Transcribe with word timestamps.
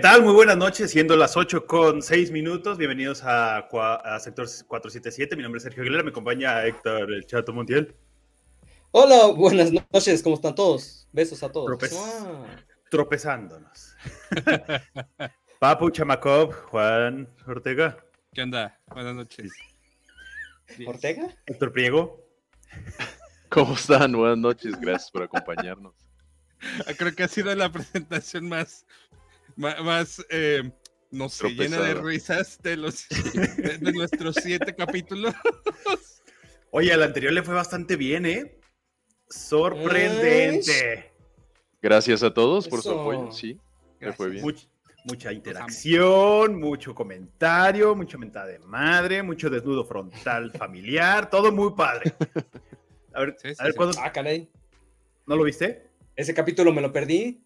¿Qué 0.00 0.08
tal? 0.08 0.22
Muy 0.22 0.32
buenas 0.32 0.56
noches, 0.56 0.90
siendo 0.90 1.14
las 1.14 1.36
8 1.36 1.66
con 1.66 2.00
6 2.00 2.30
minutos. 2.30 2.78
Bienvenidos 2.78 3.22
a, 3.22 3.58
a 3.58 4.18
Sector 4.18 4.46
477. 4.46 5.36
Mi 5.36 5.42
nombre 5.42 5.58
es 5.58 5.64
Sergio 5.64 5.82
Aguilera, 5.82 6.02
me 6.02 6.08
acompaña 6.08 6.64
Héctor 6.64 7.12
El 7.12 7.26
Chato 7.26 7.52
Montiel. 7.52 7.94
Hola, 8.92 9.26
buenas 9.26 9.70
noches, 9.70 10.22
¿cómo 10.22 10.36
están 10.36 10.54
todos? 10.54 11.06
Besos 11.12 11.42
a 11.42 11.52
todos. 11.52 11.66
Tropez 11.66 11.92
ah. 11.94 12.46
Tropezándonos. 12.90 13.94
Papu 15.60 15.90
Chamakov, 15.90 16.54
Juan 16.70 17.28
Ortega. 17.46 18.02
¿Qué 18.32 18.40
onda? 18.40 18.80
Buenas 18.86 19.14
noches. 19.14 19.52
¿Ortega? 20.86 21.28
Héctor 21.44 21.72
Priego. 21.74 22.26
¿Cómo 23.50 23.74
están? 23.74 24.12
Buenas 24.12 24.38
noches, 24.38 24.80
gracias 24.80 25.10
por 25.10 25.24
acompañarnos. 25.24 25.92
Creo 26.98 27.14
que 27.14 27.22
ha 27.22 27.28
sido 27.28 27.54
la 27.54 27.70
presentación 27.70 28.48
más 28.48 28.86
más, 29.60 30.24
eh, 30.30 30.70
no 31.10 31.28
sé, 31.28 31.50
llena 31.50 31.80
de 31.80 31.94
risas 31.94 32.60
de, 32.62 32.76
los, 32.76 33.06
de, 33.78 33.92
nuestros 33.92 34.36
siete 34.36 34.74
capítulos. 34.74 35.34
Oye, 36.70 36.92
al 36.92 37.02
anterior 37.02 37.32
le 37.32 37.42
fue 37.42 37.54
bastante 37.54 37.96
bien, 37.96 38.26
¿eh? 38.26 38.58
Sorprendente. 39.28 41.12
Gracias 41.82 42.22
a 42.22 42.32
todos 42.32 42.68
por 42.68 42.82
su 42.82 42.90
apoyo, 42.90 43.30
sí. 43.32 43.58
Le 44.00 44.12
fue 44.12 44.30
bien. 44.30 44.44
mucha 45.04 45.32
interacción, 45.32 46.58
mucho 46.58 46.94
comentario, 46.94 47.94
mucha 47.94 48.16
mentada 48.16 48.46
de 48.46 48.58
madre, 48.60 49.22
mucho 49.22 49.50
desnudo 49.50 49.84
frontal 49.84 50.50
familiar, 50.58 51.28
todo 51.28 51.52
muy 51.52 51.74
padre. 51.74 52.14
A 53.12 53.20
ver, 53.20 53.36
a 53.58 53.64
ver 53.64 53.74
¿cuándo... 53.74 53.98
Ah, 54.00 54.12
¿No 55.26 55.36
lo 55.36 55.44
viste? 55.44 55.86
Ese 56.16 56.34
capítulo 56.34 56.72
me 56.72 56.80
lo 56.80 56.92
perdí. 56.92 57.44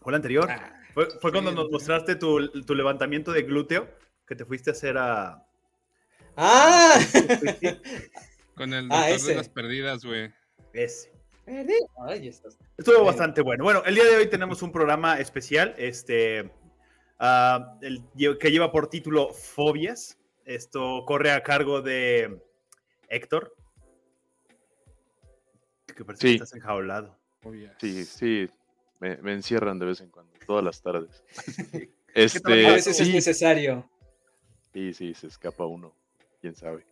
¿Fue 0.00 0.12
el 0.12 0.16
anterior? 0.16 0.50
Ah. 0.50 0.85
Fue, 0.96 1.08
cuando 1.20 1.52
nos 1.52 1.70
mostraste 1.70 2.16
tu, 2.16 2.38
levantamiento 2.74 3.30
de 3.30 3.42
glúteo 3.42 3.86
que 4.26 4.34
te 4.34 4.46
fuiste 4.46 4.70
a 4.70 4.72
hacer 4.72 4.96
a. 4.96 5.46
¡Ah! 6.38 6.98
Con 8.54 8.72
el 8.72 8.88
ah, 8.90 9.10
doctor 9.10 9.28
de 9.28 9.34
las 9.34 9.48
perdidas, 9.50 10.06
güey. 10.06 10.32
Ese. 10.72 11.12
Estuvo 12.78 13.04
bastante 13.04 13.42
bueno. 13.42 13.62
Bueno, 13.62 13.82
el 13.84 13.94
día 13.94 14.04
de 14.04 14.16
hoy 14.16 14.30
tenemos 14.30 14.62
un 14.62 14.72
programa 14.72 15.20
especial, 15.20 15.74
este, 15.76 16.50
ah, 17.18 17.78
que 18.40 18.50
lleva 18.50 18.72
por 18.72 18.88
título 18.88 19.34
Fobias. 19.34 20.18
Esto 20.46 21.04
corre 21.06 21.30
a 21.30 21.42
cargo 21.42 21.82
de 21.82 22.40
Héctor. 23.10 23.54
Que 25.94 26.06
parece 26.06 26.28
que 26.28 26.34
estás 26.36 26.54
enjaulado. 26.54 27.18
Sí, 27.80 28.06
sí, 28.06 28.48
me, 28.98 29.32
encierran 29.34 29.78
de 29.78 29.84
vez 29.84 30.00
en 30.00 30.08
cuando, 30.08 30.32
todas 30.46 30.64
las 30.64 30.80
tardes. 30.82 31.22
este, 32.14 32.66
a 32.66 32.72
veces 32.72 33.00
es 33.00 33.08
necesario. 33.08 33.88
Sí, 34.72 34.92
sí, 34.92 35.14
se 35.14 35.26
escapa 35.26 35.66
uno, 35.66 35.94
quién 36.40 36.54
sabe. 36.54 36.86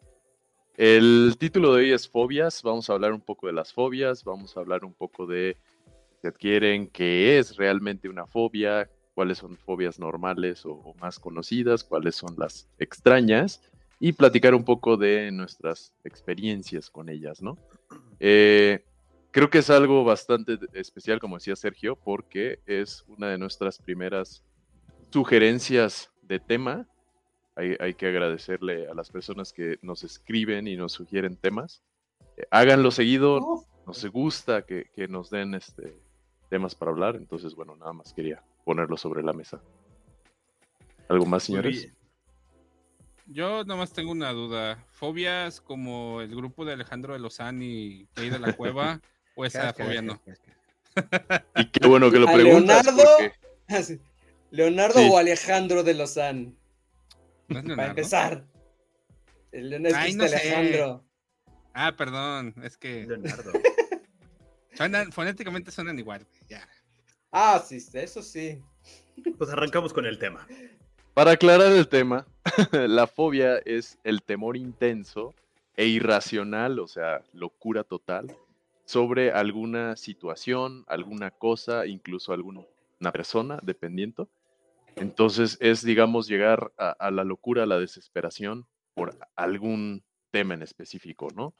El 0.76 1.36
título 1.38 1.74
de 1.74 1.82
hoy 1.82 1.92
es 1.92 2.08
Fobias. 2.08 2.62
Vamos 2.62 2.90
a 2.90 2.94
hablar 2.94 3.12
un 3.12 3.20
poco 3.20 3.46
de 3.46 3.52
las 3.52 3.72
fobias, 3.72 4.24
vamos 4.24 4.56
a 4.56 4.60
hablar 4.60 4.84
un 4.84 4.92
poco 4.92 5.26
de 5.26 5.56
si 6.20 6.26
adquieren 6.26 6.88
qué 6.88 7.38
es 7.38 7.56
realmente 7.56 8.08
una 8.08 8.26
fobia, 8.26 8.90
cuáles 9.14 9.38
son 9.38 9.56
fobias 9.56 9.98
normales 9.98 10.66
o, 10.66 10.94
más 11.00 11.20
conocidas, 11.20 11.84
cuáles 11.84 12.16
son 12.16 12.34
las 12.36 12.68
extrañas 12.78 13.62
y 14.00 14.12
platicar 14.12 14.54
un 14.54 14.64
poco 14.64 14.96
de 14.96 15.30
nuestras 15.30 15.94
experiencias 16.02 16.90
con 16.90 17.08
ellas, 17.08 17.40
¿no? 17.40 17.56
Eh, 18.18 18.84
Creo 19.34 19.50
que 19.50 19.58
es 19.58 19.68
algo 19.68 20.04
bastante 20.04 20.60
especial, 20.74 21.18
como 21.18 21.38
decía 21.38 21.56
Sergio, 21.56 21.96
porque 21.96 22.60
es 22.66 23.04
una 23.08 23.26
de 23.26 23.36
nuestras 23.36 23.78
primeras 23.78 24.44
sugerencias 25.10 26.12
de 26.22 26.38
tema. 26.38 26.86
Hay, 27.56 27.94
que 27.94 28.06
agradecerle 28.06 28.86
a 28.86 28.94
las 28.94 29.10
personas 29.10 29.52
que 29.52 29.80
nos 29.82 30.04
escriben 30.04 30.68
y 30.68 30.76
nos 30.76 30.92
sugieren 30.92 31.34
temas. 31.36 31.82
Eh, 32.36 32.46
háganlo 32.48 32.92
seguido, 32.92 33.66
nos 33.84 34.06
gusta 34.06 34.62
que, 34.62 34.86
nos 35.08 35.30
den 35.30 35.54
este, 35.54 36.00
temas 36.48 36.76
para 36.76 36.92
hablar, 36.92 37.16
entonces 37.16 37.56
bueno, 37.56 37.74
nada 37.74 37.92
más 37.92 38.12
quería 38.12 38.40
ponerlo 38.64 38.96
sobre 38.96 39.24
la 39.24 39.32
mesa. 39.32 39.60
¿Algo 41.08 41.26
más, 41.26 41.42
señores? 41.42 41.88
Yo 43.26 43.64
nada 43.64 43.80
más 43.80 43.92
tengo 43.92 44.12
una 44.12 44.32
duda. 44.32 44.84
¿Fobias 44.92 45.60
como 45.60 46.20
el 46.20 46.36
grupo 46.36 46.64
de 46.64 46.74
Alejandro 46.74 47.14
de 47.14 47.18
Lozán 47.18 47.62
y 47.62 48.06
Key 48.14 48.30
de 48.30 48.38
la 48.38 48.52
Cueva 48.52 49.00
o 49.34 49.44
esa 49.44 49.72
fobia 49.72 50.02
no. 50.02 50.20
Y 51.56 51.66
qué 51.66 51.86
bueno 51.86 52.10
que 52.10 52.18
lo 52.18 52.26
preguntas. 52.26 52.84
Leonardo, 52.86 53.32
Leonardo 54.50 55.00
o 55.10 55.18
Alejandro 55.18 55.82
de 55.82 55.94
Lozán. 55.94 56.56
Para 57.48 57.88
empezar. 57.88 58.44
El 59.52 59.70
Leonardo 59.70 59.98
Ay, 59.98 60.14
no 60.14 60.24
Alejandro. 60.24 61.04
Ah, 61.72 61.94
perdón, 61.96 62.54
es 62.62 62.76
que. 62.76 63.06
Leonardo. 63.06 63.52
fonéticamente 65.12 65.70
suenan 65.70 65.98
igual, 65.98 66.26
ya. 66.48 66.66
Ah, 67.30 67.62
sí, 67.66 67.84
eso 67.94 68.22
sí. 68.22 68.60
Pues 69.38 69.50
arrancamos 69.50 69.92
con 69.92 70.06
el 70.06 70.18
tema. 70.18 70.46
Para 71.14 71.32
aclarar 71.32 71.72
el 71.72 71.88
tema, 71.88 72.26
la 72.72 73.06
fobia 73.06 73.58
es 73.64 73.98
el 74.04 74.22
temor 74.22 74.56
intenso 74.56 75.34
e 75.76 75.86
irracional, 75.86 76.78
o 76.78 76.88
sea, 76.88 77.22
locura 77.32 77.84
total, 77.84 78.36
sobre 78.84 79.32
alguna 79.32 79.96
situación, 79.96 80.84
alguna 80.86 81.30
cosa, 81.30 81.86
incluso 81.86 82.32
alguna 82.32 82.62
persona, 83.12 83.58
dependiendo. 83.62 84.28
Entonces 84.96 85.58
es, 85.60 85.84
digamos, 85.84 86.28
llegar 86.28 86.72
a, 86.78 87.10
la 87.10 87.24
locura, 87.24 87.64
a 87.64 87.66
la 87.66 87.78
desesperación 87.78 88.66
por 88.94 89.16
algún 89.34 90.04
tema 90.30 90.54
en 90.54 90.62
específico, 90.62 91.28
¿no? 91.34 91.54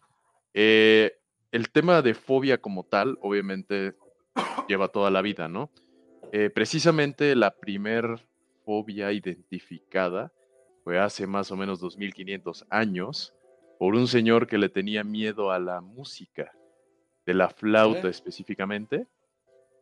Eh, 0.52 1.16
el 1.50 1.70
tema 1.70 2.02
de 2.02 2.14
fobia 2.14 2.58
como 2.58 2.84
tal, 2.84 3.18
obviamente, 3.20 3.94
lleva 4.68 4.88
toda 4.88 5.10
la 5.10 5.22
vida, 5.22 5.48
¿no? 5.48 5.70
Eh, 6.32 6.50
precisamente 6.50 7.34
la 7.34 7.50
primer 7.52 8.26
fobia 8.64 9.12
identificada 9.12 10.32
fue 10.84 10.98
hace 10.98 11.26
más 11.26 11.50
o 11.50 11.56
menos 11.56 11.80
2500 11.80 12.66
años 12.70 13.34
por 13.78 13.94
un 13.94 14.06
señor 14.06 14.46
que 14.46 14.58
le 14.58 14.68
tenía 14.68 15.02
miedo 15.02 15.50
a 15.50 15.58
la 15.58 15.80
música 15.80 16.52
de 17.26 17.34
la 17.34 17.48
flauta 17.48 18.08
específicamente. 18.08 19.06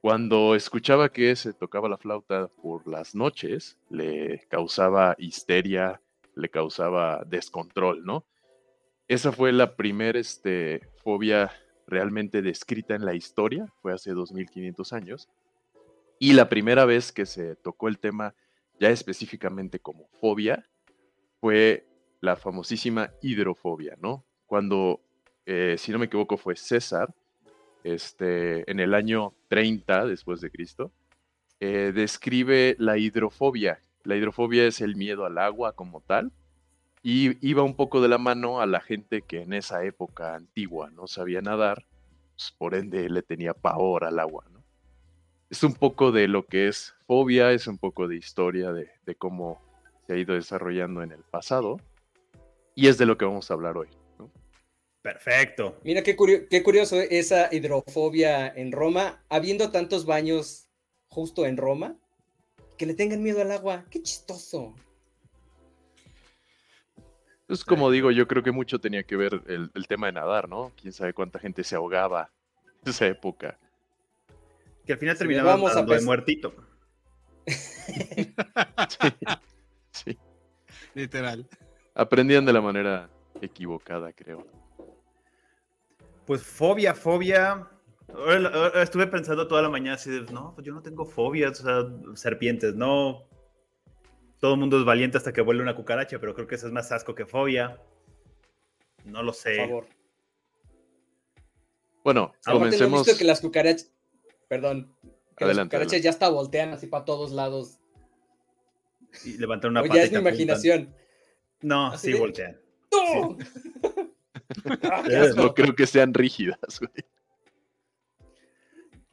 Cuando 0.00 0.54
escuchaba 0.54 1.10
que 1.10 1.36
se 1.36 1.52
tocaba 1.52 1.88
la 1.88 1.96
flauta 1.96 2.48
por 2.48 2.86
las 2.88 3.14
noches, 3.14 3.78
le 3.88 4.46
causaba 4.48 5.14
histeria, 5.18 6.00
le 6.34 6.48
causaba 6.48 7.24
descontrol, 7.24 8.04
¿no? 8.04 8.24
Esa 9.06 9.30
fue 9.30 9.52
la 9.52 9.76
primera 9.76 10.18
este, 10.18 10.88
fobia 11.04 11.52
realmente 11.86 12.42
descrita 12.42 12.94
en 12.94 13.04
la 13.04 13.14
historia, 13.14 13.72
fue 13.80 13.92
hace 13.92 14.12
2500 14.12 14.92
años. 14.92 15.28
Y 16.18 16.32
la 16.32 16.48
primera 16.48 16.84
vez 16.84 17.12
que 17.12 17.26
se 17.26 17.56
tocó 17.56 17.88
el 17.88 17.98
tema 17.98 18.34
ya 18.80 18.90
específicamente 18.90 19.78
como 19.78 20.08
fobia 20.20 20.68
fue 21.40 21.86
la 22.20 22.36
famosísima 22.36 23.12
hidrofobia, 23.20 23.96
¿no? 24.00 24.24
Cuando, 24.46 25.00
eh, 25.46 25.76
si 25.78 25.92
no 25.92 25.98
me 25.98 26.06
equivoco, 26.06 26.36
fue 26.36 26.56
César 26.56 27.14
este, 27.84 28.70
en 28.70 28.80
el 28.80 28.94
año 28.94 29.34
30 29.48 30.06
después 30.06 30.40
de 30.40 30.50
Cristo, 30.50 30.92
eh, 31.60 31.92
describe 31.94 32.76
la 32.78 32.98
hidrofobia. 32.98 33.80
La 34.04 34.16
hidrofobia 34.16 34.66
es 34.66 34.80
el 34.80 34.96
miedo 34.96 35.24
al 35.24 35.38
agua 35.38 35.72
como 35.72 36.00
tal, 36.00 36.32
y 37.02 37.46
iba 37.46 37.62
un 37.62 37.74
poco 37.74 38.00
de 38.00 38.08
la 38.08 38.18
mano 38.18 38.60
a 38.60 38.66
la 38.66 38.80
gente 38.80 39.22
que 39.22 39.42
en 39.42 39.52
esa 39.52 39.84
época 39.84 40.34
antigua 40.34 40.90
no 40.90 41.06
sabía 41.06 41.40
nadar, 41.40 41.84
pues, 42.34 42.52
por 42.56 42.74
ende 42.74 43.08
le 43.08 43.22
tenía 43.22 43.54
pavor 43.54 44.04
al 44.04 44.18
agua. 44.18 44.44
Es 45.50 45.62
un 45.62 45.74
poco 45.74 46.12
de 46.12 46.28
lo 46.28 46.46
que 46.46 46.68
es 46.68 46.94
fobia, 47.06 47.52
es 47.52 47.66
un 47.66 47.78
poco 47.78 48.08
de 48.08 48.16
historia 48.16 48.72
de 48.72 49.14
cómo 49.16 49.60
se 50.06 50.14
ha 50.14 50.16
ido 50.16 50.34
desarrollando 50.34 51.02
en 51.02 51.12
el 51.12 51.22
pasado, 51.22 51.78
y 52.74 52.88
es 52.88 52.98
de 52.98 53.06
lo 53.06 53.18
que 53.18 53.24
vamos 53.24 53.50
a 53.50 53.54
hablar 53.54 53.76
hoy. 53.76 53.88
Perfecto. 55.02 55.78
Mira 55.82 56.02
qué, 56.02 56.16
curioso 56.16 57.00
esa 57.00 57.52
hidrofobia 57.52 58.46
en 58.48 58.70
Roma, 58.70 59.20
habiendo 59.28 59.72
tantos 59.72 60.06
baños 60.06 60.68
justo 61.08 61.44
en 61.44 61.56
Roma, 61.56 61.96
que 62.78 62.86
le 62.86 62.94
tengan 62.94 63.20
miedo 63.20 63.42
al 63.42 63.50
agua. 63.50 63.84
Qué 63.90 64.00
chistoso. 64.00 64.76
Es 67.48 67.64
como 67.64 67.90
digo, 67.90 68.12
yo 68.12 68.28
creo 68.28 68.44
que 68.44 68.52
mucho 68.52 68.78
tenía 68.78 69.02
que 69.02 69.16
ver 69.16 69.42
el, 69.48 69.72
tema 69.88 70.06
de 70.06 70.12
nadar, 70.12 70.48
¿no? 70.48 70.70
Quién 70.80 70.92
sabe 70.92 71.12
cuánta 71.12 71.40
gente 71.40 71.64
se 71.64 71.74
ahogaba 71.74 72.30
en 72.84 72.90
esa 72.90 73.08
época. 73.08 73.58
Que 74.86 74.92
al 74.92 75.00
final 75.00 75.18
terminaba 75.18 75.56
de 75.56 76.00
muertito. 76.00 76.54
sí. 79.90 80.16
Literal. 80.94 81.48
Aprendían 81.94 82.46
de 82.46 82.52
la 82.52 82.60
manera 82.60 83.10
equivocada, 83.40 84.12
creo. 84.12 84.61
Pues 86.26 86.42
fobia, 86.42 86.94
fobia. 86.94 87.68
Estuve 88.74 89.06
pensando 89.06 89.48
toda 89.48 89.62
la 89.62 89.68
mañana 89.68 89.94
así 89.94 90.10
de, 90.10 90.20
no, 90.32 90.54
pues 90.54 90.66
yo 90.66 90.74
no 90.74 90.82
tengo 90.82 91.04
fobias, 91.04 91.60
o 91.60 91.62
sea, 91.62 92.16
serpientes, 92.16 92.74
no, 92.74 93.26
todo 94.42 94.54
el 94.54 94.60
mundo 94.60 94.76
es 94.76 94.84
valiente 94.84 95.16
hasta 95.16 95.32
que 95.32 95.40
vuelve 95.40 95.62
una 95.62 95.76
cucaracha, 95.76 96.18
pero 96.18 96.34
creo 96.34 96.48
que 96.48 96.56
eso 96.56 96.66
es 96.66 96.72
más 96.72 96.90
asco 96.90 97.14
que 97.14 97.24
fobia. 97.24 97.80
No 99.04 99.22
lo 99.22 99.32
sé. 99.32 99.56
Por 99.56 99.66
favor. 99.66 99.86
Bueno, 102.02 102.34
comencemos. 102.44 103.06
visto 103.06 103.16
que 103.16 103.24
las 103.24 103.40
cucarachas, 103.40 103.92
perdón, 104.48 104.92
que 105.36 105.44
las 105.44 105.58
cucarachas 105.60 106.02
ya 106.02 106.10
hasta 106.10 106.28
voltean 106.28 106.72
así 106.72 106.88
para 106.88 107.04
todos 107.04 107.30
lados. 107.30 107.78
Y 109.24 109.38
levantan 109.38 109.70
una 109.70 109.82
o 109.82 109.86
ya 109.86 110.02
es 110.02 110.10
mi 110.10 110.18
imaginación. 110.18 110.92
No, 111.60 111.96
sí 111.96 112.12
voltean. 112.12 112.60
¡No! 112.90 113.36
no 115.36 115.54
creo 115.54 115.74
que 115.74 115.86
sean 115.86 116.14
rígidas, 116.14 116.80
güey. 116.80 117.04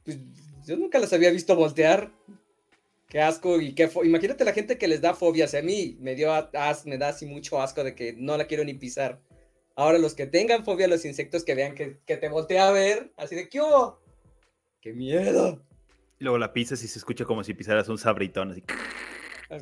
Pues, 0.04 0.18
yo 0.66 0.78
nunca 0.78 1.00
las 1.00 1.14
había 1.14 1.32
visto 1.32 1.56
voltear. 1.56 2.12
Qué 3.08 3.20
asco 3.22 3.60
y 3.60 3.74
qué 3.74 3.90
Imagínate 4.04 4.46
la 4.46 4.54
gente 4.54 4.78
que 4.78 4.88
les 4.88 5.02
da 5.02 5.16
fobias. 5.16 5.56
A 5.56 5.62
mí 5.62 5.98
me 6.00 6.14
dio 6.14 6.32
me 6.86 6.98
da 6.98 7.10
así 7.10 7.26
mucho 7.26 7.60
asco 7.60 7.84
de 7.84 7.96
que 7.96 8.14
no 8.14 8.38
la 8.38 8.46
quiero 8.46 8.64
ni 8.64 8.76
pisar. 8.76 9.20
Ahora 9.76 9.98
los 9.98 10.14
que 10.14 10.28
tengan 10.28 10.64
fobia 10.64 10.86
a 10.86 10.90
los 10.90 11.06
insectos 11.06 11.44
que 11.44 11.56
vean 11.56 11.74
que, 11.74 12.00
te 12.06 12.30
voltea 12.30 12.68
a 12.68 12.72
ver, 12.72 13.14
así 13.18 13.36
de 13.36 13.48
¿qué 13.48 13.62
hubo? 13.62 14.00
¡Qué 14.82 14.94
miedo! 14.94 15.66
Luego 16.20 16.38
la 16.38 16.52
pisas 16.52 16.84
y 16.84 16.88
se 16.88 17.00
escucha 17.00 17.24
como 17.24 17.44
si 17.44 17.54
pisaras 17.54 17.88
un 17.88 17.98
sabritón 17.98 18.52
así. 18.52 18.64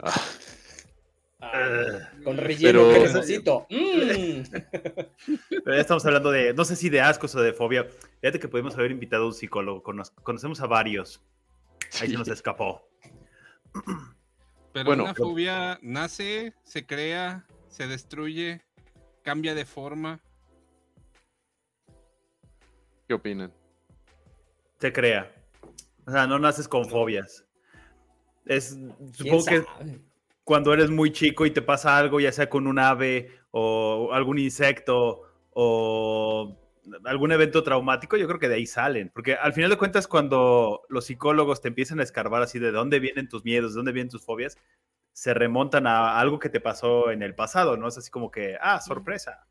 Ah. 0.02 0.22
Ah, 1.40 2.10
con 2.24 2.36
relleno 2.38 2.90
pero... 2.92 3.68
Mm. 3.70 4.42
Pero 5.50 5.76
ya 5.76 5.82
estamos 5.82 6.04
hablando 6.06 6.32
de, 6.32 6.54
no 6.54 6.66
sé 6.66 6.76
si 6.76 6.90
de 6.90 7.02
ascos 7.02 7.36
o 7.36 7.42
de 7.42 7.54
fobia. 7.54 7.88
Fíjate 8.22 8.40
que 8.40 8.48
podemos 8.48 8.76
haber 8.76 8.92
invitado 8.92 9.24
a 9.24 9.28
un 9.28 9.34
psicólogo. 9.34 9.84
conocemos 10.24 10.62
a 10.62 10.68
varios. 10.68 11.22
Ahí 12.02 12.10
se 12.10 12.18
nos 12.18 12.28
escapó. 12.28 12.90
Pero 14.74 14.86
bueno, 14.86 15.04
una 15.04 15.14
fobia 15.14 15.78
nace, 15.82 16.54
se 16.64 16.86
crea, 16.86 17.46
se 17.68 17.88
destruye, 17.88 18.62
cambia 19.22 19.54
de 19.54 19.66
forma. 19.66 20.20
¿Qué 23.08 23.14
opinan? 23.14 23.54
Se 24.80 24.92
crea. 24.92 25.32
O 26.06 26.12
sea, 26.12 26.26
no 26.26 26.40
naces 26.40 26.68
con 26.68 26.90
fobias. 26.90 27.46
Es, 28.46 28.78
supongo 29.14 29.46
que 29.46 29.66
cuando 30.48 30.74
eres 30.74 30.90
muy 30.90 31.12
chico 31.12 31.46
y 31.46 31.52
te 31.52 31.62
pasa 31.62 31.98
algo, 31.98 32.22
ya 32.22 32.32
sea 32.32 32.50
con 32.50 32.68
un 32.68 32.80
ave 32.80 33.32
o 33.52 34.14
algún 34.14 34.40
insecto 34.40 35.24
o 35.50 36.58
algún 37.04 37.34
evento 37.34 37.64
traumático, 37.64 38.16
yo 38.16 38.28
creo 38.28 38.40
que 38.40 38.48
de 38.48 38.56
ahí 38.56 38.66
salen. 38.66 39.12
Porque 39.14 39.34
al 39.34 39.52
final 39.52 39.70
de 39.70 39.78
cuentas, 39.78 40.08
cuando 40.08 40.84
los 40.88 41.04
psicólogos 41.04 41.60
te 41.60 41.68
empiezan 41.68 42.00
a 42.00 42.04
escarbar 42.04 42.44
así 42.44 42.60
de 42.60 42.72
dónde 42.72 43.02
vienen 43.02 43.28
tus 43.28 43.44
miedos, 43.44 43.74
de 43.74 43.80
dónde 43.80 43.92
vienen 43.92 44.10
tus 44.10 44.24
fobias, 44.24 44.58
se 45.12 45.34
remontan 45.34 45.86
a 45.86 46.18
algo 46.18 46.40
que 46.40 46.48
te 46.48 46.62
pasó 46.62 47.12
en 47.12 47.24
el 47.24 47.36
pasado, 47.36 47.76
¿no? 47.76 47.90
Es 47.90 47.98
así 47.98 48.10
como 48.10 48.32
que, 48.32 48.56
ah, 48.62 48.80
sorpresa. 48.80 49.46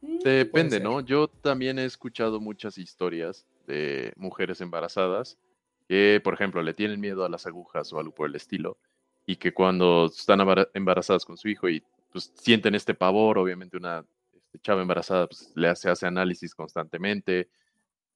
Mm, 0.00 0.18
Depende, 0.24 0.80
¿no? 0.80 1.02
Yo 1.02 1.28
también 1.28 1.78
he 1.78 1.84
escuchado 1.84 2.40
muchas 2.40 2.78
historias 2.78 3.46
de 3.68 4.12
mujeres 4.16 4.60
embarazadas 4.60 5.38
que, 5.88 6.20
por 6.22 6.34
ejemplo, 6.34 6.62
le 6.62 6.74
tienen 6.74 7.00
miedo 7.00 7.24
a 7.24 7.28
las 7.28 7.46
agujas 7.46 7.92
o 7.92 7.98
algo 7.98 8.14
por 8.14 8.28
el 8.28 8.34
estilo, 8.34 8.78
y 9.26 9.36
que 9.36 9.52
cuando 9.54 10.06
están 10.06 10.40
embarazadas 10.74 11.24
con 11.24 11.36
su 11.36 11.48
hijo 11.48 11.68
y 11.68 11.82
pues 12.10 12.32
sienten 12.34 12.74
este 12.74 12.94
pavor, 12.94 13.38
obviamente 13.38 13.76
una 13.76 14.04
este, 14.32 14.58
chava 14.58 14.82
embarazada 14.82 15.26
pues, 15.26 15.52
le 15.54 15.68
hace, 15.68 15.88
hace 15.88 16.06
análisis 16.06 16.54
constantemente, 16.54 17.48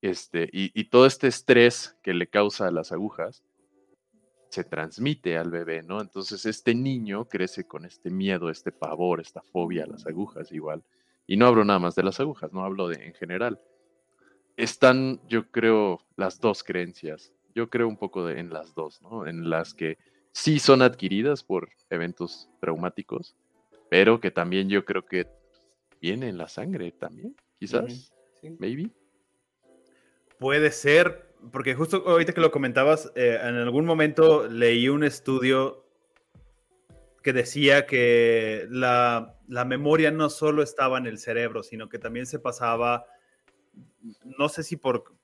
este, 0.03 0.49
y, 0.53 0.85
todo 0.85 1.07
este 1.07 1.27
estrés 1.27 1.97
que 2.03 2.15
le 2.15 2.29
causa 2.29 2.69
a 2.69 2.71
las 2.71 2.93
agujas 2.93 3.43
se 4.51 4.63
transmite 4.63 5.37
al 5.37 5.51
bebé, 5.51 5.83
¿no? 5.83 6.01
Entonces 6.01 6.47
este 6.47 6.75
niño 6.75 7.25
crece 7.25 7.67
con 7.67 7.85
este 7.85 8.11
miedo, 8.11 8.51
este 8.51 8.73
pavor, 8.73 9.21
esta 9.21 9.41
fobia 9.41 9.85
a 9.85 9.89
las 9.89 10.07
agujas 10.07 10.53
igual. 10.53 10.85
Y 11.27 11.37
no 11.37 11.47
hablo 11.47 11.65
nada 11.65 11.79
más 11.79 11.95
de 11.95 12.05
las 12.05 12.21
agujas, 12.21 12.53
no 12.53 12.65
hablo 12.65 12.89
de 12.89 13.05
en 13.05 13.15
general. 13.15 13.61
Están, 14.57 15.21
yo 15.29 15.51
creo, 15.51 16.01
las 16.17 16.41
dos 16.41 16.63
creencias 16.63 17.33
yo 17.57 17.71
creo 17.71 17.89
un 17.89 17.97
poco 17.97 18.27
de, 18.27 18.39
en 18.39 18.51
las 18.51 18.75
dos, 18.75 19.01
¿no? 19.01 19.27
En 19.27 19.49
las 19.49 19.73
que 19.73 19.97
sí 20.31 20.59
son 20.59 20.83
adquiridas 20.83 21.43
por 21.43 21.71
eventos 21.89 22.51
traumáticos, 22.61 23.35
pero 23.89 24.21
que 24.21 24.31
también 24.31 24.69
yo 24.69 24.85
creo 24.85 25.07
que 25.07 25.27
viene 26.01 26.29
en 26.29 26.37
la 26.37 26.49
sangre 26.49 26.93
también, 26.93 27.35
quizás, 27.59 28.13
maybe. 28.59 28.91
Puede 30.39 30.71
ser, 30.71 31.35
porque 31.51 31.75
justo 31.75 32.05
ahorita 32.07 32.35
que 32.35 32.43
lo 32.43 32.51
comentabas, 32.51 33.11
eh, 33.15 33.39
en 33.41 33.57
algún 33.57 33.87
momento 33.87 34.47
leí 34.49 34.91
un 34.91 35.03
estudio 35.03 35.87
que 37.23 37.33
decía 37.33 37.87
que 37.87 38.67
la, 38.69 39.35
la, 39.49 39.65
memoria 39.65 40.11
no 40.11 40.29
solo 40.29 40.63
estaba 40.63 40.99
en 40.99 41.07
el 41.07 41.19
cerebro, 41.19 41.63
sino 41.63 41.89
que 41.89 41.99
también 41.99 42.27
se 42.27 42.39
pasaba, 42.39 43.07
no 44.39 44.49
sé 44.51 44.63
si 44.63 44.77
por, 44.77 45.16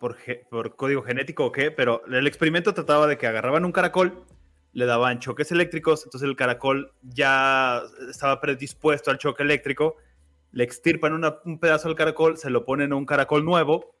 por, 0.00 0.76
código 0.76 1.02
genético 1.02 1.44
o 1.44 1.52
qué, 1.52 1.70
pero 1.70 2.04
el 2.06 2.26
experimento 2.26 2.74
trataba 2.74 3.06
de 3.06 3.18
que 3.18 3.26
agarraban 3.26 3.64
un 3.64 3.72
caracol, 3.72 4.24
le 4.72 4.86
daban 4.86 5.20
choques 5.20 5.52
eléctricos, 5.52 6.04
entonces 6.04 6.28
el 6.28 6.36
caracol 6.36 6.92
ya 7.02 7.82
estaba 8.08 8.40
predispuesto 8.40 9.10
al 9.10 9.18
choque 9.18 9.42
eléctrico, 9.42 9.96
le 10.52 10.64
extirpan 10.64 11.12
un 11.44 11.60
pedazo 11.60 11.88
del 11.88 11.96
caracol, 11.96 12.36
se 12.36 12.50
lo 12.50 12.64
ponen 12.64 12.92
a 12.92 12.96
un 12.96 13.06
caracol 13.06 13.44
nuevo 13.44 13.94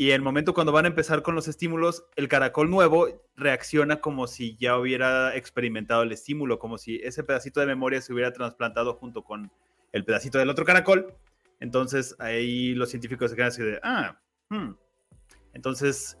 y 0.00 0.10
en 0.10 0.14
el 0.14 0.22
momento 0.22 0.54
cuando 0.54 0.70
van 0.70 0.84
a 0.84 0.88
empezar 0.88 1.22
con 1.22 1.34
los 1.34 1.48
estímulos, 1.48 2.04
el 2.14 2.28
caracol 2.28 2.70
nuevo 2.70 3.08
reacciona 3.34 4.00
como 4.00 4.28
si 4.28 4.56
ya 4.56 4.78
hubiera 4.78 5.34
experimentado 5.34 6.04
el 6.04 6.12
estímulo, 6.12 6.60
como 6.60 6.78
si 6.78 7.00
ese 7.02 7.24
pedacito 7.24 7.58
de 7.58 7.66
memoria 7.66 8.00
se 8.00 8.12
hubiera 8.12 8.32
trasplantado 8.32 8.94
junto 8.94 9.24
con 9.24 9.50
el 9.90 10.04
pedacito 10.04 10.38
del 10.38 10.50
otro 10.50 10.64
caracol. 10.64 11.14
Entonces 11.58 12.14
ahí 12.20 12.74
los 12.74 12.90
científicos 12.90 13.30
se 13.30 13.36
quedan 13.36 13.48
así 13.48 13.60
de, 13.60 13.80
ah, 13.82 14.20
hmm, 14.50 14.70
entonces, 15.52 16.18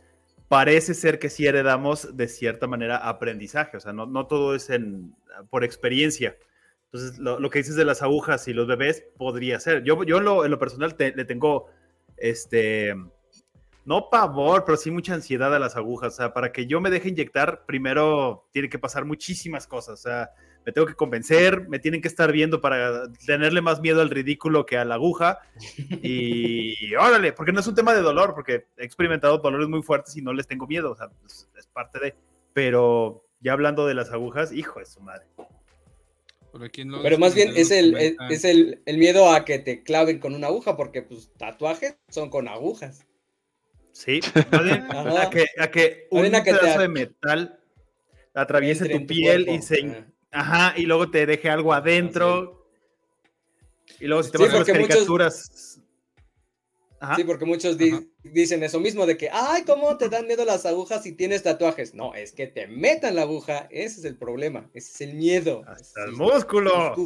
parece 0.48 0.94
ser 0.94 1.18
que 1.18 1.30
sí 1.30 1.46
heredamos 1.46 2.16
de 2.16 2.28
cierta 2.28 2.66
manera 2.66 2.96
aprendizaje, 2.96 3.76
o 3.76 3.80
sea, 3.80 3.92
no, 3.92 4.26
todo 4.26 4.54
es 4.54 4.70
en, 4.70 5.14
por 5.50 5.64
experiencia. 5.64 6.36
Entonces, 6.90 7.18
lo, 7.18 7.50
que 7.50 7.58
dices 7.58 7.76
de 7.76 7.84
las 7.84 8.02
agujas 8.02 8.48
y 8.48 8.54
los 8.54 8.66
bebés 8.66 9.04
podría 9.18 9.60
ser. 9.60 9.84
Yo, 9.84 10.02
yo 10.04 10.18
en, 10.18 10.24
lo, 10.24 10.58
personal 10.58 10.96
le 10.98 11.24
tengo, 11.26 11.66
este, 12.16 12.94
no 13.88 14.10
pavor, 14.10 14.64
pero 14.66 14.76
sí 14.76 14.90
mucha 14.90 15.14
ansiedad 15.14 15.54
a 15.54 15.58
las 15.58 15.76
agujas. 15.76 16.14
O 16.14 16.16
sea, 16.16 16.34
para 16.34 16.52
que 16.52 16.66
yo 16.66 16.78
me 16.80 16.90
deje 16.90 17.08
inyectar, 17.08 17.64
primero 17.66 18.48
tiene 18.52 18.68
que 18.68 18.78
pasar 18.78 19.06
muchísimas 19.06 19.66
cosas. 19.66 20.00
O 20.00 20.02
sea, 20.02 20.30
me 20.64 20.72
tengo 20.72 20.86
que 20.86 20.94
convencer, 20.94 21.68
me 21.68 21.78
tienen 21.78 22.02
que 22.02 22.08
estar 22.08 22.30
viendo 22.30 22.60
para 22.60 23.10
tenerle 23.26 23.60
más 23.60 23.80
miedo 23.80 24.02
al 24.02 24.10
ridículo 24.10 24.66
que 24.66 24.76
a 24.76 24.84
la 24.84 24.96
aguja. 24.96 25.38
Y 26.02 26.94
órale, 27.00 27.32
porque 27.32 27.52
no 27.52 27.60
es 27.60 27.66
un 27.66 27.74
tema 27.74 27.94
de 27.94 28.02
dolor, 28.02 28.34
porque 28.34 28.66
he 28.76 28.84
experimentado 28.84 29.38
dolores 29.38 29.68
muy 29.68 29.82
fuertes 29.82 30.16
y 30.16 30.22
no 30.22 30.32
les 30.32 30.46
tengo 30.46 30.66
miedo, 30.66 30.90
o 30.92 30.96
sea, 30.96 31.08
pues, 31.08 31.48
es, 31.56 31.66
parte 31.68 31.98
de... 31.98 32.14
Pero 32.52 33.24
ya 33.40 33.52
hablando 33.52 33.86
de 33.86 33.94
las 33.94 34.10
agujas, 34.10 34.52
hijo 34.52 34.78
de 34.80 34.86
su 34.86 35.00
madre. 35.00 35.26
Pero 37.02 37.18
más 37.18 37.34
bien 37.34 37.52
es, 37.56 37.70
el, 37.70 37.96
es, 37.96 38.44
el, 38.44 38.82
miedo 38.86 39.30
a 39.32 39.44
que 39.44 39.58
te 39.58 39.82
claven 39.82 40.18
con 40.18 40.34
una 40.34 40.48
aguja, 40.48 40.76
porque 40.76 41.02
pues 41.02 41.30
tatuajes 41.36 41.96
son 42.08 42.30
con 42.30 42.48
agujas. 42.48 43.06
Sí, 43.92 44.20
a 44.52 45.30
que, 45.30 45.46
a 45.58 45.70
que 45.70 46.08
un 46.10 46.30
pedazo 46.30 46.80
de 46.80 46.88
metal 46.88 47.58
atraviese 48.34 48.88
tu 48.88 49.06
piel 49.06 49.48
y 49.48 49.62
se, 49.62 50.04
Ajá, 50.30 50.74
y 50.76 50.82
luego 50.82 51.10
te 51.10 51.26
deje 51.26 51.50
algo 51.50 51.72
adentro. 51.72 52.66
Y 54.00 54.06
luego 54.06 54.22
si 54.22 54.30
te 54.30 54.38
vas 54.38 54.54
a 54.54 54.58
las 54.58 54.66
caricaturas. 54.66 55.80
Sí, 57.14 57.24
porque 57.24 57.44
muchos 57.44 57.78
dicen 58.24 58.62
eso 58.64 58.80
mismo 58.80 59.06
de 59.06 59.16
que, 59.16 59.30
ay, 59.30 59.62
¿cómo 59.64 59.96
te 59.96 60.08
dan 60.08 60.26
miedo 60.26 60.44
las 60.44 60.66
agujas 60.66 61.04
si 61.04 61.12
tienes 61.12 61.44
tatuajes? 61.44 61.94
No, 61.94 62.14
es 62.14 62.32
que 62.32 62.48
te 62.48 62.66
metan 62.66 63.14
la 63.14 63.22
aguja, 63.22 63.68
ese 63.70 64.00
es 64.00 64.04
el 64.04 64.16
problema, 64.16 64.68
ese 64.74 64.90
es 64.92 65.00
el 65.08 65.14
miedo. 65.14 65.62
Hasta 65.66 66.04
el 66.04 66.12
músculo. 66.12 66.96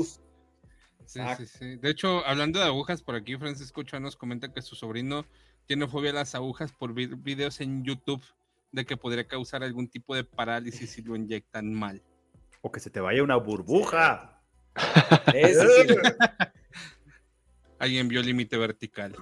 Sí, 1.05 1.21
sí, 1.37 1.47
sí. 1.47 1.76
De 1.76 1.91
hecho, 1.91 2.25
hablando 2.25 2.59
de 2.59 2.64
agujas, 2.64 3.02
por 3.02 3.17
aquí 3.17 3.37
Francisco 3.37 3.83
Chua 3.83 4.00
nos 4.00 4.17
comenta 4.17 4.50
que 4.50 4.62
su 4.62 4.75
sobrino 4.75 5.26
tiene 5.67 5.87
fobia 5.87 6.11
a 6.11 6.14
las 6.14 6.35
agujas 6.35 6.73
por 6.73 6.95
videos 6.95 7.61
en 7.61 7.85
YouTube 7.85 8.23
de 8.71 8.87
que 8.87 8.97
podría 8.97 9.29
causar 9.29 9.62
algún 9.62 9.88
tipo 9.88 10.14
de 10.14 10.25
parálisis 10.25 10.91
si 10.91 11.02
lo 11.02 11.17
inyectan 11.17 11.75
mal 11.75 12.02
o 12.62 12.73
que 12.73 12.81
se 12.81 12.90
te 12.90 13.00
vaya 13.00 13.23
una 13.23 13.37
burbuja. 13.37 14.40
Alguien 17.78 18.09
vio 18.09 18.23
límite 18.23 18.57
vertical, 18.57 19.14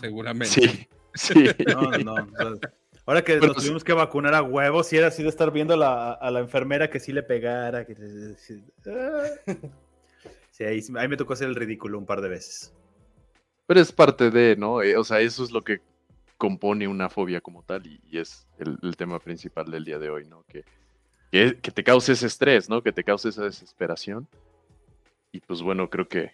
seguramente. 0.00 0.88
Sí, 1.14 1.44
No, 1.66 1.90
no. 1.98 2.60
ahora 3.04 3.22
que 3.22 3.36
nos 3.36 3.52
pues 3.52 3.58
tuvimos 3.58 3.84
que 3.84 3.92
vacunar 3.92 4.34
a 4.34 4.42
huevos, 4.42 4.88
si 4.88 4.96
era 4.96 5.08
así 5.08 5.22
de 5.22 5.28
estar 5.28 5.52
viendo 5.52 5.74
a 5.74 6.30
la, 6.30 6.40
enfermera 6.40 6.90
que 6.90 6.98
sí 6.98 7.12
le 7.12 7.22
pegara. 7.22 7.84
Que, 7.86 7.94
sí, 10.50 10.64
ahí, 10.64 10.82
me 11.08 11.16
tocó 11.16 11.34
hacer 11.34 11.48
el 11.48 11.54
ridículo 11.54 11.98
un 11.98 12.06
par 12.06 12.22
de 12.22 12.30
veces. 12.30 12.74
Pero 13.66 13.80
es 13.80 13.92
parte 13.92 14.30
de, 14.30 14.56
¿no? 14.56 14.80
Eh, 14.82 14.96
o 14.96 15.04
sea, 15.04 15.20
eso 15.20 15.44
es 15.44 15.50
lo 15.50 15.62
que 15.62 15.80
compone 16.38 16.88
una 16.88 17.10
fobia 17.10 17.40
como 17.40 17.62
tal 17.62 17.86
y, 17.86 18.00
es 18.18 18.46
el, 18.58 18.78
el, 18.82 18.96
tema 18.96 19.18
principal 19.18 19.70
del 19.70 19.84
día 19.84 19.98
de 19.98 20.08
hoy, 20.08 20.24
¿no? 20.26 20.44
Que 20.48 20.64
que, 21.30 21.52
te 21.52 21.84
cause 21.84 22.12
ese 22.12 22.26
estrés, 22.26 22.68
¿no? 22.68 22.82
Que 22.82 22.92
te 22.92 23.04
cause 23.04 23.28
esa 23.28 23.44
desesperación. 23.44 24.28
Y 25.32 25.40
pues 25.40 25.62
bueno, 25.62 25.90
creo 25.90 26.08
que 26.08 26.32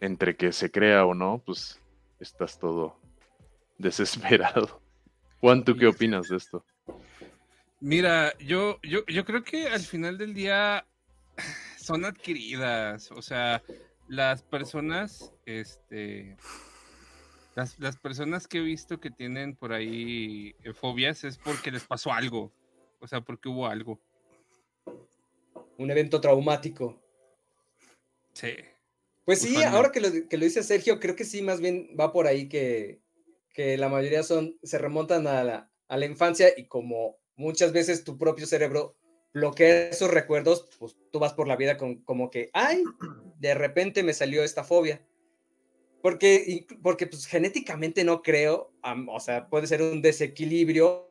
entre 0.00 0.36
que 0.36 0.52
se 0.52 0.70
crea 0.70 1.04
o 1.04 1.14
no, 1.14 1.42
pues 1.44 1.80
estás 2.20 2.58
todo 2.58 2.98
desesperado. 3.78 4.80
Juan, 5.40 5.64
¿tú 5.64 5.76
qué 5.76 5.86
opinas 5.86 6.28
de 6.28 6.36
esto? 6.36 6.64
Mira, 7.80 8.36
yo, 8.38 8.78
yo, 8.82 9.04
yo 9.06 9.24
creo 9.24 9.42
que 9.42 9.68
al 9.68 9.80
final 9.80 10.16
del 10.18 10.34
día 10.34 10.86
son 11.78 12.04
adquiridas. 12.04 13.10
O 13.10 13.22
sea, 13.22 13.62
las 14.08 14.42
personas, 14.42 15.32
este, 15.44 16.36
las, 17.54 17.78
las, 17.78 17.96
personas 17.96 18.46
que 18.46 18.58
he 18.58 18.62
visto 18.62 19.00
que 19.00 19.10
tienen 19.10 19.56
por 19.56 19.72
ahí 19.72 20.54
eh, 20.62 20.72
fobias 20.72 21.24
es 21.24 21.38
porque 21.38 21.70
les 21.70 21.84
pasó 21.84 22.12
algo. 22.12 22.52
O 23.06 23.08
sea, 23.08 23.20
porque 23.20 23.48
hubo 23.48 23.68
algo. 23.68 24.00
Un 25.78 25.92
evento 25.92 26.20
traumático. 26.20 27.00
Sí. 28.32 28.48
Pues 29.24 29.42
sí, 29.42 29.62
ahora 29.62 29.92
que 29.92 30.00
lo, 30.00 30.08
que 30.28 30.36
lo 30.36 30.44
dice 30.44 30.64
Sergio, 30.64 30.98
creo 30.98 31.14
que 31.14 31.24
sí, 31.24 31.40
más 31.40 31.60
bien 31.60 31.88
va 31.98 32.12
por 32.12 32.26
ahí 32.26 32.48
que, 32.48 32.98
que 33.54 33.78
la 33.78 33.88
mayoría 33.88 34.24
son, 34.24 34.58
se 34.64 34.78
remontan 34.78 35.28
a 35.28 35.44
la, 35.44 35.70
a 35.86 35.96
la 35.96 36.06
infancia 36.06 36.48
y 36.56 36.66
como 36.66 37.16
muchas 37.36 37.72
veces 37.72 38.02
tu 38.02 38.18
propio 38.18 38.44
cerebro 38.44 38.96
bloquea 39.32 39.90
esos 39.90 40.10
recuerdos, 40.10 40.68
pues 40.76 40.96
tú 41.12 41.20
vas 41.20 41.32
por 41.32 41.46
la 41.46 41.54
vida 41.54 41.76
con 41.76 42.02
como 42.02 42.28
que, 42.28 42.50
ay, 42.54 42.82
de 43.38 43.54
repente 43.54 44.02
me 44.02 44.14
salió 44.14 44.42
esta 44.42 44.64
fobia. 44.64 45.00
Porque, 46.02 46.66
porque 46.82 47.06
pues 47.06 47.26
genéticamente 47.26 48.02
no 48.02 48.20
creo, 48.22 48.72
o 49.08 49.20
sea, 49.20 49.48
puede 49.48 49.68
ser 49.68 49.80
un 49.80 50.02
desequilibrio 50.02 51.05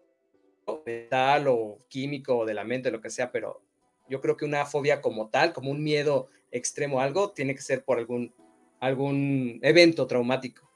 mental 0.86 1.48
o 1.48 1.78
químico 1.90 2.38
o 2.38 2.46
de 2.46 2.54
la 2.54 2.64
mente, 2.64 2.92
lo 2.92 3.02
que 3.02 3.10
sea, 3.10 3.32
pero 3.32 3.62
yo 4.10 4.22
creo 4.22 4.38
que 4.38 4.46
una 4.46 4.66
fobia 4.66 5.02
como 5.02 5.30
tal, 5.30 5.54
como 5.54 5.72
un 5.72 5.84
miedo 5.84 6.30
extremo 6.52 7.02
algo, 7.02 7.32
tiene 7.32 7.56
que 7.56 7.62
ser 7.62 7.84
por 7.84 7.98
algún, 7.98 8.34
algún 8.80 9.60
evento 9.62 10.08
traumático. 10.08 10.70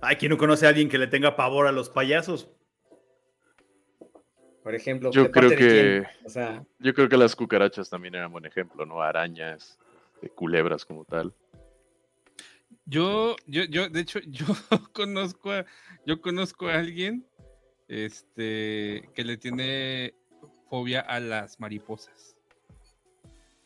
Ay, 0.00 0.16
¿quién 0.16 0.30
no 0.30 0.38
conoce 0.38 0.66
a 0.66 0.70
alguien 0.70 0.88
que 0.88 0.98
le 0.98 1.06
tenga 1.06 1.36
pavor 1.36 1.66
a 1.66 1.72
los 1.72 1.88
payasos? 1.88 2.50
Por 4.62 4.74
ejemplo, 4.74 5.12
yo 5.12 5.30
creo 5.30 5.50
que 5.50 6.02
yo 6.80 6.92
creo 6.92 7.08
que 7.08 7.16
las 7.16 7.36
cucarachas 7.36 7.88
también 7.88 8.16
eran 8.16 8.32
buen 8.32 8.46
ejemplo, 8.46 8.84
¿no? 8.84 9.00
Arañas, 9.00 9.78
de 10.20 10.28
culebras 10.28 10.84
como 10.84 11.04
tal. 11.04 11.32
Yo, 12.84 13.36
yo, 13.46 13.62
yo, 13.64 13.88
de 13.88 14.00
hecho, 14.00 14.18
yo 14.26 14.44
conozco 14.92 15.52
a, 15.52 15.64
yo 16.04 16.20
conozco 16.20 16.66
a 16.66 16.74
alguien 16.74 17.24
este 17.88 19.08
que 19.14 19.24
le 19.24 19.36
tiene 19.36 20.14
fobia 20.68 21.00
a 21.00 21.20
las 21.20 21.60
mariposas. 21.60 22.36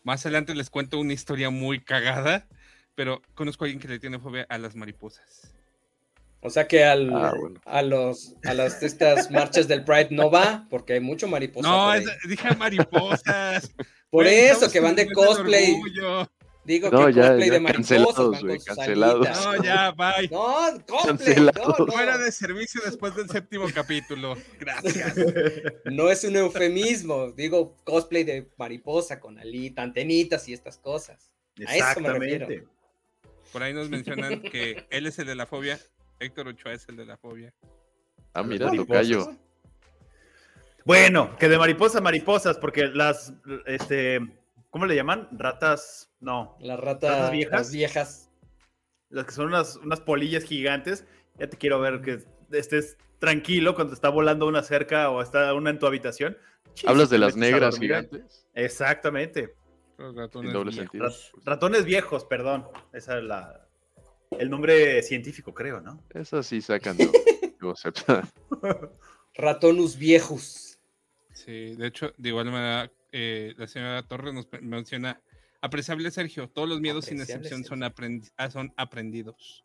Más 0.02 0.24
adelante 0.24 0.54
les 0.54 0.70
cuento 0.70 0.98
una 0.98 1.12
historia 1.12 1.50
muy 1.50 1.80
cagada, 1.80 2.48
pero 2.94 3.22
conozco 3.34 3.64
a 3.64 3.66
alguien 3.66 3.80
que 3.80 3.88
le 3.88 3.98
tiene 3.98 4.18
fobia 4.18 4.46
a 4.48 4.58
las 4.58 4.74
mariposas. 4.74 5.54
O 6.42 6.48
sea 6.48 6.66
que 6.66 6.84
al, 6.84 7.14
ah, 7.14 7.32
a 7.66 7.82
los 7.82 8.34
a 8.44 8.54
las 8.54 8.82
estas 8.82 9.30
marchas 9.30 9.68
del 9.68 9.84
Pride 9.84 10.08
no 10.10 10.30
va 10.30 10.66
porque 10.70 10.94
hay 10.94 11.00
mucho 11.00 11.28
mariposa. 11.28 11.68
No, 11.68 11.92
dije 12.26 12.54
mariposas. 12.56 13.70
por 14.10 14.26
eso 14.26 14.70
que 14.70 14.80
van 14.80 14.96
de 14.96 15.10
cosplay. 15.12 15.76
Digo 16.70 16.88
no, 16.88 17.06
que 17.06 17.14
ya, 17.14 17.30
cosplay 17.30 17.50
de 17.50 17.58
mariposas 17.58 18.14
cancelados, 18.64 18.64
cancelados. 18.64 19.44
No, 19.44 19.64
ya, 19.64 19.90
bye. 19.90 20.28
No, 20.30 20.86
cosplay. 20.86 21.34
No, 21.36 21.86
Fuera 21.86 22.16
de 22.16 22.30
servicio 22.30 22.80
después 22.84 23.16
del 23.16 23.28
séptimo 23.28 23.66
capítulo. 23.74 24.36
Gracias. 24.60 25.16
No 25.86 26.08
es 26.08 26.22
un 26.22 26.36
eufemismo. 26.36 27.32
Digo 27.32 27.76
cosplay 27.82 28.22
de 28.22 28.48
mariposa 28.56 29.18
con 29.18 29.36
alita, 29.40 29.82
antenitas 29.82 30.48
y 30.48 30.52
estas 30.52 30.78
cosas. 30.78 31.32
A 31.66 31.76
eso 31.76 32.00
me 32.00 32.12
refiero. 32.12 32.46
Por 33.52 33.64
ahí 33.64 33.74
nos 33.74 33.90
mencionan 33.90 34.40
que 34.40 34.86
él 34.90 35.08
es 35.08 35.18
el 35.18 35.26
de 35.26 35.34
la 35.34 35.46
fobia 35.46 35.76
Héctor 36.20 36.46
Ochoa 36.46 36.74
es 36.74 36.88
el 36.88 36.94
de 36.94 37.06
la 37.06 37.16
fobia. 37.16 37.52
Ah, 38.32 38.44
mira, 38.44 38.72
lo 38.72 38.86
callo. 38.86 39.36
Bueno, 40.84 41.36
que 41.36 41.48
de 41.48 41.58
mariposas, 41.58 42.00
mariposas, 42.00 42.58
porque 42.58 42.86
las, 42.86 43.32
este, 43.66 44.20
¿cómo 44.70 44.86
le 44.86 44.94
llaman? 44.94 45.28
Ratas, 45.32 46.10
no. 46.20 46.56
Las 46.60 46.80
ratas, 46.80 47.30
viejas. 47.30 47.52
Las 47.52 47.72
viejas. 47.72 48.30
Las 49.08 49.26
que 49.26 49.32
son 49.32 49.46
unas, 49.46 49.76
unas 49.76 50.00
polillas 50.00 50.44
gigantes. 50.44 51.04
Ya 51.38 51.48
te 51.48 51.56
quiero 51.56 51.80
ver 51.80 52.00
que 52.00 52.24
estés 52.52 52.96
tranquilo 53.18 53.74
cuando 53.74 53.94
está 53.94 54.08
volando 54.08 54.46
una 54.46 54.62
cerca 54.62 55.10
o 55.10 55.22
está 55.22 55.52
una 55.54 55.70
en 55.70 55.78
tu 55.78 55.86
habitación. 55.86 56.36
¿Hablas 56.86 57.10
de 57.10 57.18
las 57.18 57.36
negras 57.36 57.78
gigantes? 57.78 58.46
Exactamente. 58.54 59.54
ratones, 59.98 60.90
viejos. 60.90 61.32
ratones 61.44 61.84
viejos, 61.84 62.24
perdón. 62.24 62.66
Esa 62.92 63.18
es 63.18 63.24
la, 63.24 63.68
el 64.38 64.50
nombre 64.50 65.02
científico, 65.02 65.52
creo, 65.52 65.80
¿no? 65.80 66.02
Eso 66.14 66.42
sí 66.42 66.60
sacan 66.60 66.96
Ratonus 69.34 69.96
viejos. 69.96 70.78
Sí, 71.32 71.74
de 71.76 71.86
hecho, 71.86 72.12
de 72.16 72.28
igual 72.28 72.46
manera, 72.46 72.90
eh, 73.12 73.54
la 73.56 73.66
señora 73.66 74.02
Torres 74.02 74.34
nos 74.34 74.48
menciona, 74.62 75.20
apreciable 75.60 76.10
Sergio, 76.10 76.48
todos 76.48 76.68
los 76.68 76.80
miedos 76.80 77.06
sin 77.06 77.20
excepción 77.20 77.64
son, 77.64 77.82
ah, 77.82 78.50
son 78.50 78.72
aprendidos. 78.76 79.64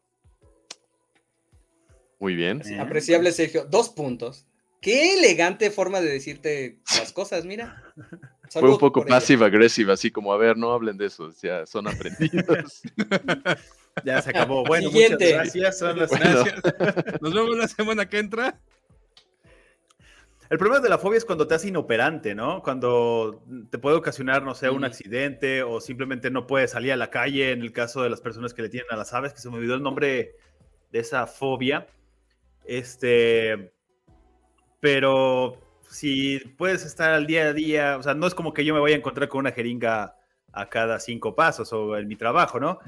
Muy 2.20 2.36
bien. 2.36 2.62
Apreciable 2.80 3.32
Sergio, 3.32 3.66
dos 3.66 3.90
puntos. 3.90 4.48
Qué 4.82 5.18
elegante 5.18 5.72
forma 5.72 6.00
de 6.00 6.10
decirte 6.10 6.80
las 7.00 7.12
cosas, 7.12 7.46
mira. 7.46 7.84
Fue 8.52 8.70
un 8.70 8.78
poco 8.78 9.04
passive 9.04 9.46
agresiva, 9.46 9.94
así 9.94 10.12
como, 10.12 10.32
a 10.32 10.38
ver, 10.38 10.56
no 10.56 10.72
hablen 10.72 10.98
de 10.98 11.08
eso, 11.08 11.32
ya 11.42 11.66
son 11.66 11.88
aprendidos. 11.88 12.82
Ya 14.04 14.22
se 14.22 14.30
acabó. 14.30 14.66
Bueno, 14.66 14.92
muchas 14.92 15.18
gracias. 15.18 15.82
Nos 17.22 17.34
vemos 17.34 17.58
la 17.58 17.68
semana 17.70 18.10
que 18.10 18.20
entra. 18.20 18.60
El 20.50 20.58
problema 20.60 20.80
de 20.80 20.90
la 20.90 20.98
fobia 20.98 21.18
es 21.18 21.26
cuando 21.26 21.48
te 21.48 21.56
hace 21.56 21.70
inoperante, 21.70 22.36
¿no? 22.36 22.62
Cuando 22.62 23.44
te 23.72 23.80
puede 23.80 23.96
ocasionar, 23.96 24.44
no 24.44 24.54
sé, 24.54 24.70
un 24.70 24.86
accidente 24.86 25.64
o 25.64 25.82
simplemente 25.82 26.30
no 26.30 26.46
puedes 26.46 26.72
salir 26.72 26.92
a 26.92 26.98
la 26.98 27.10
calle. 27.10 27.52
En 27.52 27.62
el 27.62 27.72
caso 27.72 28.04
de 28.04 28.10
las 28.10 28.22
personas 28.22 28.54
que 28.54 28.62
le 28.62 28.70
tienen 28.70 28.92
a 28.92 28.96
las 28.96 29.14
aves, 29.14 29.34
que 29.34 29.40
se 29.40 29.50
me 29.50 29.58
olvidó 29.58 29.76
el 29.76 29.82
nombre 29.82 30.36
de 30.92 31.00
esa 31.00 31.26
fobia. 31.26 31.88
Este. 32.64 33.74
Pero 34.80 35.58
si 35.90 36.40
puedes 36.58 36.86
estar 36.86 37.12
al 37.12 37.26
día 37.26 37.48
a 37.48 37.54
día, 37.54 37.98
o 37.98 38.04
sea, 38.04 38.14
no 38.14 38.28
es 38.28 38.36
como 38.36 38.54
que 38.54 38.66
yo 38.66 38.74
me 38.74 38.80
vaya 38.80 38.96
a 38.96 39.00
encontrar 39.00 39.30
con 39.30 39.40
una 39.40 39.52
jeringa 39.52 40.16
a 40.52 40.70
cada 40.70 41.00
cinco 41.00 41.36
pasos 41.36 41.74
o 41.74 41.98
en 41.98 42.08
mi 42.08 42.16
trabajo, 42.16 42.60
¿no? 42.60 42.80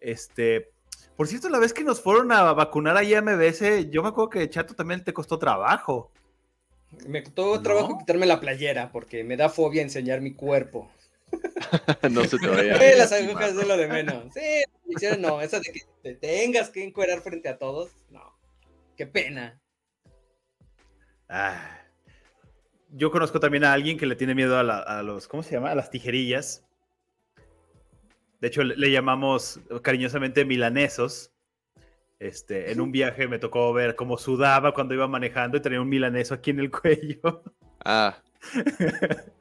Este, 0.00 0.72
por 1.16 1.28
cierto, 1.28 1.48
la 1.48 1.58
vez 1.58 1.72
que 1.72 1.82
nos 1.82 2.00
fueron 2.00 2.30
a 2.30 2.52
vacunar 2.52 2.96
ahí 2.96 3.14
a 3.14 3.22
MBS, 3.22 3.90
yo 3.90 4.02
me 4.02 4.08
acuerdo 4.08 4.30
que 4.30 4.50
Chato 4.50 4.74
también 4.74 5.02
te 5.02 5.14
costó 5.14 5.38
trabajo. 5.38 6.12
Me 7.06 7.22
costó 7.22 7.60
trabajo 7.62 7.98
quitarme 7.98 8.26
la 8.26 8.40
playera 8.40 8.90
porque 8.92 9.24
me 9.24 9.36
da 9.36 9.48
fobia 9.48 9.82
enseñar 9.82 10.20
mi 10.20 10.32
cuerpo. 10.32 10.90
no 12.10 12.24
se 12.24 12.38
te 12.38 12.46
vaya. 12.46 12.78
las 12.96 13.12
agujas 13.12 13.50
es 13.50 13.66
lo 13.66 13.76
de 13.76 13.88
menos. 13.88 14.32
Sí, 14.32 14.64
no, 15.18 15.40
esa 15.40 15.58
de 15.58 15.72
que 15.72 15.80
te 16.02 16.14
tengas 16.14 16.70
que 16.70 16.84
encuerar 16.84 17.20
frente 17.20 17.48
a 17.48 17.58
todos, 17.58 17.90
no. 18.10 18.36
Qué 18.96 19.06
pena. 19.06 19.60
Ah, 21.28 21.80
yo 22.90 23.10
conozco 23.10 23.40
también 23.40 23.64
a 23.64 23.72
alguien 23.72 23.98
que 23.98 24.06
le 24.06 24.16
tiene 24.16 24.34
miedo 24.34 24.56
a, 24.56 24.60
a 24.60 25.02
los, 25.02 25.28
¿cómo 25.28 25.42
se 25.42 25.52
llama? 25.52 25.70
A 25.70 25.74
las 25.74 25.90
tijerillas. 25.90 26.66
De 28.40 28.48
hecho, 28.48 28.62
le, 28.62 28.90
llamamos 28.90 29.60
cariñosamente 29.82 30.44
milanesos. 30.44 31.32
Este, 32.18 32.72
en 32.72 32.80
un 32.80 32.92
viaje 32.92 33.28
me 33.28 33.38
tocó 33.38 33.72
ver 33.72 33.94
cómo 33.94 34.16
sudaba 34.16 34.72
cuando 34.72 34.94
iba 34.94 35.06
manejando 35.06 35.58
y 35.58 35.60
tenía 35.60 35.80
un 35.80 35.88
milaneso 35.88 36.34
aquí 36.34 36.50
en 36.50 36.60
el 36.60 36.70
cuello. 36.70 37.42
Ah. 37.84 38.16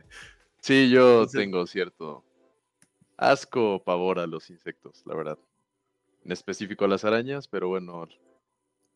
Sí, 0.66 0.90
yo 0.90 1.28
tengo 1.28 1.68
cierto 1.68 2.26
asco 3.18 3.76
o 3.76 3.84
pavor 3.84 4.18
a 4.18 4.26
los 4.26 4.50
insectos, 4.50 5.04
la 5.06 5.16
verdad. 5.16 5.38
En 6.24 6.32
específico 6.32 6.86
a 6.86 6.88
las 6.88 7.06
arañas, 7.06 7.48
pero 7.48 7.68
bueno, 7.68 8.08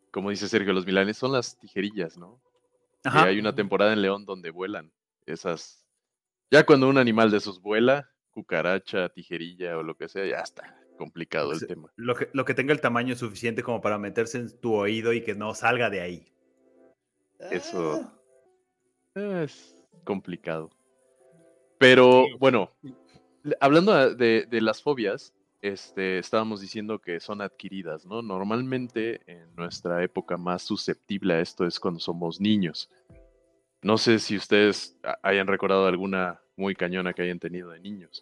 como 0.10 0.32
dice 0.32 0.48
Sergio, 0.48 0.74
los 0.74 0.88
milanes 0.88 1.18
son 1.18 1.32
las 1.32 1.60
tijerillas, 1.60 2.18
¿no? 2.18 2.42
Ajá. 3.04 3.26
hay 3.26 3.38
una 3.38 3.54
temporada 3.54 3.94
en 3.94 4.02
León 4.02 4.26
donde 4.26 4.50
vuelan 4.50 4.92
esas. 5.28 5.86
Ya 6.50 6.66
cuando 6.66 6.90
un 6.90 6.98
animal 6.98 7.30
de 7.30 7.38
esos 7.38 7.62
vuela, 7.62 8.10
cucaracha, 8.32 9.10
tijerilla 9.10 9.78
o 9.78 9.84
lo 9.84 9.96
que 9.96 10.10
sea, 10.10 10.26
ya 10.26 10.40
está 10.40 10.76
complicado 11.00 11.54
el 11.54 11.66
tema. 11.66 11.90
Lo 11.96 12.14
que, 12.14 12.30
lo 12.34 12.44
que 12.44 12.54
tenga 12.54 12.74
el 12.74 12.82
tamaño 12.82 13.16
suficiente 13.16 13.64
como 13.64 13.80
para 13.80 13.98
meterse 13.98 14.38
en 14.38 14.60
tu 14.60 14.76
oído 14.76 15.14
y 15.14 15.24
que 15.24 15.34
no 15.34 15.56
salga 15.56 15.90
de 15.90 16.02
ahí. 16.02 16.28
Eso 17.52 18.14
ah. 19.16 19.44
es 19.44 19.76
complicado. 20.04 20.70
Pero 21.78 22.26
bueno, 22.38 22.70
hablando 23.62 24.14
de, 24.14 24.46
de, 24.46 24.62
las 24.62 24.84
fobias, 24.84 25.34
este, 25.62 26.20
estábamos 26.20 26.60
diciendo 26.60 27.00
que 27.00 27.22
son 27.22 27.40
adquiridas, 27.42 28.06
¿no? 28.06 28.22
Normalmente 28.22 29.22
en 29.26 29.56
nuestra 29.56 30.04
época 30.04 30.36
más 30.36 30.64
susceptible 30.64 31.36
a 31.36 31.40
esto 31.40 31.66
es 31.66 31.80
cuando 31.80 32.02
somos 32.02 32.42
niños. 32.42 32.90
No 33.82 33.98
sé 33.98 34.20
si 34.20 34.36
ustedes 34.36 35.00
hayan 35.24 35.48
recordado 35.48 35.88
alguna 35.88 36.42
muy 36.58 36.76
cañona 36.76 37.14
que 37.14 37.22
hayan 37.22 37.40
tenido 37.40 37.70
de 37.70 37.80
niños. 37.80 38.22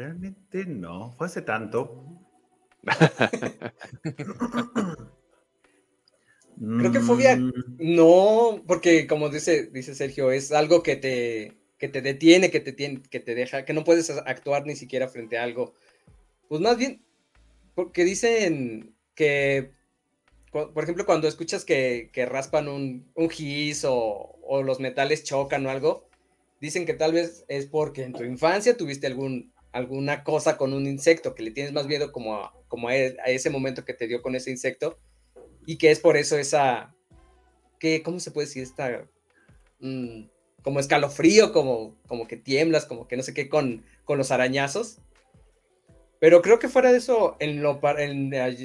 Realmente 0.00 0.64
no, 0.64 1.12
fue 1.12 1.26
hace 1.26 1.42
tanto. 1.42 2.06
Creo 6.56 6.90
que 6.90 7.00
fobia 7.00 7.36
mm. 7.36 7.52
no, 7.80 8.64
porque 8.66 9.06
como 9.06 9.28
dice, 9.28 9.66
dice 9.66 9.94
Sergio, 9.94 10.30
es 10.30 10.52
algo 10.52 10.82
que 10.82 10.96
te, 10.96 11.52
que 11.76 11.88
te 11.88 12.00
detiene, 12.00 12.50
que 12.50 12.60
te, 12.60 12.72
tiene, 12.72 13.02
que 13.02 13.20
te 13.20 13.34
deja, 13.34 13.66
que 13.66 13.74
no 13.74 13.84
puedes 13.84 14.08
actuar 14.08 14.64
ni 14.64 14.74
siquiera 14.74 15.06
frente 15.06 15.36
a 15.36 15.42
algo. 15.42 15.74
Pues 16.48 16.62
más 16.62 16.78
bien, 16.78 17.04
porque 17.74 18.04
dicen 18.04 18.96
que, 19.14 19.72
por 20.50 20.82
ejemplo, 20.82 21.04
cuando 21.04 21.28
escuchas 21.28 21.66
que, 21.66 22.10
raspan 22.26 22.68
un, 22.68 23.12
un 23.14 23.28
gis 23.28 23.84
o, 23.84 24.38
o, 24.44 24.62
los 24.62 24.80
metales 24.80 25.24
chocan 25.24 25.66
o 25.66 25.70
algo, 25.70 26.08
dicen 26.58 26.86
que 26.86 26.94
tal 26.94 27.12
vez 27.12 27.44
es 27.48 27.66
porque 27.66 28.04
en 28.04 28.14
tu 28.14 28.24
infancia 28.24 28.78
tuviste 28.78 29.06
algún, 29.06 29.52
alguna 29.72 30.24
cosa 30.24 30.56
con 30.56 30.72
un 30.72 30.86
insecto, 30.86 31.34
que 31.34 31.42
le 31.42 31.50
tienes 31.50 31.72
más 31.72 31.86
miedo 31.86 32.12
como, 32.12 32.36
a, 32.36 32.54
como 32.68 32.88
a, 32.88 32.94
ese 32.94 33.50
momento 33.50 33.84
que 33.84 33.94
te 33.94 34.06
dio 34.06 34.22
con 34.22 34.34
ese 34.34 34.50
insecto, 34.50 34.98
y 35.66 35.78
que 35.78 35.90
es 35.90 36.00
por 36.00 36.16
eso 36.16 36.36
esa, 36.38 36.94
que, 37.78 38.02
¿cómo 38.02 38.20
se 38.20 38.30
puede 38.30 38.46
decir? 38.46 38.62
Esta, 38.62 39.06
mm, 39.80 40.22
como 40.62 40.80
escalofrío, 40.80 41.52
como, 41.52 41.96
como 42.06 42.26
que 42.26 42.36
tiemblas, 42.36 42.86
como 42.86 43.08
que 43.08 43.16
no 43.16 43.22
sé 43.22 43.34
qué 43.34 43.48
con, 43.48 43.84
con 44.04 44.18
los 44.18 44.30
arañazos. 44.30 44.98
Pero 46.18 46.42
creo 46.42 46.58
que 46.58 46.68
fuera 46.68 46.92
de 46.92 46.98
eso, 46.98 47.36
en 47.40 47.62
lo, 47.62 47.80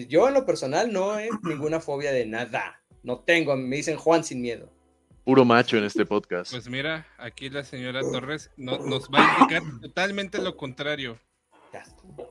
yo 0.10 0.28
en 0.28 0.34
lo 0.34 0.46
personal 0.46 0.92
no 0.92 1.18
he 1.18 1.30
ninguna 1.44 1.80
fobia 1.80 2.12
de 2.12 2.26
nada. 2.26 2.84
No 3.02 3.20
tengo, 3.20 3.56
me 3.56 3.78
dicen 3.78 3.96
Juan 3.96 4.26
sin 4.26 4.42
miedo. 4.42 4.75
Puro 5.26 5.44
macho 5.44 5.78
en 5.78 5.86
este 5.86 6.06
podcast. 6.06 6.52
Pues 6.52 6.70
mira, 6.70 7.08
aquí 7.18 7.50
la 7.50 7.64
señora 7.64 8.02
Torres 8.02 8.52
nos 8.58 9.10
va 9.10 9.26
a 9.26 9.40
indicar 9.40 9.64
totalmente 9.82 10.40
lo 10.40 10.56
contrario. 10.56 11.20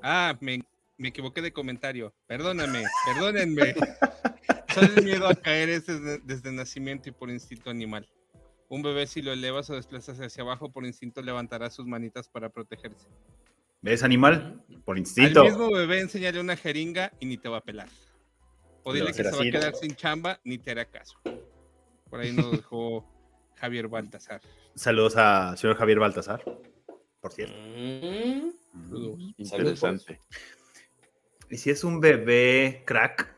Ah, 0.01 0.39
me, 0.41 0.63
me 0.97 1.09
equivoqué 1.09 1.43
de 1.43 1.53
comentario. 1.53 2.15
Perdóname, 2.29 2.85
perdónenme. 3.05 3.75
Solo 4.73 4.93
el 4.97 5.05
miedo 5.05 5.27
a 5.27 5.35
caer 5.35 5.71
es 5.71 5.87
desde, 5.87 6.19
desde, 6.21 6.53
nacimiento 6.53 7.09
y 7.09 7.13
por 7.13 7.31
instinto 7.31 7.69
animal. 7.69 8.09
Un 8.69 8.83
bebé 8.83 9.09
si 9.09 9.23
lo 9.23 9.33
elevas 9.33 9.69
o 9.71 9.75
desplazas 9.75 10.21
hacia 10.21 10.45
abajo, 10.45 10.71
por 10.71 10.87
instinto 10.87 11.21
levantará 11.21 11.71
sus 11.71 11.87
manitas 11.87 12.29
para 12.29 12.49
protegerse. 12.49 13.09
¿Ves 13.83 14.05
animal? 14.05 14.65
Por 14.85 14.99
instinto. 14.99 15.41
Al 15.41 15.49
mismo 15.49 15.73
bebé 15.73 15.99
enseñale 15.99 16.39
una 16.39 16.57
jeringa 16.57 17.13
y 17.19 17.27
ni 17.27 17.39
te 17.39 17.49
va 17.49 17.57
a 17.57 17.65
pelar. 17.65 17.89
O 18.85 18.93
dile 18.93 19.09
que 19.09 19.25
se 19.25 19.31
va 19.33 19.39
a 19.39 19.51
quedar 19.51 19.75
sin 19.75 19.97
chamba, 19.97 20.39
ni 20.45 20.59
te 20.59 20.71
hará 20.71 20.85
caso. 20.85 21.19
Por 22.15 22.21
ahí 22.21 22.31
nos 22.31 22.53
dejó 22.53 23.05
Javier 23.57 23.89
Baltasar. 23.89 24.41
Saludos 24.77 25.15
a 25.17 25.57
señor 25.57 25.77
Javier 25.77 25.99
Baltasar, 25.99 26.45
por 27.21 27.33
cierto. 27.33 27.57
Mm. 27.59 28.53
Interesante. 29.37 30.21
¿Y 31.51 31.57
si 31.57 31.71
es 31.71 31.83
un 31.83 31.99
bebé 31.99 32.85
crack? 32.87 33.35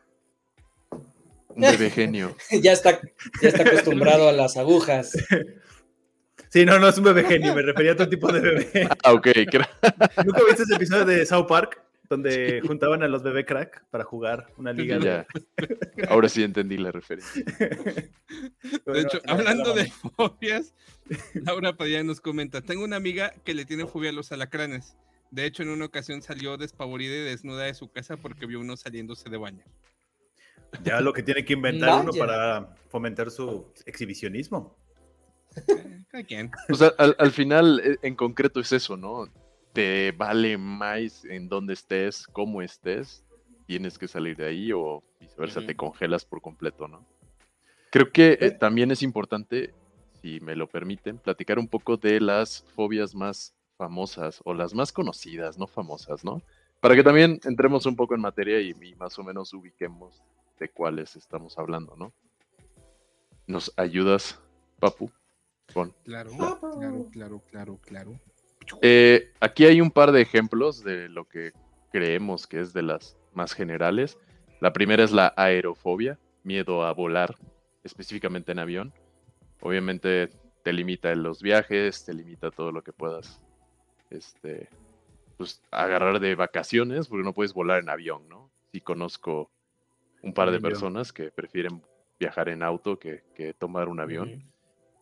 Un 0.90 1.62
bebé 1.62 1.88
genio. 1.88 2.36
ya, 2.62 2.72
está, 2.72 3.00
ya 3.40 3.48
está 3.48 3.62
acostumbrado 3.62 4.28
a 4.28 4.32
las 4.32 4.58
agujas. 4.58 5.16
Sí, 6.50 6.66
no, 6.66 6.78
no 6.78 6.88
es 6.88 6.98
un 6.98 7.04
bebé 7.04 7.24
genio, 7.24 7.54
me 7.54 7.62
refería 7.62 7.92
a 7.92 7.94
otro 7.94 8.10
tipo 8.10 8.30
de 8.30 8.40
bebé. 8.40 8.88
Ah, 9.02 9.14
ok. 9.14 9.28
¿Nunca 10.22 10.42
viste 10.46 10.64
ese 10.64 10.74
episodio 10.74 11.06
de 11.06 11.24
South 11.24 11.46
Park? 11.48 11.82
Donde 12.08 12.60
juntaban 12.66 13.02
a 13.02 13.08
los 13.08 13.22
bebé 13.22 13.44
crack 13.44 13.84
para 13.90 14.04
jugar 14.04 14.52
una 14.56 14.72
liga. 14.72 14.98
Ya. 14.98 15.26
Ahora 16.08 16.28
sí 16.28 16.42
entendí 16.42 16.76
la 16.76 16.92
referencia. 16.92 17.44
de 18.86 19.00
hecho, 19.00 19.20
hablando 19.26 19.74
de 19.74 19.90
fobias, 19.90 20.74
Laura 21.34 21.76
Padilla 21.76 22.02
nos 22.02 22.20
comenta: 22.20 22.62
Tengo 22.62 22.84
una 22.84 22.96
amiga 22.96 23.32
que 23.44 23.54
le 23.54 23.64
tiene 23.64 23.86
fobia 23.86 24.10
a 24.10 24.12
los 24.14 24.32
alacranes. 24.32 24.96
De 25.30 25.44
hecho, 25.44 25.62
en 25.62 25.70
una 25.70 25.86
ocasión 25.86 26.22
salió 26.22 26.56
despavorida 26.56 27.14
y 27.14 27.20
desnuda 27.20 27.64
de 27.64 27.74
su 27.74 27.90
casa 27.90 28.16
porque 28.16 28.46
vio 28.46 28.60
uno 28.60 28.76
saliéndose 28.76 29.28
de 29.28 29.36
baño. 29.36 29.64
Ya 30.84 31.00
lo 31.00 31.12
que 31.12 31.22
tiene 31.22 31.44
que 31.44 31.54
inventar 31.54 32.02
uno 32.02 32.12
para 32.12 32.74
fomentar 32.88 33.30
su 33.30 33.66
exhibicionismo. 33.86 34.76
O 36.68 36.74
sea, 36.74 36.92
al, 36.98 37.30
final, 37.30 37.80
eh, 37.82 37.96
en 38.02 38.14
concreto 38.14 38.60
es 38.60 38.72
eso, 38.72 38.96
¿no? 38.96 39.28
Te 39.76 40.12
vale 40.12 40.56
más 40.56 41.26
en 41.26 41.50
dónde 41.50 41.74
estés, 41.74 42.26
cómo 42.28 42.62
estés, 42.62 43.22
tienes 43.66 43.98
que 43.98 44.08
salir 44.08 44.34
de 44.34 44.46
ahí 44.46 44.72
o 44.72 45.04
viceversa, 45.20 45.60
te 45.66 45.76
congelas 45.76 46.24
por 46.24 46.40
completo, 46.40 46.88
¿no? 46.88 47.06
Creo 47.90 48.10
que 48.10 48.38
eh, 48.40 48.52
también 48.52 48.90
es 48.90 49.02
importante, 49.02 49.74
si 50.22 50.40
me 50.40 50.56
lo 50.56 50.66
permiten, 50.66 51.18
platicar 51.18 51.58
un 51.58 51.68
poco 51.68 51.98
de 51.98 52.22
las 52.22 52.64
fobias 52.74 53.14
más 53.14 53.54
famosas 53.76 54.40
o 54.44 54.54
las 54.54 54.72
más 54.72 54.92
conocidas, 54.92 55.58
no 55.58 55.66
famosas, 55.66 56.24
¿no? 56.24 56.40
Para 56.80 56.94
que 56.94 57.02
también 57.02 57.38
entremos 57.44 57.84
un 57.84 57.96
poco 57.96 58.14
en 58.14 58.22
materia 58.22 58.58
y 58.62 58.72
más 58.94 59.18
o 59.18 59.24
menos 59.24 59.52
ubiquemos 59.52 60.22
de 60.58 60.70
cuáles 60.70 61.16
estamos 61.16 61.58
hablando, 61.58 61.94
¿no? 61.96 62.14
¿Nos 63.46 63.70
ayudas, 63.76 64.40
Papu? 64.78 65.10
Claro, 66.02 66.30
claro, 66.78 67.10
claro, 67.12 67.42
claro, 67.50 67.78
claro. 67.82 68.20
Eh, 68.82 69.32
aquí 69.40 69.66
hay 69.66 69.80
un 69.80 69.90
par 69.90 70.12
de 70.12 70.22
ejemplos 70.22 70.82
de 70.82 71.08
lo 71.08 71.28
que 71.28 71.52
creemos 71.92 72.46
que 72.46 72.60
es 72.60 72.72
de 72.72 72.82
las 72.82 73.16
más 73.32 73.52
generales. 73.52 74.18
La 74.60 74.72
primera 74.72 75.04
es 75.04 75.12
la 75.12 75.32
aerofobia, 75.36 76.18
miedo 76.42 76.84
a 76.84 76.92
volar, 76.92 77.36
específicamente 77.84 78.52
en 78.52 78.58
avión. 78.58 78.92
Obviamente 79.60 80.30
te 80.62 80.72
limita 80.72 81.12
en 81.12 81.22
los 81.22 81.42
viajes, 81.42 82.04
te 82.04 82.14
limita 82.14 82.50
todo 82.50 82.72
lo 82.72 82.82
que 82.82 82.92
puedas 82.92 83.40
este, 84.10 84.68
pues, 85.36 85.62
agarrar 85.70 86.20
de 86.20 86.34
vacaciones, 86.34 87.08
porque 87.08 87.24
no 87.24 87.32
puedes 87.32 87.52
volar 87.52 87.80
en 87.80 87.88
avión, 87.88 88.28
¿no? 88.28 88.50
Sí 88.72 88.80
conozco 88.80 89.50
un 90.22 90.32
par 90.32 90.50
de 90.50 90.60
personas 90.60 91.12
que 91.12 91.30
prefieren 91.30 91.82
viajar 92.18 92.48
en 92.48 92.62
auto 92.62 92.98
que, 92.98 93.22
tomar 93.58 93.88
un 93.88 94.00
avión. 94.00 94.42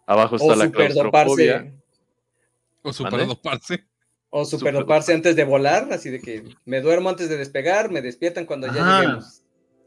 Abajo 0.07 0.37
está 0.37 0.55
la 0.55 0.71
claustrofobia. 0.71 1.73
O 2.85 2.93
superdoparse. 2.93 3.87
O 4.29 4.45
superdoparse 4.45 5.15
antes 5.15 5.35
de 5.35 5.45
volar, 5.45 5.93
así 5.93 6.11
de 6.11 6.21
que 6.21 6.45
me 6.65 6.81
duermo 6.81 7.09
antes 7.09 7.29
de 7.29 7.39
despegar, 7.39 7.91
me 7.91 8.03
despiertan 8.03 8.47
cuando 8.47 8.67
ya 8.67 9.01
lleguemos. 9.01 9.43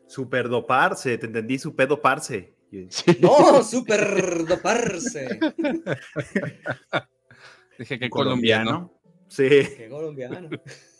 Superdoparse, 0.08 1.18
te 1.18 1.28
entendí, 1.28 1.60
superdoparse. 1.60 2.56
No, 3.22 3.64
superdoparse. 3.64 5.40
Dije 7.80 7.98
que 7.98 8.10
colombiano. 8.10 8.92
Sí. 9.30 9.48
Que 9.48 9.88
colombiano. 9.90 10.50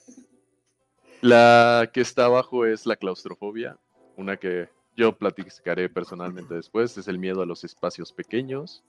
La 1.22 1.90
que 1.92 2.02
está 2.02 2.26
abajo 2.26 2.66
es 2.66 2.86
la 2.86 2.96
claustrofobia, 2.96 3.80
una 4.16 4.38
que 4.38 4.70
yo 4.96 5.18
platicaré 5.18 5.90
personalmente 5.90 6.54
después, 6.54 6.96
es 6.98 7.08
el 7.08 7.18
miedo 7.18 7.42
a 7.42 7.48
los 7.48 7.64
espacios 7.64 8.14
pequeños. 8.14 8.84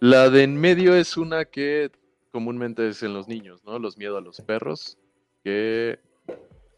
La 0.00 0.28
de 0.28 0.42
en 0.42 0.56
medio 0.56 0.94
es 0.94 1.16
una 1.16 1.46
que 1.46 1.90
comúnmente 2.30 2.86
es 2.86 3.02
en 3.02 3.14
los 3.14 3.28
niños, 3.28 3.64
¿no? 3.64 3.78
Los 3.78 3.96
miedos 3.96 4.18
a 4.18 4.20
los 4.20 4.42
perros, 4.42 4.98
que 5.42 5.98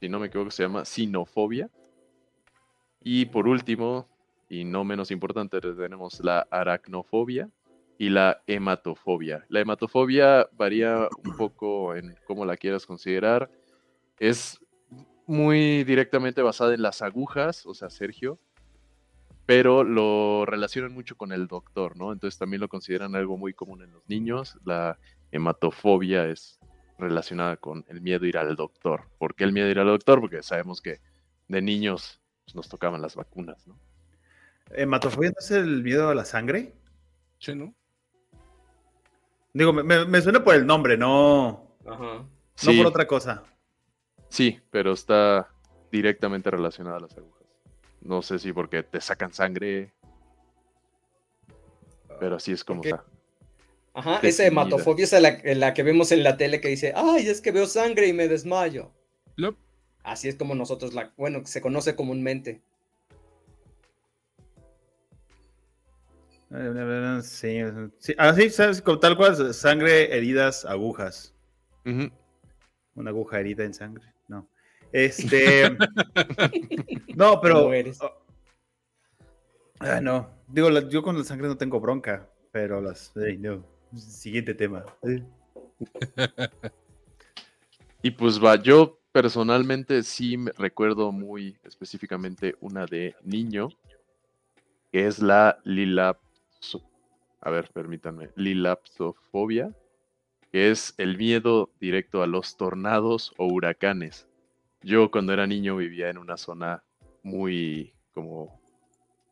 si 0.00 0.08
no 0.08 0.20
me 0.20 0.28
equivoco 0.28 0.52
se 0.52 0.62
llama 0.62 0.84
sinofobia. 0.84 1.68
Y 3.02 3.26
por 3.26 3.48
último, 3.48 4.08
y 4.48 4.64
no 4.64 4.84
menos 4.84 5.10
importante, 5.10 5.60
tenemos 5.60 6.20
la 6.20 6.46
aracnofobia 6.48 7.50
y 7.98 8.08
la 8.10 8.40
hematofobia. 8.46 9.44
La 9.48 9.60
hematofobia 9.60 10.48
varía 10.52 11.08
un 11.24 11.36
poco 11.36 11.96
en 11.96 12.16
cómo 12.24 12.44
la 12.44 12.56
quieras 12.56 12.86
considerar. 12.86 13.50
Es 14.20 14.60
muy 15.26 15.82
directamente 15.82 16.40
basada 16.40 16.72
en 16.72 16.82
las 16.82 17.02
agujas, 17.02 17.66
o 17.66 17.74
sea, 17.74 17.90
Sergio, 17.90 18.38
pero 19.48 19.82
lo 19.82 20.44
relacionan 20.44 20.92
mucho 20.92 21.16
con 21.16 21.32
el 21.32 21.46
doctor, 21.46 21.96
¿no? 21.96 22.12
Entonces 22.12 22.38
también 22.38 22.60
lo 22.60 22.68
consideran 22.68 23.16
algo 23.16 23.38
muy 23.38 23.54
común 23.54 23.80
en 23.80 23.90
los 23.90 24.06
niños. 24.06 24.58
La 24.62 24.98
hematofobia 25.32 26.26
es 26.26 26.58
relacionada 26.98 27.56
con 27.56 27.82
el 27.88 28.02
miedo 28.02 28.26
a 28.26 28.28
ir 28.28 28.36
al 28.36 28.56
doctor. 28.56 29.04
¿Por 29.16 29.34
qué 29.34 29.44
el 29.44 29.54
miedo 29.54 29.68
a 29.68 29.70
ir 29.70 29.78
al 29.78 29.86
doctor? 29.86 30.20
Porque 30.20 30.42
sabemos 30.42 30.82
que 30.82 31.00
de 31.46 31.62
niños 31.62 32.20
pues, 32.44 32.56
nos 32.56 32.68
tocaban 32.68 33.00
las 33.00 33.16
vacunas, 33.16 33.66
¿no? 33.66 33.78
¿Hematofobia 34.70 35.30
no 35.30 35.36
es 35.38 35.50
el 35.50 35.82
miedo 35.82 36.10
a 36.10 36.14
la 36.14 36.26
sangre? 36.26 36.74
Sí, 37.38 37.54
¿no? 37.54 37.74
Digo, 39.54 39.72
me, 39.72 40.20
suena 40.20 40.44
por 40.44 40.56
el 40.56 40.66
nombre, 40.66 40.98
no. 40.98 41.74
Ajá. 41.86 42.22
No 42.66 42.76
por 42.76 42.86
otra 42.86 43.06
cosa. 43.06 43.44
Sí, 44.28 44.60
pero 44.70 44.92
está 44.92 45.48
directamente 45.90 46.50
relacionada 46.50 46.98
a 46.98 47.00
las 47.00 47.16
agujas. 47.16 47.37
No 48.00 48.22
sé 48.22 48.38
si 48.38 48.52
porque 48.52 48.82
te 48.82 49.00
sacan 49.00 49.32
sangre. 49.32 49.92
Pero 52.20 52.36
así 52.36 52.52
es 52.52 52.64
como 52.64 52.82
está. 52.82 53.04
Ajá, 53.94 54.20
esa 54.22 54.46
hematofobia 54.46 55.04
es 55.04 55.56
la, 55.56 55.74
que 55.74 55.82
vemos 55.82 56.12
en 56.12 56.22
la 56.22 56.36
tele 56.36 56.60
que 56.60 56.68
dice, 56.68 56.92
ay, 56.94 57.26
es 57.26 57.40
que 57.40 57.50
veo 57.50 57.66
sangre 57.66 58.06
y 58.06 58.12
me 58.12 58.28
desmayo. 58.28 58.92
Así 60.04 60.28
es 60.28 60.36
como 60.36 60.54
nosotros 60.54 60.94
la, 60.94 61.12
bueno, 61.16 61.44
se 61.44 61.60
conoce 61.60 61.96
comúnmente. 61.96 62.62
Sí, 67.22 67.60
sí. 67.98 68.14
Ah, 68.16 68.32
sí, 68.34 68.48
sabes, 68.50 68.80
como 68.80 68.98
tal 68.98 69.16
cual, 69.16 69.52
sangre, 69.52 70.16
heridas, 70.16 70.64
agujas. 70.64 71.34
Una 72.94 73.10
aguja 73.10 73.40
herida 73.40 73.64
en 73.64 73.74
sangre. 73.74 74.06
No. 74.92 75.00
Este. 75.00 75.70
no, 77.16 77.40
pero. 77.40 77.68
Oh, 77.68 77.72
ah, 79.80 80.00
no. 80.00 80.30
Digo, 80.48 80.70
yo 80.88 81.02
con 81.02 81.18
la 81.18 81.24
sangre 81.24 81.48
no 81.48 81.56
tengo 81.56 81.80
bronca, 81.80 82.28
pero 82.52 82.80
las. 82.80 83.12
no. 83.38 83.64
Siguiente 83.96 84.54
tema. 84.54 84.84
y 88.02 88.10
pues 88.10 88.42
va, 88.42 88.56
yo 88.56 89.00
personalmente 89.12 90.02
sí 90.02 90.36
me 90.36 90.52
recuerdo 90.52 91.10
muy 91.10 91.56
específicamente 91.64 92.54
una 92.60 92.84
de 92.84 93.16
niño, 93.24 93.70
que 94.92 95.06
es 95.06 95.20
la 95.20 95.58
Lilap 95.64 96.18
a 97.40 97.50
ver, 97.50 97.70
permítanme, 97.72 98.30
lilapsofobia, 98.36 99.74
que 100.52 100.70
es 100.70 100.94
el 100.98 101.16
miedo 101.16 101.70
directo 101.80 102.22
a 102.22 102.26
los 102.26 102.56
tornados 102.56 103.32
o 103.36 103.46
huracanes. 103.46 104.27
Yo 104.82 105.10
cuando 105.10 105.32
era 105.32 105.46
niño 105.46 105.76
vivía 105.76 106.08
en 106.10 106.18
una 106.18 106.36
zona 106.36 106.82
muy 107.22 107.94
como... 108.12 108.60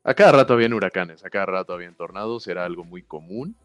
A 0.04 0.14
cada 0.14 0.32
rato 0.32 0.54
habían 0.54 0.72
huracanes, 0.72 1.24
a 1.24 1.30
cada 1.30 1.46
rato 1.46 1.72
habían 1.72 1.96
tornados, 1.96 2.46
era 2.46 2.64
algo 2.64 2.84
muy 2.84 3.02
común 3.02 3.56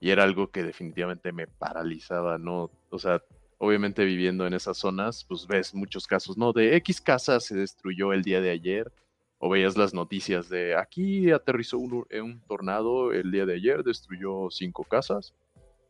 y 0.00 0.10
era 0.10 0.22
algo 0.22 0.50
que 0.50 0.62
definitivamente 0.62 1.32
me 1.32 1.46
paralizaba, 1.46 2.38
¿no? 2.38 2.70
O 2.90 2.98
sea, 2.98 3.22
obviamente 3.58 4.04
viviendo 4.04 4.46
en 4.46 4.54
esas 4.54 4.76
zonas, 4.76 5.24
pues 5.24 5.46
ves 5.46 5.74
muchos 5.74 6.06
casos, 6.06 6.38
¿no? 6.38 6.52
De 6.52 6.76
X 6.76 7.00
casa 7.00 7.40
se 7.40 7.56
destruyó 7.56 8.12
el 8.12 8.22
día 8.22 8.40
de 8.40 8.50
ayer, 8.50 8.92
o 9.38 9.48
veías 9.48 9.76
las 9.76 9.94
noticias 9.94 10.48
de 10.48 10.76
aquí 10.76 11.30
aterrizó 11.30 11.78
un, 11.78 12.06
un, 12.10 12.40
tornado 12.46 13.12
el 13.12 13.30
día 13.30 13.46
de 13.46 13.54
ayer, 13.54 13.84
destruyó 13.84 14.50
cinco 14.50 14.84
casas. 14.84 15.34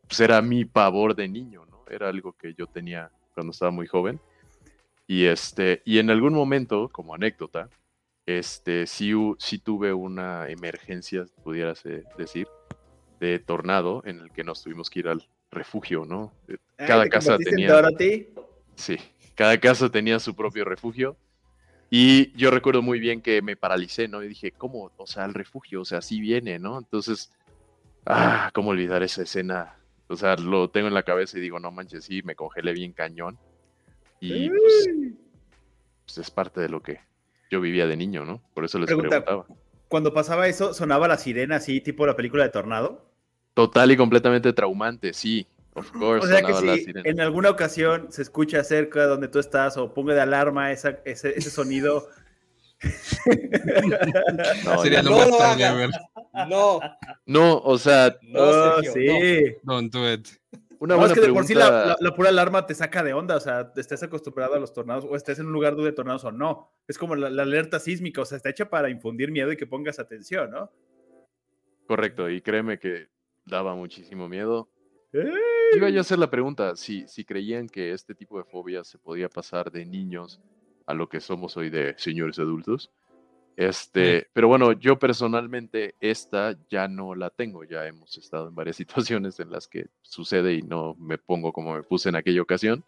Pues 0.07 0.19
era 0.19 0.41
mi 0.41 0.65
pavor 0.65 1.15
de 1.15 1.27
niño, 1.27 1.65
¿no? 1.65 1.83
Era 1.89 2.09
algo 2.09 2.33
que 2.33 2.53
yo 2.53 2.67
tenía 2.67 3.11
cuando 3.33 3.51
estaba 3.51 3.71
muy 3.71 3.87
joven. 3.87 4.19
Y 5.09 5.25
este, 5.25 5.81
y 5.85 5.97
en 5.97 6.11
algún 6.11 6.33
momento, 6.33 6.87
como 6.89 7.15
anécdota, 7.15 7.67
este, 8.27 8.85
sí, 8.85 9.11
sí 9.39 9.57
tuve 9.57 9.91
una 9.91 10.47
emergencia, 10.49 11.25
pudieras 11.43 11.81
decir, 12.15 12.47
de 13.19 13.39
tornado 13.39 14.03
en 14.05 14.19
el 14.19 14.31
que 14.31 14.43
nos 14.43 14.61
tuvimos 14.61 14.87
que 14.91 14.99
ir 14.99 15.07
al 15.07 15.27
refugio, 15.49 16.05
¿no? 16.05 16.31
Eh, 16.47 16.57
ah, 16.77 16.85
cada 16.85 17.09
casa 17.09 17.39
tenía. 17.39 17.81
Sí, 18.75 18.97
cada 19.33 19.59
casa 19.59 19.89
tenía 19.89 20.19
su 20.19 20.35
propio 20.35 20.63
refugio 20.63 21.17
y 21.89 22.31
yo 22.37 22.51
recuerdo 22.51 22.83
muy 22.83 22.99
bien 22.99 23.23
que 23.23 23.41
me 23.41 23.55
paralicé, 23.55 24.07
¿no? 24.07 24.21
Y 24.21 24.27
dije, 24.27 24.51
¿cómo? 24.51 24.91
O 24.95 25.07
sea, 25.07 25.25
el 25.25 25.33
refugio, 25.33 25.81
o 25.81 25.85
sea, 25.85 26.03
sí 26.03 26.21
viene, 26.21 26.59
¿no? 26.59 26.77
Entonces, 26.77 27.31
ah, 28.05 28.51
¿cómo 28.53 28.69
olvidar 28.69 29.01
esa 29.01 29.23
escena? 29.23 29.75
O 30.07 30.15
sea, 30.15 30.35
lo 30.35 30.69
tengo 30.69 30.87
en 30.87 30.93
la 30.93 31.01
cabeza 31.01 31.39
y 31.39 31.41
digo, 31.41 31.59
no 31.59 31.71
manches, 31.71 32.05
sí, 32.05 32.21
me 32.21 32.35
congelé 32.35 32.73
bien 32.73 32.93
cañón. 32.93 33.39
Y 34.19 34.49
pues, 34.49 34.89
pues 36.05 36.17
es 36.17 36.31
parte 36.31 36.61
de 36.61 36.69
lo 36.69 36.81
que 36.81 36.99
yo 37.49 37.61
vivía 37.61 37.87
de 37.87 37.97
niño, 37.97 38.25
¿no? 38.25 38.41
Por 38.53 38.65
eso 38.65 38.79
les 38.79 38.87
preguntaba. 38.87 39.45
Cuando 39.87 40.13
pasaba 40.13 40.47
eso, 40.47 40.73
sonaba 40.73 41.07
la 41.07 41.17
sirena 41.17 41.55
así, 41.55 41.81
tipo 41.81 42.05
la 42.05 42.15
película 42.15 42.43
de 42.43 42.49
Tornado. 42.49 43.09
Total 43.55 43.91
y 43.91 43.97
completamente 43.97 44.53
traumante, 44.53 45.13
sí. 45.13 45.47
o 45.73 46.21
sea 46.21 46.41
que 46.43 46.53
si 46.53 46.85
en 47.03 47.19
alguna 47.19 47.49
ocasión 47.49 48.07
se 48.11 48.21
escucha 48.21 48.63
cerca 48.63 49.01
de 49.01 49.07
donde 49.07 49.27
tú 49.27 49.39
estás 49.39 49.77
o 49.77 49.93
ponga 49.93 50.13
de 50.13 50.21
alarma 50.21 50.71
ese, 50.71 50.99
ese, 51.05 51.41
sonido. 51.49 52.07
no, 54.65 54.81
Sería 54.83 55.03
lo 55.03 55.11
más 55.11 56.47
No. 56.47 56.79
No, 57.25 57.57
o 57.57 57.77
sea, 57.77 58.15
no, 58.21 58.81
sí. 58.83 59.55
Don't 59.63 59.91
do 59.91 60.13
it. 60.13 60.27
Una 60.79 60.95
no, 60.95 61.05
es 61.05 61.13
que 61.13 61.19
de 61.19 61.33
por 61.33 61.43
sí 61.43 61.53
la, 61.53 61.97
pura 62.15 62.29
alarma 62.29 62.65
te 62.65 62.73
saca 62.73 63.03
de 63.03 63.13
onda, 63.13 63.35
o 63.35 63.39
sea, 63.39 63.71
estés 63.75 64.01
acostumbrado 64.01 64.55
a 64.55 64.59
los 64.59 64.73
tornados 64.73 65.05
o 65.05 65.15
estés 65.15 65.37
en 65.39 65.47
un 65.47 65.51
lugar 65.51 65.75
donde 65.75 65.91
tornados 65.91 66.23
o 66.23 66.31
no. 66.31 66.71
Es 66.87 66.97
como 66.97 67.15
la, 67.15 67.27
alerta 67.27 67.79
sísmica, 67.79 68.21
o 68.21 68.25
sea, 68.25 68.37
está 68.37 68.49
hecha 68.49 68.69
para 68.69 68.89
infundir 68.89 69.29
miedo 69.29 69.51
y 69.51 69.57
que 69.57 69.67
pongas 69.67 69.99
atención, 69.99 70.51
¿no? 70.51 70.71
Correcto, 71.85 72.29
y 72.29 72.41
créeme 72.41 72.79
que 72.79 73.09
daba 73.45 73.75
muchísimo 73.75 74.29
miedo. 74.29 74.69
Iba 75.75 75.89
yo 75.89 75.97
a 75.97 76.01
hacer 76.01 76.19
la 76.19 76.29
pregunta, 76.29 76.75
si, 76.77 77.07
si 77.07 77.25
creían 77.25 77.67
que 77.67 77.91
este 77.91 78.15
tipo 78.15 78.37
de 78.37 78.45
fobias 78.45 78.87
se 78.87 78.97
podía 78.97 79.27
pasar 79.27 79.71
de 79.71 79.85
niños 79.85 80.39
a 80.85 80.93
lo 80.93 81.09
que 81.09 81.19
somos 81.19 81.57
hoy 81.57 81.69
de 81.69 81.93
señores 81.97 82.39
adultos. 82.39 82.91
Este, 83.59 84.29
pero 84.31 84.47
bueno, 84.47 84.71
yo 84.71 84.97
personalmente 84.97 85.95
esta 85.99 86.55
ya 86.69 86.87
no 86.87 87.13
la 87.13 87.29
tengo, 87.29 87.65
ya 87.65 87.85
hemos 87.85 88.17
estado 88.17 88.47
en 88.47 88.55
varias 88.55 88.77
situaciones 88.77 89.37
en 89.41 89.51
las 89.51 89.67
que 89.67 89.87
sucede 90.01 90.53
y 90.53 90.61
no 90.61 90.95
me 90.97 91.17
pongo 91.17 91.51
como 91.51 91.75
me 91.75 91.83
puse 91.83 92.07
en 92.07 92.15
aquella 92.15 92.41
ocasión. 92.41 92.85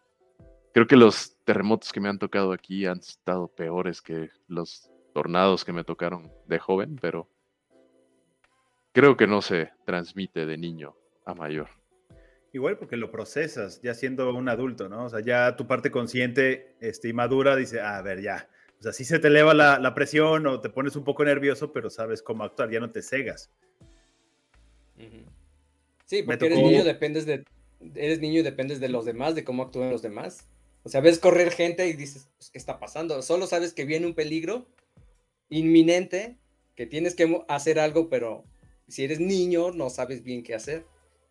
Creo 0.74 0.88
que 0.88 0.96
los 0.96 1.36
terremotos 1.44 1.92
que 1.92 2.00
me 2.00 2.08
han 2.08 2.20
tocado 2.20 2.54
aquí 2.54 2.86
han 2.86 3.00
estado 3.00 3.50
peores 3.50 4.02
que 4.02 4.30
los 4.48 4.90
tornados 5.14 5.66
que 5.66 5.74
me 5.74 5.84
tocaron 5.84 6.32
de 6.48 6.60
joven, 6.60 6.98
pero 7.02 7.28
creo 8.94 9.18
que 9.18 9.28
no 9.28 9.42
se 9.42 9.74
transmite 9.86 10.46
de 10.46 10.58
niño 10.58 10.96
a 11.26 11.34
mayor. 11.34 11.68
Igual 12.54 12.78
porque 12.78 12.96
lo 12.96 13.12
procesas 13.12 13.82
ya 13.82 13.94
siendo 13.94 14.34
un 14.34 14.48
adulto, 14.48 14.88
¿no? 14.88 15.04
O 15.04 15.10
sea, 15.10 15.20
ya 15.20 15.54
tu 15.58 15.68
parte 15.68 15.92
consciente 15.92 16.78
este, 16.80 17.10
y 17.10 17.14
madura 17.14 17.58
dice, 17.58 17.82
ah, 17.82 17.98
a 17.98 18.02
ver, 18.02 18.22
ya. 18.22 18.48
O 18.82 18.84
sea, 18.84 18.94
sí 18.94 19.06
se 19.06 19.20
te 19.20 19.28
eleva 19.28 19.54
la, 19.54 19.94
presión 19.94 20.48
o 20.48 20.60
te 20.60 20.72
pones 20.72 20.96
un 20.96 21.04
poco 21.04 21.24
nervioso, 21.24 21.72
pero 21.72 21.92
sabes 21.92 22.24
cómo 22.24 22.44
actuar, 22.44 22.72
ya 22.72 22.80
no 22.80 22.90
te 22.90 23.04
cegas. 23.04 23.52
Sí, 26.06 26.24
porque 26.24 26.48
eres 26.48 26.58
niño, 26.58 26.84
dependes 26.84 27.28
de, 27.28 27.46
eres 27.94 28.20
niño 28.20 28.40
y 28.40 28.44
dependes 28.44 28.80
de 28.80 28.90
los 28.90 29.06
demás, 29.06 29.36
de 29.36 29.44
cómo 29.44 29.62
actúan 29.62 29.92
los 29.92 30.02
demás. 30.02 30.48
O 30.82 30.90
sea, 30.90 31.00
ves 31.00 31.20
correr 31.20 31.52
gente 31.52 31.88
y 31.88 31.94
dices, 31.94 32.28
pues, 32.38 32.50
¿qué 32.50 32.58
está 32.58 32.80
pasando? 32.80 33.22
Solo 33.22 33.46
sabes 33.46 33.72
que 33.74 33.86
viene 33.86 34.08
un 34.08 34.16
peligro 34.16 34.66
inminente, 35.50 36.40
que 36.76 36.88
tienes 36.88 37.14
que 37.14 37.44
hacer 37.50 37.78
algo, 37.78 38.10
pero 38.10 38.46
si 38.88 39.04
eres 39.04 39.20
niño 39.20 39.70
no 39.70 39.92
sabes 39.92 40.24
bien 40.24 40.42
qué 40.42 40.56
hacer 40.56 40.88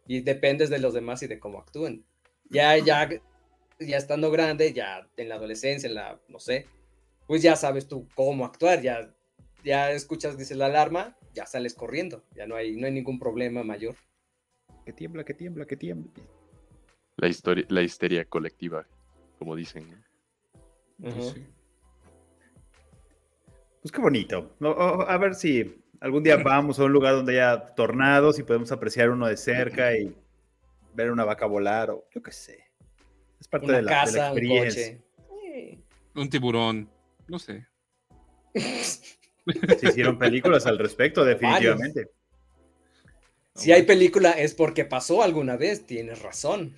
y 0.06 0.20
dependes 0.20 0.70
de 0.70 0.78
los 0.78 0.94
demás 0.94 1.24
y 1.24 1.26
de 1.26 1.40
cómo 1.40 1.58
actúen. 1.58 2.04
Ya, 2.48 2.78
ya, 2.78 3.08
ya 3.80 3.96
estando 3.96 4.30
grande, 4.30 4.72
ya 4.72 5.08
en 5.16 5.28
la 5.28 5.34
adolescencia, 5.34 5.88
en 5.88 5.94
la, 5.96 6.20
no 6.28 6.38
sé, 6.38 6.68
pues 7.30 7.42
ya 7.42 7.54
sabes 7.54 7.86
tú 7.86 8.08
cómo 8.16 8.44
actuar, 8.44 8.82
ya, 8.82 9.14
ya 9.62 9.92
escuchas, 9.92 10.36
dice 10.36 10.56
la 10.56 10.66
alarma, 10.66 11.16
ya 11.32 11.46
sales 11.46 11.74
corriendo, 11.74 12.24
ya 12.34 12.44
no 12.44 12.56
hay, 12.56 12.74
no 12.74 12.88
hay 12.88 12.92
ningún 12.92 13.20
problema 13.20 13.62
mayor. 13.62 13.94
Que 14.84 14.92
tiembla, 14.92 15.22
que 15.22 15.34
tiembla, 15.34 15.64
que 15.64 15.76
tiembla. 15.76 16.10
La, 17.18 17.28
historia, 17.28 17.64
la 17.68 17.82
histeria 17.82 18.24
colectiva, 18.24 18.84
como 19.38 19.54
dicen. 19.54 20.04
Pues, 21.00 21.36
pues 23.80 23.92
qué 23.92 24.00
bonito. 24.00 24.56
a 25.06 25.16
ver 25.16 25.36
si 25.36 25.84
Algún 26.00 26.24
día 26.24 26.36
vamos 26.36 26.80
a 26.80 26.84
un 26.84 26.92
lugar 26.92 27.14
donde 27.14 27.40
haya 27.40 27.76
tornados 27.76 28.40
y 28.40 28.42
podemos 28.42 28.72
apreciar 28.72 29.08
uno 29.08 29.28
de 29.28 29.36
cerca 29.36 29.96
y 29.96 30.12
ver 30.94 31.12
una 31.12 31.24
vaca 31.24 31.46
volar 31.46 31.90
o 31.90 32.08
yo 32.12 32.24
qué 32.24 32.32
sé. 32.32 32.64
Es 33.38 33.46
parte 33.46 33.70
de, 33.70 33.82
la, 33.82 33.92
casa, 33.92 34.26
experiencia. 34.30 34.98
Un, 35.28 36.22
un 36.22 36.28
tiburón, 36.28 36.90
no 37.30 37.38
sé. 37.38 37.66
Se 38.54 39.88
hicieron 39.88 40.18
películas 40.18 40.66
al 40.66 40.78
respecto, 40.78 41.24
definitivamente. 41.24 42.10
Si 43.54 43.72
hay 43.72 43.82
película 43.82 44.30
es 44.32 44.54
porque 44.54 44.84
pasó 44.84 45.22
alguna 45.22 45.56
vez, 45.56 45.86
tienes 45.86 46.22
razón. 46.22 46.74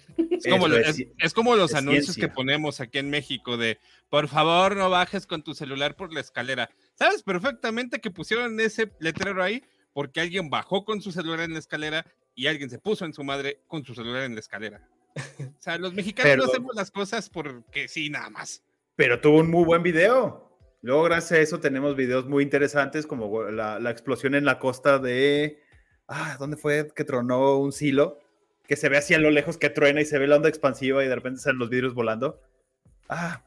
Es 1.22 1.32
como, 1.34 1.56
los 1.56 1.74
anuncios 1.74 2.16
que 2.16 2.28
ponemos 2.28 2.80
aquí 2.80 2.98
en 2.98 3.10
México 3.10 3.56
de, 3.56 3.78
por 4.08 4.28
favor 4.28 4.76
no 4.76 4.90
bajes 4.90 5.26
con 5.26 5.42
tu 5.42 5.54
celular 5.54 5.96
por 5.96 6.12
la 6.12 6.20
escalera. 6.20 6.70
Sabes 6.94 7.22
perfectamente 7.22 8.00
que 8.00 8.10
pusieron 8.10 8.58
ese 8.58 8.90
letrero 9.00 9.42
ahí 9.42 9.62
porque 9.92 10.20
alguien 10.20 10.50
bajó 10.50 10.84
con 10.84 11.00
su 11.00 11.12
celular 11.12 11.40
en 11.40 11.52
la 11.52 11.58
escalera 11.58 12.06
y 12.34 12.46
alguien 12.46 12.70
se 12.70 12.78
puso 12.78 13.04
en 13.04 13.12
su 13.14 13.22
madre 13.22 13.60
con 13.66 13.84
su 13.84 13.94
celular 13.94 14.24
en 14.24 14.34
la 14.34 14.40
escalera. 14.40 14.88
O 15.38 15.62
sea, 15.62 15.78
los 15.78 15.92
mexicanos 15.94 16.36
no 16.36 16.44
hacemos 16.44 16.74
las 16.74 16.90
cosas 16.90 17.28
porque 17.28 17.86
sí, 17.86 18.08
nada 18.10 18.30
más. 18.30 18.62
Pero 18.96 19.20
tuvo 19.20 19.38
un 19.38 19.50
muy 19.50 19.64
buen 19.64 19.82
video. 19.82 20.50
Luego, 20.82 21.04
gracias 21.04 21.32
a 21.32 21.42
eso, 21.42 21.60
tenemos 21.60 21.96
videos 21.96 22.26
muy 22.26 22.42
interesantes 22.42 23.06
como 23.06 23.44
la, 23.44 23.78
la 23.78 23.90
explosión 23.90 24.34
en 24.34 24.44
la 24.44 24.58
costa 24.58 24.98
de 24.98 25.62
ah, 26.08 26.36
¿dónde 26.38 26.56
fue 26.56 26.92
que 26.94 27.04
tronó 27.04 27.58
un 27.58 27.72
silo? 27.72 28.18
Que 28.66 28.76
se 28.76 28.88
ve 28.88 28.98
así 28.98 29.14
a 29.14 29.18
lo 29.18 29.30
lejos 29.30 29.56
que 29.56 29.70
truena 29.70 30.00
y 30.00 30.04
se 30.04 30.18
ve 30.18 30.26
la 30.26 30.36
onda 30.36 30.48
expansiva 30.48 31.04
y 31.04 31.08
de 31.08 31.14
repente 31.14 31.40
salen 31.40 31.58
los 31.58 31.70
vidrios 31.70 31.94
volando. 31.94 32.40
Ah. 33.08 33.42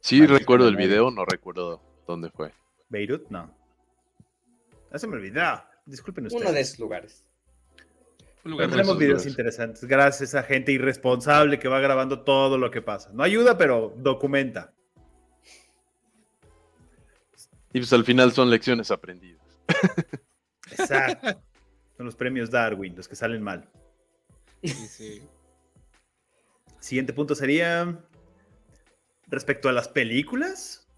Sí, 0.00 0.26
recuerdo 0.26 0.68
el 0.68 0.76
video, 0.76 1.10
no 1.10 1.24
recuerdo 1.24 1.80
dónde 2.06 2.30
fue. 2.30 2.52
¿Beirut? 2.88 3.28
No. 3.30 3.54
Ya 4.90 4.98
se 4.98 5.06
me 5.06 5.14
olvidó. 5.14 5.62
Disculpen 5.86 6.26
ustedes. 6.26 6.42
Uno 6.42 6.52
de 6.52 6.60
esos 6.60 6.78
lugares. 6.78 7.24
Tenemos 8.42 8.98
videos 8.98 9.26
interesantes. 9.26 9.84
Gracias 9.84 10.34
a 10.34 10.42
gente 10.42 10.72
irresponsable 10.72 11.58
que 11.58 11.68
va 11.68 11.80
grabando 11.80 12.22
todo 12.22 12.58
lo 12.58 12.70
que 12.70 12.82
pasa. 12.82 13.10
No 13.12 13.22
ayuda, 13.22 13.56
pero 13.56 13.94
documenta. 13.96 14.72
Y 17.72 17.78
pues 17.78 17.92
al 17.92 18.04
final 18.04 18.32
son 18.32 18.50
lecciones 18.50 18.90
aprendidas. 18.90 19.42
Exacto. 20.70 21.42
Son 21.96 22.06
los 22.06 22.16
premios 22.16 22.50
Darwin, 22.50 22.96
los 22.96 23.06
que 23.06 23.14
salen 23.14 23.42
mal. 23.42 23.68
Sí, 24.64 24.70
sí. 24.70 25.22
Siguiente 26.80 27.12
punto 27.12 27.34
sería 27.34 28.02
respecto 29.28 29.68
a 29.68 29.72
las 29.72 29.88
películas. 29.88 30.88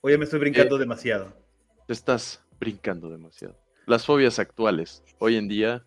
O 0.00 0.08
ya 0.08 0.16
me 0.16 0.24
estoy 0.24 0.38
brincando 0.38 0.76
Eh, 0.76 0.78
demasiado. 0.78 1.36
Te 1.86 1.92
estás 1.92 2.42
brincando 2.58 3.10
demasiado. 3.10 3.58
Las 3.86 4.06
fobias 4.06 4.38
actuales. 4.38 5.02
Hoy 5.18 5.36
en 5.36 5.48
día, 5.48 5.86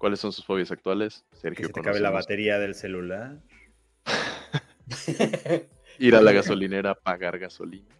¿cuáles 0.00 0.18
son 0.18 0.32
sus 0.32 0.44
fobias 0.44 0.72
actuales? 0.72 1.24
Que 1.30 1.36
Sergio, 1.36 1.66
se 1.68 1.72
te 1.74 1.80
acabe 1.80 2.00
la 2.00 2.10
batería 2.10 2.58
del 2.58 2.74
celular. 2.74 3.38
Ir 5.98 6.14
a 6.16 6.20
la 6.22 6.32
gasolinera 6.38 6.90
a 6.92 6.94
pagar 6.94 7.38
gasolina. 7.38 7.94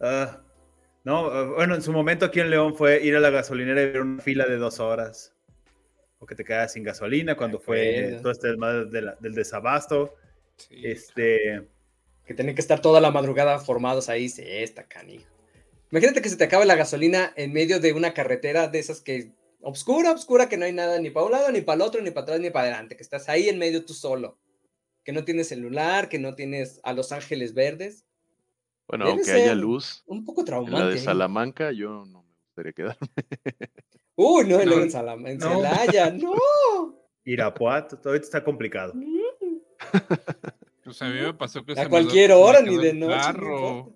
Ah, 0.00 0.40
no, 1.02 1.54
bueno, 1.54 1.74
en 1.74 1.82
su 1.82 1.92
momento 1.92 2.26
aquí 2.26 2.40
en 2.40 2.50
León 2.50 2.74
fue 2.76 3.02
ir 3.02 3.16
a 3.16 3.20
la 3.20 3.30
gasolinera 3.30 3.82
y 3.82 3.86
ver 3.86 4.02
una 4.02 4.20
fila 4.22 4.46
de 4.46 4.56
dos 4.58 4.80
horas. 4.80 5.34
O 6.18 6.26
que 6.26 6.34
te 6.34 6.44
quedas 6.44 6.72
sin 6.72 6.84
gasolina 6.84 7.36
cuando 7.36 7.58
fue 7.58 7.98
acuerdo. 8.00 8.22
todo 8.22 8.32
este 8.32 8.48
desmadre 8.48 8.84
de 8.86 9.02
la- 9.02 9.16
del 9.20 9.34
desabasto. 9.34 10.14
sí. 10.56 10.80
Este, 10.84 11.66
Que 12.26 12.34
tienen 12.34 12.54
que 12.54 12.60
estar 12.60 12.80
toda 12.80 13.00
la 13.00 13.10
madrugada 13.10 13.58
formados 13.58 14.08
ahí. 14.08 14.28
Sí, 14.28 14.42
está 14.46 14.84
canijo. 14.84 15.30
Imagínate 15.90 16.22
que 16.22 16.28
se 16.28 16.36
te 16.36 16.44
acabe 16.44 16.64
la 16.66 16.74
gasolina 16.74 17.32
en 17.36 17.52
medio 17.52 17.80
de 17.80 17.92
una 17.92 18.14
carretera 18.14 18.68
de 18.68 18.78
esas 18.78 19.00
que 19.00 19.32
obscura, 19.64 20.12
obscura, 20.12 20.48
que 20.48 20.56
no 20.56 20.64
hay 20.64 20.72
nada 20.72 20.98
ni 21.00 21.10
para 21.10 21.26
un 21.26 21.32
lado, 21.32 21.50
ni 21.52 21.60
para 21.60 21.76
el 21.76 21.82
otro, 21.82 22.00
ni 22.02 22.10
para 22.10 22.22
atrás, 22.24 22.40
ni 22.40 22.50
para 22.50 22.66
adelante, 22.68 22.96
que 22.96 23.02
estás 23.02 23.28
ahí 23.28 23.48
en 23.48 23.58
medio 23.58 23.84
tú 23.84 23.94
solo. 23.94 24.38
Que 25.02 25.12
no 25.12 25.24
tienes 25.24 25.48
celular, 25.48 26.08
que 26.08 26.18
no 26.18 26.34
tienes 26.34 26.80
a 26.82 26.92
Los 26.94 27.12
Ángeles 27.12 27.52
Verdes. 27.54 28.04
Bueno, 28.88 29.06
Debe 29.06 29.16
aunque 29.18 29.32
haya 29.32 29.54
luz, 29.54 30.02
Un 30.06 30.24
poco 30.24 30.40
en 30.42 30.44
la 30.44 30.46
traumante. 30.46 30.88
de 30.90 30.96
¿eh? 30.96 30.98
Salamanca, 30.98 31.72
yo 31.72 32.04
no 32.06 32.22
me 32.22 32.32
gustaría 32.46 32.72
quedarme. 32.72 33.08
Uy, 34.16 34.44
no, 34.46 34.56
luego 34.64 34.76
No, 34.76 34.82
en, 34.82 34.90
Salam- 34.90 35.28
en 35.28 35.38
no. 35.38 35.48
Celaya, 35.50 36.10
no. 36.12 36.34
Irapuato, 37.24 37.98
todo 37.98 38.14
esto 38.14 38.26
está 38.26 38.44
complicado. 38.44 38.92
Pues 40.84 41.00
a 41.02 41.08
mí 41.08 41.20
me 41.20 41.32
pasó 41.34 41.64
que 41.64 41.72
A 41.72 41.76
se 41.76 41.82
me 41.84 41.88
cualquier 41.88 42.30
me 42.30 42.36
hora, 42.36 42.60
ni 42.60 42.76
de 42.76 42.92
noche. 42.92 43.14
no 43.16 43.22
carro 43.22 43.92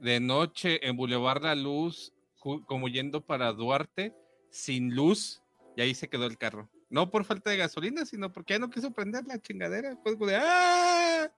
de 0.00 0.20
noche 0.20 0.86
en 0.86 0.96
Boulevard 0.96 1.42
La 1.42 1.54
Luz, 1.54 2.12
como 2.38 2.88
yendo 2.88 3.20
para 3.24 3.52
Duarte, 3.52 4.14
sin 4.54 4.94
luz, 4.94 5.42
y 5.76 5.82
ahí 5.82 5.94
se 5.94 6.08
quedó 6.08 6.26
el 6.26 6.38
carro. 6.38 6.70
No 6.88 7.10
por 7.10 7.24
falta 7.24 7.50
de 7.50 7.56
gasolina, 7.56 8.06
sino 8.06 8.32
porque 8.32 8.54
ya 8.54 8.60
no 8.60 8.70
quiso 8.70 8.92
prender 8.92 9.26
la 9.26 9.40
chingadera. 9.40 9.98
Pues 10.00 10.14
como 10.14 10.28
de 10.28 10.36
¡ah! 10.36 11.28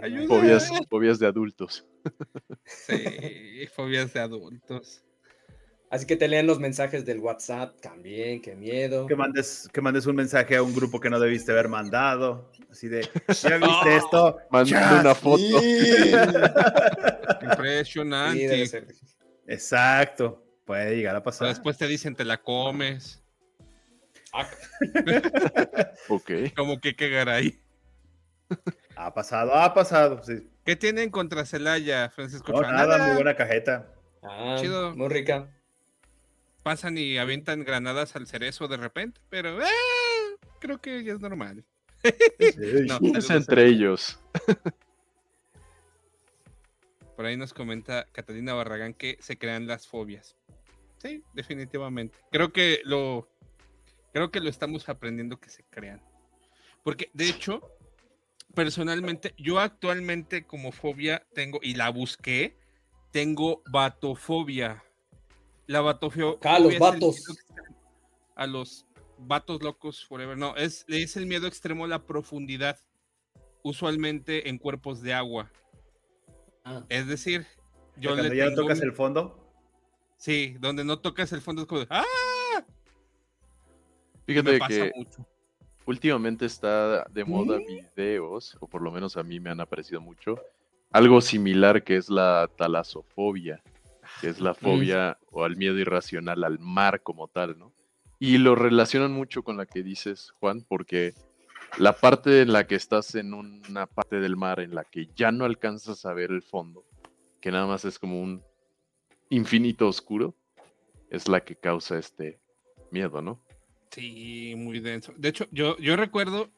Ayuda. 0.00 0.26
Fobias, 0.26 0.68
fobias 0.90 1.18
de 1.20 1.26
adultos. 1.28 1.86
Sí, 2.64 3.68
fobias 3.72 4.12
de 4.12 4.20
adultos. 4.20 5.04
Así 5.88 6.06
que 6.06 6.16
te 6.16 6.26
leen 6.26 6.48
los 6.48 6.58
mensajes 6.58 7.06
del 7.06 7.20
WhatsApp 7.20 7.80
también, 7.80 8.42
qué 8.42 8.56
miedo. 8.56 9.06
Que 9.06 9.14
mandes, 9.14 9.68
que 9.72 9.80
mandes 9.80 10.06
un 10.06 10.16
mensaje 10.16 10.56
a 10.56 10.62
un 10.64 10.74
grupo 10.74 10.98
que 10.98 11.08
no 11.08 11.20
debiste 11.20 11.52
haber 11.52 11.68
mandado. 11.68 12.50
Así 12.68 12.88
de, 12.88 13.02
¿ya 13.02 13.58
viste 13.58 13.96
esto? 13.96 14.38
Manda 14.50 14.68
Ya, 14.68 15.00
una 15.02 15.14
foto. 15.14 15.60
Sí. 15.60 16.12
Impresionante. 17.42 18.66
Sí. 18.66 18.76
Exacto, 19.46 20.45
puede 20.66 20.96
llegar 20.96 21.16
a 21.16 21.22
pasar. 21.22 21.48
después 21.48 21.78
te 21.78 21.86
dicen 21.86 22.14
te 22.14 22.24
la 22.26 22.42
comes. 22.42 23.22
Ah, 24.34 24.46
Ok. 26.08 26.30
Como 26.54 26.78
que 26.80 26.94
quegar 26.94 27.30
ahí. 27.30 27.58
Ha 28.96 29.14
pasado, 29.14 29.54
ha 29.54 29.72
pasado. 29.72 30.22
sí. 30.22 30.50
¿Qué 30.64 30.76
tienen 30.76 31.10
contra 31.10 31.46
Celaya, 31.46 32.10
Francisco? 32.10 32.52
No, 32.52 32.60
nada, 32.60 33.06
muy 33.06 33.14
buena 33.16 33.36
cajeta. 33.36 33.94
ah, 34.22 34.56
Chido. 34.58 34.94
Muy 34.96 35.08
rica. 35.08 35.48
Pasan 36.64 36.98
y 36.98 37.16
avientan 37.18 37.62
granadas 37.64 38.16
al 38.16 38.26
cerezo 38.26 38.66
de 38.66 38.76
repente, 38.76 39.20
pero 39.30 39.62
eh, 39.62 39.66
creo 40.58 40.80
que 40.80 41.04
ya 41.04 41.12
es 41.14 41.20
normal. 41.20 41.64
Sí. 42.02 42.10
No, 42.88 42.98
Es 43.18 43.30
entre 43.30 43.66
ellos. 43.66 44.18
Por 47.16 47.24
ahí 47.26 47.36
nos 47.36 47.54
comenta 47.54 48.06
Catalina 48.12 48.52
Barragán 48.54 48.92
que 48.92 49.16
se 49.20 49.38
crean 49.38 49.66
las 49.66 49.86
fobias. 49.86 50.36
Sí, 51.06 51.24
definitivamente. 51.32 52.18
Creo 52.30 52.52
que 52.52 52.80
lo 52.84 53.28
creo 54.12 54.30
que 54.30 54.40
lo 54.40 54.48
estamos 54.48 54.88
aprendiendo 54.88 55.38
que 55.38 55.50
se 55.50 55.62
crean. 55.64 56.02
Porque 56.82 57.10
de 57.12 57.28
hecho, 57.28 57.60
personalmente, 58.54 59.34
yo 59.36 59.58
actualmente 59.60 60.46
como 60.46 60.72
fobia 60.72 61.26
tengo 61.34 61.58
y 61.62 61.74
la 61.74 61.90
busqué, 61.90 62.56
tengo 63.12 63.62
batofobia. 63.70 64.82
La 65.66 65.80
batofobia 65.80 66.36
Acá, 66.36 66.58
los 66.58 66.78
vatos. 66.78 67.24
a 68.36 68.46
los 68.46 68.86
vatos 69.18 69.62
locos 69.62 70.04
forever. 70.04 70.36
No, 70.38 70.56
es, 70.56 70.84
es 70.88 71.16
el 71.16 71.26
miedo 71.26 71.46
extremo 71.46 71.84
a 71.84 71.88
la 71.88 72.04
profundidad, 72.04 72.78
usualmente 73.62 74.48
en 74.48 74.58
cuerpos 74.58 75.02
de 75.02 75.12
agua. 75.14 75.50
Ah, 76.64 76.84
Es 76.88 77.06
decir, 77.06 77.46
yo 77.96 78.10
Cuando 78.10 78.28
le 78.28 78.36
ya 78.36 78.46
tengo 78.46 78.62
tocas 78.62 78.78
mi- 78.78 78.84
el 78.84 78.92
fondo, 78.92 79.45
Sí, 80.16 80.56
donde 80.60 80.84
no 80.84 80.98
tocas 80.98 81.32
el 81.32 81.40
fondo 81.40 81.62
es 81.62 81.68
como 81.68 81.80
de, 81.82 81.86
¡ah! 81.90 82.04
Me 84.26 84.34
Fíjate 84.34 84.58
pasa 84.58 84.68
que 84.68 84.92
mucho. 84.96 85.26
últimamente 85.86 86.46
está 86.46 87.04
de 87.04 87.24
moda 87.24 87.58
videos, 87.58 88.56
o 88.60 88.66
por 88.66 88.82
lo 88.82 88.90
menos 88.90 89.16
a 89.16 89.22
mí 89.22 89.38
me 89.38 89.50
han 89.50 89.60
aparecido 89.60 90.00
mucho, 90.00 90.40
algo 90.90 91.20
similar 91.20 91.84
que 91.84 91.96
es 91.96 92.08
la 92.08 92.50
talasofobia, 92.56 93.62
que 94.20 94.28
es 94.28 94.40
la 94.40 94.54
fobia 94.54 95.18
o 95.30 95.44
al 95.44 95.56
miedo 95.56 95.78
irracional 95.78 96.42
al 96.44 96.58
mar 96.58 97.02
como 97.02 97.28
tal, 97.28 97.58
¿no? 97.58 97.72
Y 98.18 98.38
lo 98.38 98.54
relacionan 98.54 99.12
mucho 99.12 99.42
con 99.42 99.56
la 99.58 99.66
que 99.66 99.82
dices, 99.82 100.32
Juan, 100.40 100.64
porque 100.66 101.12
la 101.78 101.92
parte 101.92 102.40
en 102.40 102.52
la 102.52 102.66
que 102.66 102.74
estás 102.74 103.14
en 103.14 103.34
una 103.34 103.86
parte 103.86 104.20
del 104.20 104.36
mar 104.36 104.60
en 104.60 104.74
la 104.74 104.84
que 104.84 105.08
ya 105.14 105.30
no 105.30 105.44
alcanzas 105.44 106.06
a 106.06 106.14
ver 106.14 106.30
el 106.30 106.42
fondo, 106.42 106.84
que 107.40 107.50
nada 107.52 107.66
más 107.66 107.84
es 107.84 107.98
como 107.98 108.20
un 108.20 108.42
infinito 109.30 109.88
oscuro, 109.88 110.34
es 111.10 111.28
la 111.28 111.44
que 111.44 111.56
causa 111.56 111.98
este 111.98 112.38
miedo, 112.90 113.22
¿no? 113.22 113.40
Sí, 113.90 114.54
muy 114.56 114.80
denso. 114.80 115.14
De 115.16 115.28
hecho, 115.28 115.46
yo, 115.50 115.76
yo 115.78 115.96
recuerdo 115.96 116.50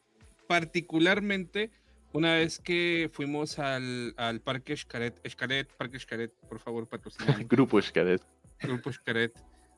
particularmente 0.46 1.70
una 2.12 2.34
vez 2.34 2.58
que 2.58 3.10
fuimos 3.12 3.58
al, 3.58 4.14
al 4.16 4.40
Parque 4.40 4.76
Xcaret, 4.76 5.20
Xcaret, 5.28 5.68
Parque 5.76 5.98
Xcaret, 5.98 6.32
por 6.48 6.58
favor, 6.58 6.88
patrocinamos. 6.88 7.46
Grupo 7.48 7.80
Xcaret. 7.80 8.22
Grupo 8.60 8.92
Xcaret. 8.92 9.32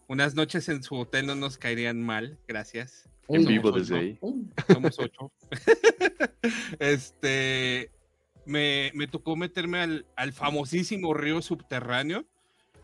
Unas 0.09 0.35
noches 0.35 0.69
en 0.69 0.83
su 0.83 0.97
hotel 0.97 1.27
no 1.27 1.35
nos 1.35 1.59
caerían 1.59 2.03
mal, 2.03 2.39
gracias. 2.49 3.09
En 3.29 3.45
vivo 3.45 3.71
desde 3.71 3.99
ahí. 3.99 4.19
somos 4.67 4.99
ocho. 4.99 5.31
este, 6.81 7.91
me, 8.45 8.91
me 8.95 9.07
tocó 9.07 9.37
meterme 9.37 9.81
al, 9.81 10.07
al 10.17 10.33
famosísimo 10.33 11.15
río 11.15 11.43
subterráneo. 11.43 12.27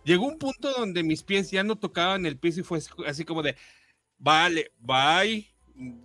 Llegó 0.06 0.24
un 0.26 0.38
punto 0.38 0.70
donde 0.72 1.02
mis 1.02 1.22
pies 1.24 1.50
ya 1.50 1.64
no 1.64 1.76
tocaban 1.76 2.24
el 2.26 2.38
piso 2.38 2.60
y 2.60 2.62
fue 2.62 2.78
así 3.06 3.24
como 3.24 3.42
de, 3.42 3.56
vale, 4.18 4.70
bye, 4.78 5.44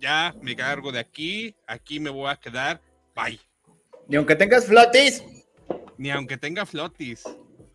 ya 0.00 0.34
me 0.42 0.56
cargo 0.56 0.90
de 0.90 0.98
aquí, 0.98 1.54
aquí 1.68 2.00
me 2.00 2.10
voy 2.10 2.28
a 2.28 2.34
quedar, 2.36 2.82
bye. 3.14 3.38
ni 4.08 4.16
aunque 4.16 4.34
tengas 4.34 4.66
flotis. 4.66 5.22
Ni 5.98 6.10
aunque 6.10 6.36
tenga 6.36 6.66
flotis. 6.66 7.22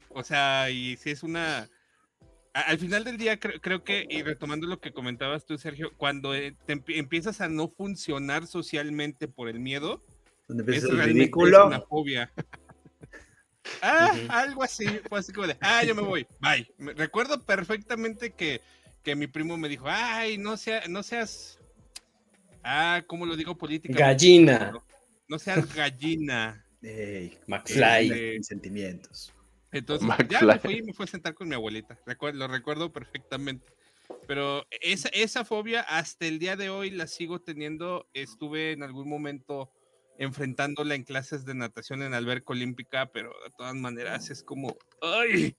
O 0.09 0.21
sea, 0.21 0.69
y 0.69 0.97
si 0.97 1.11
es 1.11 1.23
una... 1.23 1.69
Al 2.51 2.77
final 2.77 3.05
del 3.05 3.17
día 3.17 3.39
creo, 3.39 3.61
creo 3.61 3.83
que, 3.85 4.05
y 4.09 4.21
retomando 4.23 4.67
lo 4.67 4.81
que 4.81 4.91
comentabas 4.91 5.45
tú, 5.45 5.57
Sergio, 5.57 5.91
cuando 5.95 6.35
eh, 6.35 6.55
te 6.65 6.75
empie- 6.75 6.97
empiezas 6.97 7.39
a 7.39 7.47
no 7.47 7.69
funcionar 7.69 8.47
socialmente 8.47 9.27
por 9.29 9.47
el 9.47 9.59
miedo, 9.61 10.03
es 10.49 10.57
realmente 10.83 11.05
ridículo. 11.05 11.67
una 11.67 11.79
fobia. 11.81 12.33
ah, 13.81 14.15
algo 14.29 14.63
así, 14.63 14.85
fue 15.09 15.19
así 15.19 15.31
como 15.31 15.47
de, 15.47 15.57
ah, 15.61 15.83
yo 15.83 15.95
me 15.95 16.01
voy, 16.01 16.27
bye. 16.39 16.67
Recuerdo 16.93 17.43
perfectamente 17.43 18.31
que, 18.31 18.61
que 19.03 19.15
mi 19.15 19.27
primo 19.27 19.57
me 19.57 19.69
dijo, 19.69 19.85
ay, 19.87 20.37
no, 20.37 20.57
sea, 20.57 20.83
no 20.87 21.03
seas, 21.03 21.59
ah, 22.63 23.01
¿cómo 23.07 23.25
lo 23.25 23.35
digo 23.35 23.57
políticamente? 23.57 24.03
Gallina. 24.03 24.73
No 25.27 25.39
seas 25.39 25.73
gallina. 25.73 26.63
Ey, 26.81 27.37
McFly. 27.47 28.11
eh, 28.11 28.35
mis 28.37 28.47
sentimientos. 28.47 29.33
Entonces, 29.71 30.07
ya 30.29 30.41
McFly. 30.41 30.47
me 30.47 30.59
fui 30.59 30.73
y 30.75 30.83
me 30.83 30.93
fui 30.93 31.03
a 31.03 31.07
sentar 31.07 31.33
con 31.33 31.47
mi 31.47 31.55
abuelita. 31.55 31.97
Lo 32.33 32.47
recuerdo 32.47 32.91
perfectamente. 32.91 33.65
Pero 34.25 34.65
esa, 34.81 35.09
esa 35.09 35.43
fobia 35.43 35.81
hasta 35.81 36.25
el 36.25 36.39
día 36.39 36.55
de 36.55 36.69
hoy 36.69 36.89
la 36.89 37.07
sigo 37.07 37.39
teniendo. 37.39 38.07
Estuve 38.13 38.71
en 38.71 38.83
algún 38.83 39.09
momento 39.09 39.71
enfrentándola 40.17 40.95
en 40.95 41.03
clases 41.03 41.45
de 41.45 41.53
natación 41.53 42.01
en 42.01 42.13
alberca 42.13 42.53
olímpica, 42.53 43.11
pero 43.11 43.29
de 43.45 43.51
todas 43.57 43.75
maneras 43.75 44.29
es 44.29 44.43
como, 44.43 44.77
¡ay! 45.01 45.55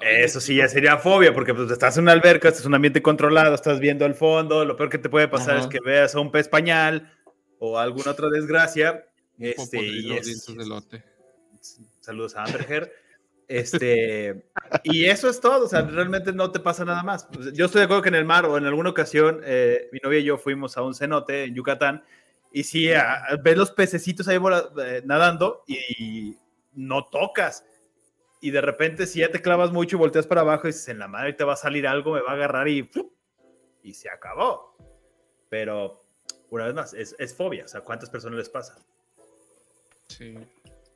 Eso 0.00 0.40
sí, 0.40 0.56
ya 0.56 0.68
sería 0.68 0.96
fobia, 0.98 1.34
porque 1.34 1.54
pues, 1.54 1.70
estás 1.70 1.96
en 1.96 2.04
una 2.04 2.12
alberca, 2.12 2.48
estás 2.48 2.64
en 2.64 2.68
un 2.68 2.76
ambiente 2.76 3.02
controlado, 3.02 3.54
estás 3.54 3.80
viendo 3.80 4.04
al 4.04 4.14
fondo, 4.14 4.64
lo 4.64 4.76
peor 4.76 4.90
que 4.90 4.98
te 4.98 5.08
puede 5.08 5.26
pasar 5.26 5.56
Ajá. 5.56 5.64
es 5.64 5.66
que 5.66 5.80
veas 5.84 6.14
a 6.14 6.20
un 6.20 6.30
pez 6.30 6.48
pañal 6.48 7.12
o 7.58 7.78
alguna 7.78 8.12
otra 8.12 8.28
desgracia. 8.28 9.04
Este, 9.38 9.80
y 9.80 10.12
es- 10.12 10.46
de 10.46 11.02
saludos 12.00 12.36
a 12.36 12.44
Amber 12.44 12.66
Heard. 12.68 12.90
Este, 13.48 14.44
y 14.84 15.06
eso 15.06 15.28
es 15.30 15.40
todo, 15.40 15.64
o 15.64 15.68
sea, 15.68 15.80
realmente 15.80 16.32
no 16.32 16.52
te 16.52 16.60
pasa 16.60 16.84
nada 16.84 17.02
más. 17.02 17.26
Yo 17.54 17.64
estoy 17.64 17.80
de 17.80 17.84
acuerdo 17.86 18.02
que 18.02 18.10
en 18.10 18.14
el 18.14 18.26
mar 18.26 18.44
o 18.44 18.58
en 18.58 18.66
alguna 18.66 18.90
ocasión 18.90 19.40
eh, 19.42 19.88
mi 19.90 20.00
novia 20.02 20.18
y 20.18 20.24
yo 20.24 20.36
fuimos 20.36 20.76
a 20.76 20.82
un 20.82 20.94
cenote 20.94 21.44
en 21.44 21.54
Yucatán 21.54 22.04
y 22.52 22.64
sí, 22.64 22.88
ves 23.42 23.56
los 23.56 23.70
pececitos 23.70 24.28
ahí 24.28 24.38
eh, 24.82 25.02
nadando 25.04 25.64
y, 25.66 26.36
no 26.74 27.06
tocas. 27.06 27.64
Y 28.40 28.52
de 28.52 28.60
repente 28.60 29.06
si 29.06 29.18
ya 29.18 29.32
te 29.32 29.42
clavas 29.42 29.72
mucho 29.72 29.96
y 29.96 29.98
volteas 29.98 30.26
para 30.28 30.42
abajo 30.42 30.68
y 30.68 30.70
dices, 30.70 30.88
en 30.88 31.00
la 31.00 31.08
madre 31.08 31.32
te 31.32 31.42
va 31.42 31.54
a 31.54 31.56
salir 31.56 31.88
algo, 31.88 32.12
me 32.12 32.20
va 32.20 32.30
a 32.30 32.34
agarrar 32.34 32.68
y, 32.68 32.88
y 33.82 33.94
se 33.94 34.08
acabó. 34.08 34.76
Pero, 35.48 36.04
una 36.50 36.66
vez 36.66 36.74
más, 36.74 36.94
es, 36.94 37.16
es 37.18 37.34
fobia, 37.34 37.64
o 37.64 37.68
sea, 37.68 37.80
¿cuántas 37.80 38.10
personas 38.10 38.38
les 38.38 38.48
pasa? 38.48 38.76
Sí, 40.08 40.34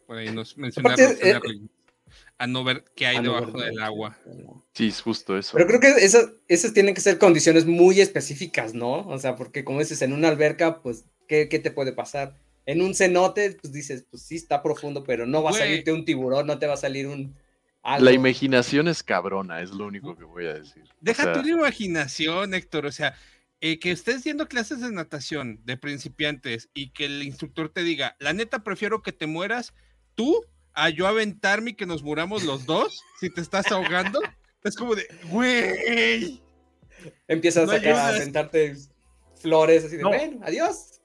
por 0.06 0.18
ahí 0.18 0.30
nos 0.30 0.56
mencionaron 0.56 1.68
a 2.38 2.46
no 2.46 2.64
ver 2.64 2.84
qué 2.94 3.06
hay 3.06 3.22
debajo 3.22 3.60
del 3.60 3.80
agua. 3.80 4.16
Sí, 4.72 4.88
es 4.88 5.00
justo 5.00 5.38
eso. 5.38 5.52
Pero 5.54 5.66
creo 5.66 5.80
que 5.80 6.04
esas, 6.04 6.30
esas 6.48 6.72
tienen 6.72 6.94
que 6.94 7.00
ser 7.00 7.18
condiciones 7.18 7.66
muy 7.66 8.00
específicas, 8.00 8.74
¿no? 8.74 9.06
O 9.06 9.18
sea, 9.18 9.36
porque 9.36 9.64
como 9.64 9.78
dices, 9.78 10.02
en 10.02 10.12
una 10.12 10.28
alberca, 10.28 10.82
pues, 10.82 11.04
¿qué, 11.32 11.48
qué 11.48 11.58
te 11.58 11.70
puede 11.70 11.92
pasar? 11.92 12.36
En 12.66 12.82
un 12.82 12.94
cenote, 12.94 13.56
pues 13.60 13.72
dices, 13.72 14.04
pues 14.10 14.22
sí, 14.22 14.36
está 14.36 14.62
profundo, 14.62 15.02
pero 15.02 15.26
no 15.26 15.42
va 15.42 15.50
a 15.50 15.54
salirte 15.54 15.90
un 15.90 16.04
tiburón, 16.04 16.46
no 16.46 16.58
te 16.58 16.66
va 16.66 16.74
a 16.74 16.76
salir 16.76 17.06
un... 17.06 17.34
La 17.98 18.12
imaginación 18.12 18.86
es 18.86 19.02
cabrona, 19.02 19.62
es 19.62 19.70
lo 19.70 19.86
único 19.86 20.14
que 20.14 20.24
voy 20.24 20.46
a 20.46 20.54
decir. 20.54 20.84
Deja 21.00 21.32
tu 21.32 21.48
imaginación, 21.48 22.54
Héctor, 22.54 22.86
o 22.86 22.92
sea, 22.92 23.16
eh, 23.60 23.80
que 23.80 23.90
estés 23.90 24.22
viendo 24.22 24.46
clases 24.46 24.82
de 24.82 24.92
natación 24.92 25.58
de 25.64 25.76
principiantes 25.76 26.68
y 26.74 26.90
que 26.90 27.06
el 27.06 27.22
instructor 27.22 27.70
te 27.70 27.82
diga, 27.82 28.14
la 28.20 28.34
neta 28.34 28.62
prefiero 28.62 29.02
que 29.02 29.10
te 29.10 29.26
mueras 29.26 29.74
tú 30.14 30.44
a 30.74 30.90
yo 30.90 31.08
aventarme 31.08 31.70
y 31.70 31.74
que 31.74 31.86
nos 31.86 32.02
muramos 32.02 32.44
los 32.44 32.66
dos 32.66 33.02
si 33.18 33.30
te 33.30 33.40
estás 33.40 33.72
ahogando. 33.72 34.20
Es 34.64 34.76
como 34.76 34.94
de, 34.94 35.08
güey. 35.24 36.40
Empiezas 37.26 37.68
a, 37.68 38.08
aventarte 38.10 38.76
flores 39.34 39.84
así 39.84 39.96
de, 39.96 40.04
bueno, 40.04 40.38
adiós. 40.44 41.01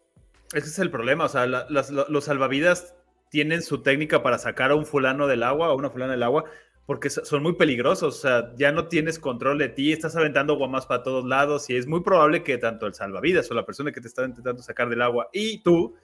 Ese 0.53 0.67
es 0.67 0.79
el 0.79 0.91
problema, 0.91 1.25
o 1.25 1.29
sea, 1.29 1.45
los 1.45 2.23
salvavidas 2.23 2.95
tienen 3.29 3.61
su 3.61 3.81
técnica 3.81 4.23
para 4.23 4.37
sacar 4.37 4.71
a 4.71 4.75
un 4.75 4.85
fulano 4.85 5.27
del 5.27 5.43
agua 5.43 5.69
o 5.69 5.71
a 5.71 5.75
una 5.75 5.89
fulana 5.89 6.13
del 6.13 6.23
agua 6.23 6.45
porque 6.85 7.09
son 7.09 7.43
muy 7.43 7.55
peligrosos, 7.55 8.15
o 8.15 8.21
sea, 8.21 8.55
ya 8.55 8.71
no 8.71 8.87
tienes 8.87 9.19
control 9.19 9.57
de 9.57 9.67
ti, 9.67 9.91
estás 9.91 10.15
aventando 10.15 10.55
guamas 10.55 10.85
para 10.85 11.03
todos 11.03 11.25
lados 11.25 11.69
y 11.69 11.75
es 11.75 11.85
muy 11.85 11.99
probable 11.99 12.43
que 12.43 12.57
tanto 12.57 12.87
el 12.87 12.93
salvavidas 12.93 13.51
o 13.51 13.53
la 13.53 13.65
persona 13.65 13.91
que 13.91 13.99
te 13.99 14.07
está 14.07 14.23
intentando 14.23 14.63
sacar 14.63 14.87
del 14.87 15.01
agua 15.01 15.27
y 15.33 15.61
tú 15.63 15.95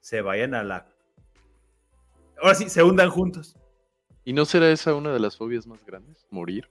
se 0.00 0.22
vayan 0.22 0.54
a 0.54 0.64
la 0.64 0.86
ahora 2.38 2.54
sí, 2.54 2.70
se 2.70 2.82
hundan 2.82 3.10
juntos. 3.10 3.56
¿Y 4.24 4.32
no 4.32 4.46
será 4.46 4.70
esa 4.70 4.94
una 4.94 5.12
de 5.12 5.20
las 5.20 5.36
fobias 5.36 5.66
más 5.66 5.84
grandes? 5.84 6.26
¿Morir? 6.30 6.68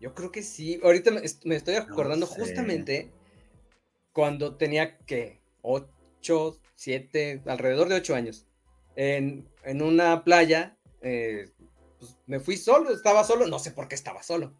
Yo 0.00 0.14
creo 0.14 0.30
que 0.30 0.42
sí. 0.42 0.78
Ahorita 0.82 1.12
me 1.44 1.56
estoy 1.56 1.76
acordando 1.76 2.26
justamente 2.26 3.10
cuando 4.12 4.56
tenía 4.56 4.98
que 4.98 5.40
8, 5.64 6.60
7, 6.74 7.42
alrededor 7.46 7.88
de 7.88 7.96
8 7.96 8.14
años. 8.14 8.46
En, 8.96 9.48
una 9.64 10.22
playa, 10.22 10.78
eh, 11.02 11.50
pues 11.98 12.16
me 12.26 12.38
fui 12.38 12.56
solo, 12.56 12.92
estaba 12.92 13.24
solo, 13.24 13.46
no 13.46 13.58
sé 13.58 13.72
por 13.72 13.88
qué 13.88 13.96
estaba 13.96 14.22
solo. 14.22 14.54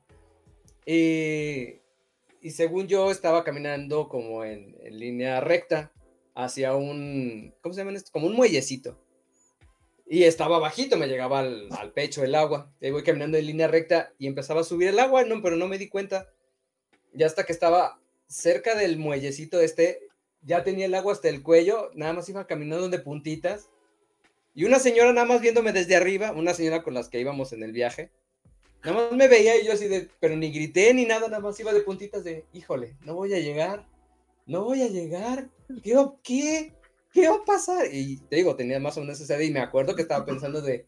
y 0.86 2.50
según 2.50 2.88
yo 2.88 3.10
estaba 3.10 3.44
caminando 3.44 4.08
como 4.08 4.44
en, 4.44 4.76
en, 4.80 4.98
línea 4.98 5.40
recta 5.40 5.92
hacia 6.34 6.74
un, 6.74 7.54
¿cómo 7.60 7.74
se 7.74 7.80
llama 7.80 7.96
esto? 7.96 8.10
Como 8.12 8.26
un 8.26 8.34
muellecito. 8.34 8.98
Y 10.06 10.24
estaba 10.24 10.58
bajito, 10.58 10.96
me 10.96 11.06
llegaba 11.06 11.40
al, 11.40 11.92
pecho 11.94 12.24
el 12.24 12.34
agua. 12.34 12.72
Y 12.80 12.90
voy 12.90 13.02
caminando 13.02 13.38
en 13.38 13.46
línea 13.46 13.68
recta 13.68 14.12
y 14.18 14.26
empezaba 14.26 14.60
a 14.60 14.64
subir 14.64 14.88
el 14.88 14.98
agua, 14.98 15.24
no, 15.24 15.40
pero 15.42 15.56
no 15.56 15.66
me 15.66 15.78
di 15.78 15.88
cuenta. 15.88 16.28
Ya 17.14 17.26
hasta 17.26 17.44
que 17.44 17.52
estaba 17.52 18.00
cerca 18.26 18.74
del 18.74 18.98
muellecito 18.98 19.60
este, 19.60 20.08
ya 20.44 20.62
tenía 20.64 20.86
el 20.86 20.94
agua 20.94 21.12
hasta 21.12 21.28
el 21.28 21.42
cuello, 21.42 21.90
nada 21.94 22.12
más 22.12 22.28
iba 22.28 22.46
caminando 22.46 22.88
de 22.88 22.98
puntitas. 22.98 23.68
Y 24.54 24.64
una 24.64 24.78
señora 24.78 25.12
nada 25.12 25.26
más 25.26 25.40
viéndome 25.40 25.72
desde 25.72 25.96
arriba, 25.96 26.32
una 26.32 26.54
señora 26.54 26.82
con 26.82 26.94
las 26.94 27.08
que 27.08 27.20
íbamos 27.20 27.52
en 27.52 27.62
el 27.62 27.72
viaje, 27.72 28.10
nada 28.84 29.02
más 29.02 29.12
me 29.12 29.26
veía 29.26 29.60
y 29.60 29.66
yo 29.66 29.72
así 29.72 29.88
de, 29.88 30.08
pero 30.20 30.36
ni 30.36 30.52
grité 30.52 30.94
ni 30.94 31.06
nada, 31.06 31.26
nada 31.28 31.40
más 31.40 31.58
iba 31.58 31.72
de 31.72 31.80
puntitas 31.80 32.22
de, 32.22 32.44
híjole, 32.52 32.96
no 33.04 33.14
voy 33.14 33.34
a 33.34 33.40
llegar, 33.40 33.86
no 34.46 34.64
voy 34.64 34.82
a 34.82 34.88
llegar, 34.88 35.48
¿qué? 35.82 35.96
¿Qué? 36.22 36.72
¿qué 37.14 37.28
va 37.28 37.36
a 37.36 37.44
pasar? 37.44 37.86
Y 37.90 38.18
te 38.28 38.36
digo, 38.36 38.56
tenía 38.56 38.78
más 38.80 38.98
o 38.98 39.00
menos 39.00 39.20
esa 39.20 39.36
idea 39.36 39.46
y 39.46 39.52
me 39.52 39.60
acuerdo 39.60 39.94
que 39.94 40.02
estaba 40.02 40.26
pensando 40.26 40.60
de, 40.60 40.86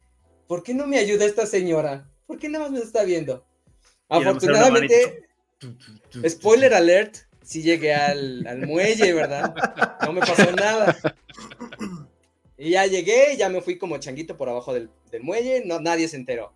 ¿por 0.49 0.63
qué 0.63 0.75
no 0.75 0.87
me 0.87 0.99
ayuda 0.99 1.25
esta 1.25 1.47
señora? 1.47 2.11
¿Por 2.27 2.39
qué 2.39 2.49
nada 2.49 2.65
más 2.65 2.73
me 2.73 2.81
está 2.81 3.05
viendo? 3.05 3.47
Afortunadamente, 4.09 5.29
spoiler 6.29 6.75
alert, 6.75 7.17
sí 7.47 7.63
llegué 7.63 7.95
al, 7.95 8.67
muelle, 8.67 9.13
¿verdad? 9.13 9.55
No 10.05 10.13
me 10.13 10.21
pasó 10.21 10.51
nada. 10.53 10.97
Y 12.59 12.71
ya 12.71 12.87
llegué, 12.87 13.37
ya 13.37 13.49
me 13.49 13.61
fui 13.61 13.79
como 13.79 13.99
changuito 13.99 14.37
por 14.37 14.49
abajo 14.49 14.75
del, 14.75 14.91
del 15.11 15.23
muelle, 15.23 15.63
no, 15.65 15.79
nadie 15.79 16.09
se 16.09 16.17
enteró. 16.17 16.53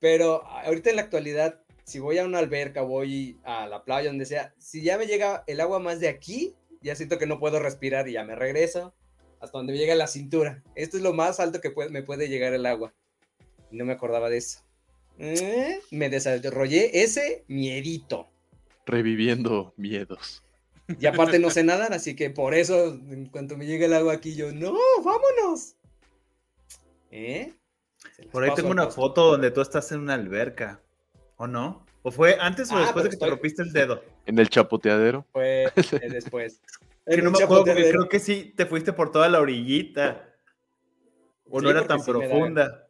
Pero 0.00 0.44
ahorita 0.44 0.90
en 0.90 0.96
la 0.96 1.02
actualidad, 1.02 1.60
si 1.84 1.98
voy 1.98 2.18
a 2.18 2.24
una 2.24 2.38
alberca, 2.38 2.82
voy 2.82 3.38
a 3.44 3.66
la 3.66 3.84
playa, 3.84 4.10
donde 4.10 4.26
sea, 4.26 4.52
si 4.58 4.82
ya 4.82 4.98
me 4.98 5.06
llega 5.06 5.44
el 5.46 5.60
agua 5.60 5.78
más 5.78 6.00
de 6.00 6.08
aquí, 6.08 6.54
ya 6.82 6.94
siento 6.96 7.18
que 7.18 7.26
no 7.26 7.38
puedo 7.38 7.60
respirar 7.60 8.08
y 8.08 8.12
ya 8.12 8.24
me 8.24 8.34
regreso 8.34 8.92
hasta 9.40 9.58
donde 9.58 9.72
me 9.72 9.78
llega 9.78 9.94
la 9.94 10.08
cintura. 10.08 10.62
Esto 10.74 10.96
es 10.96 11.02
lo 11.02 11.12
más 11.12 11.40
alto 11.40 11.60
que 11.60 11.72
me 11.90 12.02
puede 12.02 12.28
llegar 12.28 12.52
el 12.52 12.66
agua. 12.66 12.92
no 13.70 13.84
me 13.84 13.92
acordaba 13.92 14.28
de 14.28 14.38
eso. 14.38 14.60
¿Eh? 15.18 15.80
Me 15.90 16.10
desarrollé 16.10 17.02
ese 17.02 17.44
miedito. 17.48 18.31
Reviviendo 18.86 19.74
miedos. 19.76 20.42
Y 20.98 21.06
aparte 21.06 21.38
no 21.38 21.50
sé 21.50 21.64
nadar, 21.64 21.92
así 21.92 22.16
que 22.16 22.30
por 22.30 22.54
eso, 22.54 22.88
en 22.88 23.26
cuanto 23.26 23.56
me 23.56 23.66
llega 23.66 23.86
el 23.86 23.94
agua 23.94 24.14
aquí, 24.14 24.34
yo, 24.34 24.52
no, 24.52 24.74
vámonos. 25.04 25.76
¿Eh? 27.10 27.52
Por 28.30 28.42
ahí 28.42 28.50
tengo 28.54 28.70
una 28.70 28.90
foto 28.90 29.30
donde 29.30 29.50
tú 29.50 29.60
estás 29.60 29.92
en 29.92 30.00
una 30.00 30.14
alberca, 30.14 30.80
¿o 31.36 31.46
no? 31.46 31.84
¿O 32.02 32.10
fue 32.10 32.36
antes 32.40 32.70
o 32.72 32.76
ah, 32.76 32.80
después 32.80 33.04
de 33.04 33.10
que 33.10 33.16
te 33.16 33.26
rompiste 33.26 33.62
el 33.62 33.72
dedo? 33.72 34.02
En 34.26 34.38
el 34.38 34.48
chapoteadero. 34.48 35.24
Fue 35.32 35.70
después. 36.10 36.60
que 37.06 37.22
no 37.22 37.30
me 37.30 37.42
acuerdo 37.42 37.64
porque 37.64 37.90
creo 37.90 38.08
que 38.08 38.18
sí 38.18 38.52
te 38.56 38.66
fuiste 38.66 38.92
por 38.92 39.12
toda 39.12 39.28
la 39.28 39.40
orillita. 39.40 40.28
O 41.48 41.60
no 41.60 41.70
era 41.70 41.86
tan 41.86 42.02
profunda. 42.02 42.88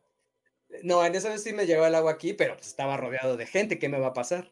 No, 0.83 1.05
en 1.05 1.15
esa 1.15 1.29
vez 1.29 1.43
sí 1.43 1.53
me 1.53 1.67
llegó 1.67 1.85
el 1.85 1.95
agua 1.95 2.13
aquí, 2.13 2.33
pero 2.33 2.55
pues, 2.55 2.69
estaba 2.69 2.97
rodeado 2.97 3.37
de 3.37 3.47
gente. 3.47 3.79
¿Qué 3.79 3.89
me 3.89 3.99
va 3.99 4.09
a 4.09 4.15
pasar? 4.15 4.51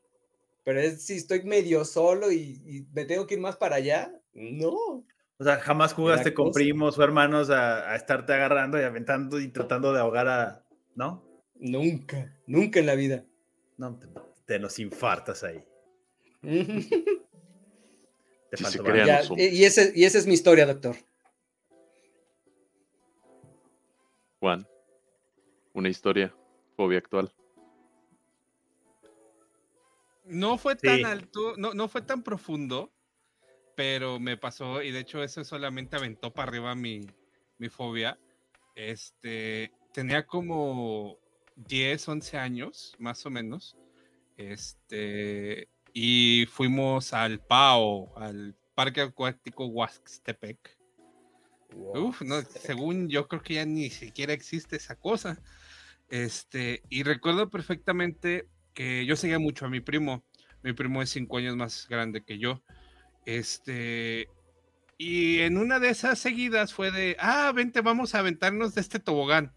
Pero 0.65 0.81
es, 0.81 1.05
si 1.05 1.15
estoy 1.15 1.43
medio 1.45 1.85
solo 1.85 2.31
y, 2.31 2.87
me 2.93 3.05
tengo 3.05 3.27
que 3.27 3.35
ir 3.35 3.41
más 3.41 3.57
para 3.57 3.77
allá, 3.77 4.13
no. 4.35 5.05
O 5.39 5.45
sea, 5.45 5.57
jamás 5.59 5.95
jugaste 5.95 6.35
con 6.35 6.53
primos 6.53 6.99
o 6.99 7.03
hermanos 7.03 7.51
a, 7.51 7.91
a, 7.91 7.97
estarte 7.97 8.33
agarrando 8.35 8.79
y 8.79 8.83
aventando 8.83 9.41
y 9.41 9.49
tratando 9.49 9.93
de 9.93 10.01
ahogar 10.01 10.29
a. 10.29 10.67
¿No? 10.95 11.25
Nunca, 11.55 12.37
nunca 12.47 12.81
en 12.81 12.87
la 12.87 12.95
vida. 12.95 13.25
No, 13.77 13.99
te 14.45 14.59
nos 14.59 14.79
infartas 14.79 15.45
ahí. 15.45 15.65
y, 19.37 19.65
ese, 19.65 19.93
y 19.95 20.05
esa 20.05 20.19
es 20.19 20.27
mi 20.27 20.35
historia, 20.35 20.67
doctor. 20.67 20.97
Juan, 24.39 24.67
una 25.75 25.89
historia, 25.89 26.35
fobia 26.77 26.99
actual. 26.99 27.33
No 30.31 30.59
fue 30.59 30.77
tan 30.77 31.05
alto, 31.05 31.55
no, 31.57 31.75
no 31.75 31.89
fue 31.89 32.03
tan 32.03 32.23
profundo, 32.23 32.93
pero 33.77 34.21
me 34.21 34.37
pasó, 34.37 34.83
y 34.83 34.91
de 34.91 35.01
hecho 35.01 35.23
eso 35.23 35.45
solamente 35.45 35.97
aventó 35.97 36.33
para 36.33 36.49
arriba 36.49 36.75
mi, 36.75 37.07
mi 37.59 37.69
fobia. 37.69 38.19
Este, 38.75 39.73
tenía 39.93 40.27
como 40.27 41.19
10, 41.57 42.09
11 42.09 42.39
años, 42.39 42.95
más 42.99 43.25
o 43.27 43.31
menos. 43.31 43.77
Este, 44.37 45.69
y 45.93 46.47
fuimos 46.47 47.13
al 47.13 47.41
PAO, 47.41 48.17
al 48.19 48.55
Parque 48.75 49.03
Acuático 49.03 49.67
Huastepec. 49.67 50.79
Uf, 51.75 52.23
no, 52.23 52.41
según 52.43 53.09
yo 53.09 53.29
creo 53.29 53.43
que 53.43 53.55
ya 53.55 53.67
ni 53.67 53.91
siquiera 53.91 54.33
existe 54.33 54.77
esa 54.77 54.97
cosa. 54.97 55.43
Este, 56.09 56.83
y 56.89 57.03
recuerdo 57.03 57.51
perfectamente 57.51 58.49
yo 59.07 59.17
seguía 59.17 59.39
mucho 59.39 59.67
a 59.67 59.71
mi 59.71 59.81
primo. 59.81 60.25
Mi 60.63 60.73
primo 60.73 61.03
es 61.03 61.11
cinco 61.11 61.39
años 61.39 61.57
más 61.57 61.87
grande 61.89 62.23
que 62.23 62.39
yo. 62.39 62.63
Este, 63.27 64.29
y 64.99 65.41
en 65.41 65.57
una 65.57 65.79
de 65.79 65.89
esas 65.89 66.19
seguidas 66.19 66.75
fue 66.75 66.91
de, 66.91 67.17
ah, 67.19 67.51
vente, 67.55 67.81
vamos 67.81 68.15
a 68.15 68.19
aventarnos 68.19 68.75
de 68.75 68.83
este 68.83 68.99
tobogán. 68.99 69.55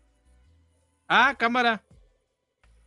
Ah, 1.07 1.35
cámara. 1.37 1.83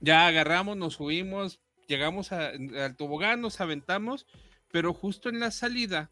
Ya 0.00 0.26
agarramos, 0.26 0.76
nos 0.76 0.94
subimos, 0.94 1.60
llegamos 1.86 2.32
al 2.32 2.96
tobogán, 2.96 3.40
nos 3.40 3.60
aventamos, 3.60 4.26
pero 4.70 4.92
justo 4.92 5.28
en 5.28 5.40
la 5.40 5.50
salida, 5.50 6.10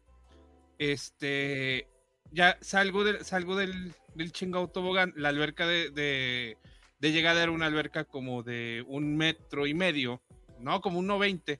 este, 0.79 1.87
ya 2.31 2.57
salgo, 2.61 3.03
salgo 3.23 3.55
del, 3.55 3.93
del 4.15 4.31
chingado 4.31 4.67
tobogán, 4.67 5.13
la 5.15 5.29
alberca 5.29 5.67
de, 5.67 5.91
de 5.91 6.57
llegada 7.01 7.43
era 7.43 7.51
una 7.51 7.65
alberca 7.65 8.05
como 8.05 8.43
de 8.43 8.83
un 8.87 9.15
metro 9.15 9.67
y 9.67 9.73
medio, 9.73 10.21
no, 10.59 10.81
como 10.81 10.99
un 10.99 11.07
1.20. 11.07 11.59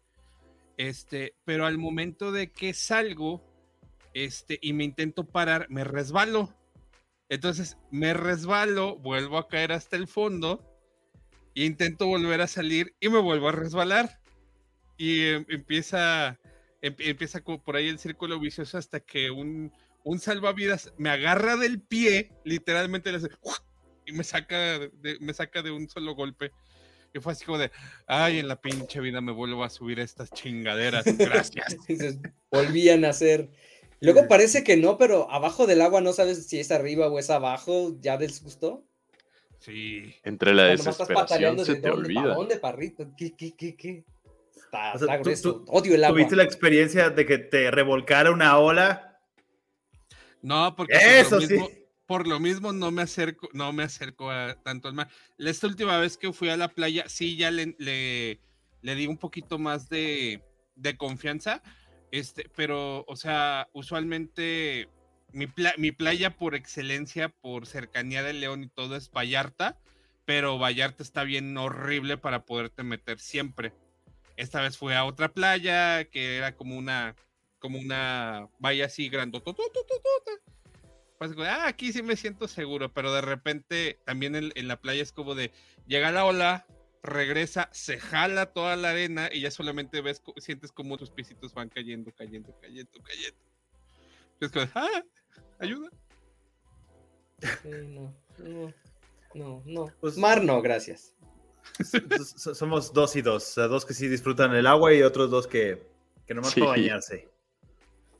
Este, 0.78 1.36
pero 1.46 1.66
al 1.66 1.78
momento 1.78 2.32
de 2.32 2.52
que 2.52 2.74
salgo, 2.74 3.42
este, 4.14 4.60
y 4.62 4.74
me 4.74 4.84
intento 4.84 5.26
parar, 5.26 5.68
me 5.70 5.84
resbalo. 5.84 6.54
Entonces 7.30 7.78
me 7.92 8.14
resbalo, 8.14 8.98
vuelvo 8.98 9.38
a 9.38 9.48
caer 9.48 9.72
hasta 9.72 9.96
el 9.96 10.08
fondo, 10.08 10.64
e 11.56 11.66
intento 11.66 12.08
volver 12.08 12.42
a 12.42 12.48
salir 12.48 12.96
y 13.00 13.10
me 13.10 13.20
vuelvo 13.20 13.50
a 13.50 13.54
resbalar. 13.54 14.20
Y 14.98 15.22
em, 15.22 15.46
empieza, 15.50 16.40
em, 16.82 16.96
empieza 17.00 17.42
por 17.42 17.76
ahí 17.76 17.88
el 17.88 18.00
círculo 18.00 18.40
vicioso 18.40 18.78
hasta 18.78 19.00
que 19.00 19.32
un, 19.32 19.72
un 20.04 20.20
salvavidas 20.20 20.94
me 20.98 21.10
agarra 21.10 21.58
del 21.58 21.82
pie, 21.82 22.32
literalmente 22.44 23.12
le 23.12 23.18
hace 23.18 23.30
y 24.06 24.12
me 24.14 24.24
saca 24.24 24.80
de, 24.80 25.18
me 25.20 25.34
saca 25.34 25.62
de 25.62 25.72
un 25.72 25.90
solo 25.90 26.16
golpe. 26.16 26.52
Y 27.14 27.20
fue 27.20 27.32
así 27.32 27.46
como 27.46 27.58
de, 27.58 27.72
ay, 28.08 28.40
en 28.40 28.48
la 28.48 28.60
pinche 28.60 29.00
vida 29.00 29.22
me 29.22 29.32
vuelvo 29.32 29.64
a 29.64 29.70
subir 29.70 30.00
a 30.00 30.04
estas 30.04 30.32
chingaderas. 30.32 31.06
Gracias. 31.18 31.78
Volvían 32.52 33.06
a 33.06 33.10
hacer. 33.10 33.50
Luego 34.02 34.28
parece 34.28 34.64
que 34.64 34.76
no, 34.76 34.98
pero 34.98 35.32
abajo 35.32 35.66
del 35.66 35.82
agua 35.82 36.02
no 36.02 36.12
sabes 36.12 36.46
si 36.48 36.60
es 36.60 36.72
arriba 36.72 37.08
o 37.08 37.18
es 37.18 37.30
abajo, 37.30 37.96
ya 38.02 38.18
del 38.18 38.34
susto. 38.34 38.84
Sí. 39.60 40.14
Entre 40.24 40.54
la 40.54 40.66
desesperación 40.66 41.66
se 41.66 41.76
te 41.76 41.88
dónde, 41.88 42.08
olvida. 42.08 42.22
¿Para 42.22 42.36
dónde, 42.36 42.58
parrito? 42.58 43.08
¿Qué, 43.18 43.34
qué, 43.36 43.56
qué, 43.56 43.76
qué? 43.76 44.04
Está, 44.56 44.94
está 44.94 45.18
grueso. 45.18 45.64
Odio 45.68 45.96
el 45.96 46.04
agua. 46.04 46.18
¿Tuviste 46.18 46.36
la 46.36 46.44
experiencia 46.44 47.10
de 47.10 47.26
que 47.26 47.38
te 47.38 47.72
revolcara 47.72 48.32
una 48.32 48.58
ola 48.60 49.16
no, 50.46 50.76
porque 50.76 50.94
Eso 50.94 51.40
por, 51.40 51.42
lo 51.42 51.48
mismo, 51.48 51.68
sí. 51.68 51.85
Por 52.06 52.28
lo 52.28 52.40
mismo 52.40 52.72
no 52.72 52.92
me 52.92 53.02
acerco, 53.02 53.50
no 53.54 53.74
me 53.74 53.84
acerco 53.84 54.30
a 54.32 54.56
tanto 54.62 54.88
al 54.88 54.94
mar. 54.94 55.10
Esta 55.38 55.68
última 55.68 55.98
vez 55.98 56.18
que 56.18 56.32
fui 56.34 56.50
a 56.50 56.58
la 56.58 56.70
playa, 56.70 57.06
sí 57.08 57.36
ya 57.36 57.52
le, 57.52 57.76
le, 57.80 58.40
le 58.82 58.96
di 58.96 59.08
un 59.08 59.18
poquito 59.18 59.58
más 59.58 59.90
de, 59.90 60.44
de, 60.76 60.98
confianza. 60.98 61.62
Este, 62.12 62.50
pero, 62.56 63.04
o 63.08 63.16
sea, 63.16 63.70
usualmente 63.74 64.90
mi, 65.32 65.48
mi 65.78 65.92
playa 65.92 66.38
por 66.38 66.56
excelencia, 66.56 67.30
por 67.30 67.66
cercanía 67.66 68.24
del 68.24 68.40
León 68.40 68.64
y 68.64 68.68
todo 68.68 68.96
es 68.96 69.12
Vallarta, 69.12 69.80
pero 70.26 70.60
Vallarta 70.60 71.04
está 71.04 71.24
bien 71.24 71.58
horrible 71.58 72.18
para 72.18 72.46
poderte 72.46 72.84
meter 72.84 73.20
siempre. 73.20 73.74
Esta 74.38 74.62
vez 74.62 74.78
fui 74.78 74.94
a 74.94 75.06
otra 75.06 75.34
playa 75.34 76.06
que 76.06 76.38
era 76.38 76.56
como 76.56 76.78
una 76.78 77.16
como 77.60 77.80
una 77.80 78.48
valla 78.60 78.86
así 78.86 79.10
grandotota. 79.10 79.64
Pues, 81.18 81.32
ah, 81.40 81.68
aquí 81.68 81.94
sí 81.94 82.04
me 82.04 82.18
siento 82.18 82.48
seguro, 82.48 82.94
pero 82.94 83.14
de 83.14 83.22
repente 83.22 84.00
también 84.06 84.36
en, 84.36 84.52
en, 84.56 84.68
la 84.68 84.82
playa 84.82 85.02
es 85.02 85.14
como 85.14 85.34
de 85.34 85.52
llega 85.88 86.12
la 86.12 86.26
ola, 86.26 86.66
regresa, 87.04 87.70
se 87.72 88.00
jala 88.00 88.52
toda 88.52 88.76
la 88.76 88.90
arena 88.90 89.30
y 89.32 89.42
ya 89.42 89.52
solamente 89.52 90.02
ves, 90.02 90.22
sientes 90.38 90.72
como 90.72 90.98
tus 90.98 91.12
pisitos 91.12 91.54
van 91.54 91.70
cayendo, 91.70 92.12
cayendo, 92.14 92.54
cayendo, 92.60 92.92
cayendo. 93.04 93.40
Es 94.42 94.52
como, 94.52 94.68
ah, 94.76 95.04
ayuda. 95.60 95.90
Sí, 97.62 97.70
no, 97.88 98.14
no, 98.40 98.74
no, 99.34 99.64
no. 99.66 99.94
Pues, 100.02 100.18
Mar 100.18 100.44
no, 100.44 100.62
gracias. 100.62 101.14
Somos 102.38 102.94
dos 102.94 103.16
y 103.16 103.22
dos, 103.22 103.44
o 103.44 103.54
sea, 103.54 103.68
dos 103.68 103.86
que 103.86 103.94
sí 103.94 104.08
disfrutan 104.08 104.54
el 104.54 104.68
agua 104.68 104.94
y 104.94 105.02
otros 105.02 105.30
dos 105.30 105.48
que, 105.48 105.82
que 106.26 106.34
nomás 106.34 106.52
sí. 106.52 106.60
para 106.60 106.72
bañarse. 106.72 107.30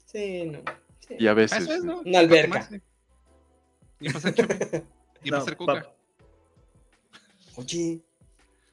Sí, 0.06 0.46
no. 0.46 0.64
Sí. 1.08 1.16
Y 1.20 1.28
a 1.28 1.34
veces. 1.34 1.68
Es, 1.68 1.84
¿no? 1.84 2.00
Una 2.00 2.20
alberca. 2.20 2.70
Y 4.00 4.12
para 4.12 4.18
hacer, 4.18 4.84
y 5.24 5.30
para 5.30 5.42
hacer 5.42 5.58
coca. 5.58 5.92
Oye, 7.56 8.02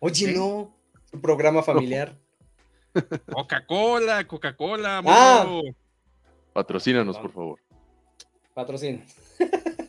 oye, 0.00 0.14
¿Sí? 0.14 0.34
no. 0.34 0.74
Un 1.12 1.20
programa 1.20 1.62
familiar. 1.62 2.16
Coca-Cola, 3.30 4.26
Coca-Cola, 4.26 5.02
ah. 5.04 5.60
Patrocínanos, 6.52 7.18
por 7.18 7.32
favor. 7.32 7.60
Patrocina. 8.54 9.02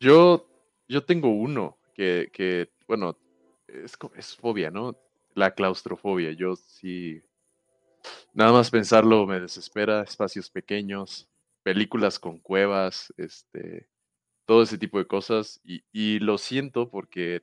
yo, 0.00 0.46
yo 0.88 1.04
tengo 1.04 1.28
uno 1.28 1.78
que, 1.94 2.30
que 2.32 2.70
bueno, 2.86 3.18
es, 3.66 3.96
es 4.16 4.36
fobia, 4.36 4.70
¿no? 4.70 4.96
La 5.34 5.54
claustrofobia. 5.54 6.32
Yo 6.32 6.56
sí 6.56 7.22
Nada 8.34 8.52
más 8.52 8.70
pensarlo 8.70 9.26
me 9.26 9.40
desespera, 9.40 10.02
espacios 10.02 10.50
pequeños, 10.50 11.28
películas 11.62 12.18
con 12.18 12.38
cuevas, 12.38 13.12
este, 13.16 13.88
todo 14.46 14.62
ese 14.62 14.78
tipo 14.78 14.98
de 14.98 15.06
cosas. 15.06 15.60
Y, 15.64 15.84
y, 15.92 16.18
lo 16.18 16.38
siento 16.38 16.90
porque 16.90 17.42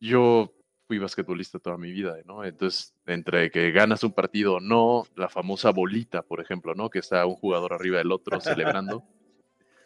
yo 0.00 0.52
fui 0.86 0.98
basquetbolista 0.98 1.58
toda 1.58 1.78
mi 1.78 1.92
vida, 1.92 2.16
¿no? 2.24 2.44
Entonces, 2.44 2.94
entre 3.06 3.50
que 3.50 3.70
ganas 3.70 4.02
un 4.04 4.12
partido 4.12 4.54
o 4.54 4.60
no, 4.60 5.06
la 5.16 5.28
famosa 5.28 5.70
bolita, 5.70 6.22
por 6.22 6.40
ejemplo, 6.40 6.74
¿no? 6.74 6.90
Que 6.90 6.98
está 6.98 7.24
un 7.26 7.36
jugador 7.36 7.72
arriba 7.72 7.98
del 7.98 8.12
otro 8.12 8.40
celebrando. 8.40 9.04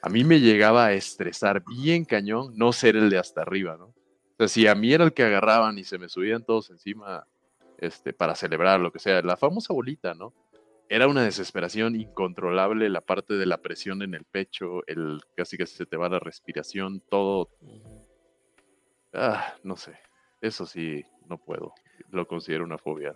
A 0.03 0.09
mí 0.09 0.23
me 0.23 0.39
llegaba 0.39 0.87
a 0.87 0.93
estresar 0.93 1.65
bien 1.65 2.05
cañón 2.05 2.53
no 2.57 2.73
ser 2.73 2.95
el 2.95 3.11
de 3.11 3.19
hasta 3.19 3.43
arriba, 3.43 3.77
¿no? 3.77 3.87
O 3.87 3.95
sea, 4.39 4.47
si 4.47 4.69
a 4.69 4.75
mí 4.77 4.93
era 4.93 5.03
el 5.03 5.13
que 5.13 5.25
agarraban 5.25 5.79
y 5.79 5.85
se 5.85 5.99
me 5.99 6.09
subían 6.09 6.45
todos 6.45 6.71
encima, 6.71 7.27
este, 7.79 8.13
para 8.13 8.35
celebrar, 8.35 8.81
lo 8.81 8.93
que 8.93 8.99
sea. 8.99 9.23
La 9.23 9.37
famosa 9.37 9.73
bolita, 9.73 10.15
¿no? 10.15 10.33
Era 10.89 11.09
una 11.09 11.25
desesperación 11.25 11.97
incontrolable 11.97 12.89
la 12.89 13.01
parte 13.01 13.35
de 13.35 13.47
la 13.47 13.59
presión 13.59 14.03
en 14.03 14.15
el 14.15 14.25
pecho, 14.25 14.87
el 14.87 15.21
casi 15.37 15.57
que 15.57 15.67
se 15.67 15.87
te 15.87 15.97
va 15.97 16.09
la 16.09 16.21
respiración, 16.21 17.03
todo. 17.09 17.51
Ah, 19.13 19.55
no 19.65 19.77
sé. 19.77 19.99
Eso 20.41 20.67
sí, 20.67 21.05
no 21.29 21.39
puedo. 21.39 21.73
Lo 22.11 22.27
considero 22.29 22.65
una 22.65 22.79
fobia. 22.79 23.15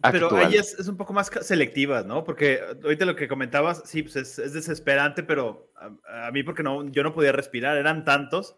Actual. 0.00 0.28
Pero 0.30 0.36
ahí 0.36 0.54
es, 0.54 0.78
es, 0.78 0.86
un 0.86 0.96
poco 0.96 1.12
más 1.12 1.28
selectiva, 1.40 2.04
¿no? 2.04 2.22
Porque 2.22 2.60
ahorita 2.84 3.04
lo 3.04 3.16
que 3.16 3.26
comentabas, 3.26 3.82
sí, 3.84 4.04
pues 4.04 4.14
es, 4.14 4.38
es 4.38 4.52
desesperante, 4.52 5.24
pero 5.24 5.72
a, 5.74 6.28
a, 6.28 6.30
mí 6.30 6.44
porque 6.44 6.62
no, 6.62 6.88
yo 6.88 7.02
no 7.02 7.12
podía 7.12 7.32
respirar, 7.32 7.76
eran 7.76 8.04
tantos 8.04 8.56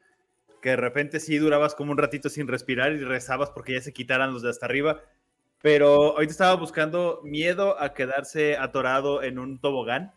que 0.61 0.71
de 0.71 0.77
repente 0.77 1.21
sí 1.21 1.39
durabas 1.39 1.75
como 1.75 1.93
un 1.93 1.99
ratito 1.99 2.29
sin 2.29 2.49
respirar 2.49 2.93
y 2.93 3.05
rezabas 3.05 3.51
porque 3.51 3.75
ya 3.75 3.81
se 3.81 3.93
quitaran 3.93 4.33
los 4.33 4.43
de 4.43 4.51
hasta 4.51 4.67
arriba. 4.67 5.03
Pero 5.63 6.13
ahorita 6.13 6.31
estaba 6.31 6.55
buscando 6.55 7.21
miedo 7.23 7.81
a 7.81 7.93
quedarse 7.93 8.57
atorado 8.57 9.23
en 9.23 9.39
un 9.39 9.61
tobogán. 9.61 10.13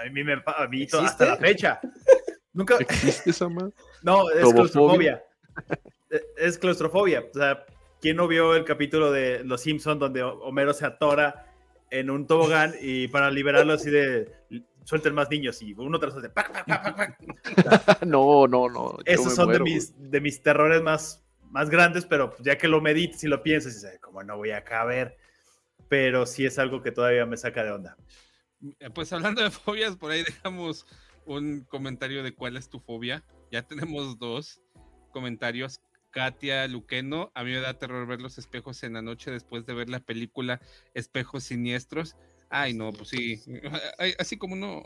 A 0.00 0.10
mí 0.10 0.24
me 0.24 0.34
a 0.44 0.66
mí 0.66 0.86
hasta 0.92 1.26
la 1.26 1.36
fecha. 1.36 1.80
Nunca 2.52 2.76
existe 2.78 3.30
esa 3.30 3.48
más. 3.48 3.70
No, 4.02 4.30
es 4.30 4.52
claustrofobia. 4.52 5.22
es 6.36 6.58
claustrofobia. 6.58 7.24
O 7.32 7.38
sea, 7.38 7.64
¿quién 8.00 8.16
no 8.16 8.26
vio 8.26 8.56
el 8.56 8.64
capítulo 8.64 9.12
de 9.12 9.44
Los 9.44 9.62
Simpson 9.62 9.98
donde 9.98 10.22
Homero 10.22 10.72
se 10.72 10.86
atora 10.86 11.46
en 11.90 12.10
un 12.10 12.26
tobogán 12.26 12.74
y 12.80 13.08
para 13.08 13.30
liberarlo 13.30 13.74
así 13.74 13.90
de 13.90 14.32
suelten 14.84 15.14
más 15.14 15.30
niños 15.30 15.60
y 15.62 15.72
uno 15.74 15.98
tras 15.98 16.14
otro. 16.14 16.32
¡pac, 16.32 16.52
pac, 16.52 16.96
pac, 16.96 17.20
no, 18.06 18.46
no, 18.46 18.68
no. 18.68 18.96
Esos 19.04 19.34
son 19.34 19.52
de 19.52 19.60
mis, 19.60 19.92
de 20.10 20.20
mis 20.20 20.42
terrores 20.42 20.82
más, 20.82 21.24
más 21.50 21.70
grandes, 21.70 22.06
pero 22.06 22.34
ya 22.40 22.58
que 22.58 22.68
lo 22.68 22.80
medites 22.80 23.24
y 23.24 23.28
lo 23.28 23.42
piensas, 23.42 23.74
dices, 23.74 23.98
como 24.00 24.22
no 24.22 24.36
voy 24.36 24.50
a 24.50 24.64
caber. 24.64 25.16
Pero 25.88 26.26
sí 26.26 26.46
es 26.46 26.58
algo 26.58 26.82
que 26.82 26.92
todavía 26.92 27.26
me 27.26 27.36
saca 27.36 27.64
de 27.64 27.72
onda. 27.72 27.96
Eh, 28.78 28.90
pues 28.90 29.12
hablando 29.12 29.42
de 29.42 29.50
fobias, 29.50 29.96
por 29.96 30.12
ahí 30.12 30.22
dejamos 30.22 30.86
un 31.24 31.64
comentario 31.64 32.22
de 32.22 32.34
cuál 32.34 32.56
es 32.56 32.68
tu 32.68 32.78
fobia. 32.80 33.24
Ya 33.50 33.62
tenemos 33.62 34.18
dos 34.18 34.60
comentarios. 35.10 35.80
Katia 36.10 36.66
Luqueno, 36.66 37.30
a 37.34 37.44
mí 37.44 37.52
me 37.52 37.60
da 37.60 37.78
terror 37.78 38.04
ver 38.06 38.20
los 38.20 38.36
espejos 38.36 38.82
en 38.82 38.94
la 38.94 39.02
noche 39.02 39.30
después 39.30 39.64
de 39.64 39.74
ver 39.74 39.88
la 39.88 40.00
película 40.00 40.60
Espejos 40.92 41.44
Siniestros. 41.44 42.16
Ay, 42.50 42.74
no, 42.74 42.92
pues 42.92 43.08
sí. 43.08 43.40
Así 44.18 44.36
como 44.36 44.56
no. 44.56 44.82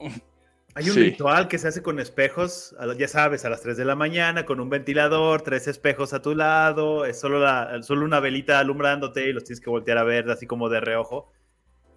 Hay 0.77 0.89
un 0.89 0.95
sí. 0.95 1.01
ritual 1.01 1.49
que 1.49 1.59
se 1.59 1.69
hace 1.69 1.83
con 1.83 2.01
espejos, 2.01 2.77
ya 2.99 3.09
sabes, 3.09 3.45
a 3.45 3.49
las 3.49 3.63
3 3.63 3.77
de 3.77 3.85
la 3.85 3.95
mañana, 3.95 4.45
con 4.45 4.61
un 4.61 4.69
ventilador, 4.69 5.43
tres 5.43 5.69
espejos 5.69 6.13
a 6.13 6.21
tu 6.21 6.35
lado, 6.35 7.05
es 7.05 7.19
solo, 7.19 7.39
la, 7.39 7.81
solo 7.83 8.05
una 8.05 8.19
velita 8.19 8.59
alumbrándote 8.59 9.29
y 9.29 9.33
los 9.33 9.45
tienes 9.45 9.61
que 9.61 9.71
voltear 9.71 9.99
a 9.99 10.05
ver 10.05 10.29
así 10.31 10.47
como 10.47 10.69
de 10.69 10.81
reojo. 10.81 11.33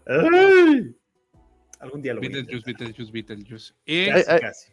¡Ay! 0.06 0.96
Algún 1.80 2.02
día 2.04 2.14
lo 2.14 2.22
Beetlejuice, 2.22 2.64
Beetlejuice, 2.66 3.12
Beetlejuice. 3.12 3.74
Casi, 3.86 4.42
casi. 4.42 4.72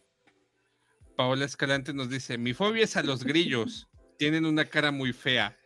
Paola 1.17 1.47
Escalante 1.47 1.95
nos 1.95 2.11
dice, 2.11 2.37
mi 2.37 2.53
fobia 2.53 2.85
es 2.85 2.97
a 2.97 3.03
los 3.03 3.25
grillos, 3.25 3.89
tienen 4.19 4.45
una 4.45 4.67
cara 4.67 4.91
muy 4.91 5.15
fea. 5.15 5.57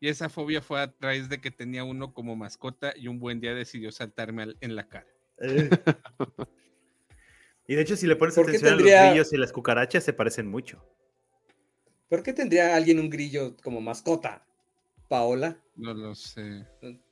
Y 0.00 0.08
esa 0.08 0.30
fobia 0.30 0.62
fue 0.62 0.80
a 0.80 0.94
raíz 0.98 1.28
de 1.28 1.40
que 1.40 1.50
tenía 1.50 1.84
uno 1.84 2.14
como 2.14 2.34
mascota 2.34 2.94
y 2.96 3.06
un 3.08 3.20
buen 3.20 3.38
día 3.38 3.54
decidió 3.54 3.92
saltarme 3.92 4.54
en 4.60 4.74
la 4.74 4.88
cara. 4.88 5.06
Eh. 5.38 5.68
y 7.68 7.74
de 7.74 7.82
hecho, 7.82 7.96
si 7.96 8.06
le 8.06 8.16
pones 8.16 8.36
atención 8.38 8.76
tendría... 8.76 9.00
a 9.00 9.04
los 9.04 9.10
grillos 9.12 9.32
y 9.34 9.36
las 9.36 9.52
cucarachas, 9.52 10.02
se 10.02 10.14
parecen 10.14 10.48
mucho. 10.48 10.82
¿Por 12.08 12.22
qué 12.22 12.32
tendría 12.32 12.74
alguien 12.74 12.98
un 12.98 13.10
grillo 13.10 13.56
como 13.62 13.80
mascota? 13.82 14.46
¿Paola? 15.06 15.62
No 15.76 15.92
lo 15.92 16.14
sé. 16.14 16.66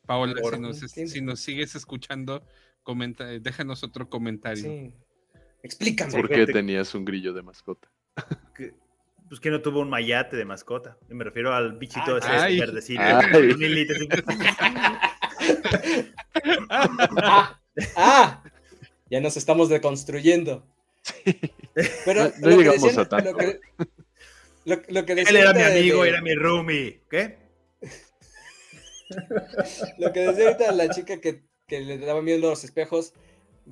Paola, 0.07 0.34
si 0.43 0.61
nos, 0.61 0.78
si 0.78 1.20
nos, 1.20 1.41
sigues 1.41 1.74
escuchando, 1.74 2.43
comenta, 2.82 3.26
déjanos 3.26 3.82
otro 3.82 4.09
comentario. 4.09 4.64
Sí. 4.64 4.95
Explícame. 5.62 6.12
¿Por 6.12 6.28
qué 6.28 6.47
tenías 6.47 6.95
un 6.95 7.05
grillo 7.05 7.32
de 7.34 7.43
mascota? 7.43 7.91
Pues 9.29 9.41
que 9.41 9.51
no 9.51 9.61
tuvo 9.61 9.81
un 9.81 9.91
mayate 9.91 10.37
de 10.37 10.45
mascota. 10.45 10.97
Me 11.09 11.24
refiero 11.24 11.53
al 11.55 11.72
bichito 11.72 12.16
ese 12.16 12.31
verdecito. 12.59 13.03
ah, 16.70 17.61
ah, 17.97 18.43
ya 19.11 19.20
nos 19.20 19.37
estamos 19.37 19.68
deconstruyendo. 19.68 20.64
Pero 22.05 22.33
no, 22.39 22.51
lo, 22.51 22.57
llegamos 22.57 22.83
que 22.83 23.01
a 23.01 23.05
lo, 23.20 23.37
que, 23.37 23.61
lo, 24.89 25.05
que 25.05 25.12
Él 25.12 25.37
era 25.37 25.53
mi 25.53 25.62
amigo, 25.62 26.05
era 26.05 26.22
mi 26.22 26.35
roomie. 26.35 27.01
¿Qué? 27.11 27.39
lo 29.99 30.12
que 30.12 30.20
decía 30.20 30.47
ahorita 30.47 30.72
la 30.72 30.91
chica 30.91 31.20
que, 31.20 31.43
que 31.66 31.81
le 31.81 31.99
daba 31.99 32.22
miedo 32.22 32.49
a 32.49 32.51
los 32.51 32.64
espejos, 32.64 33.12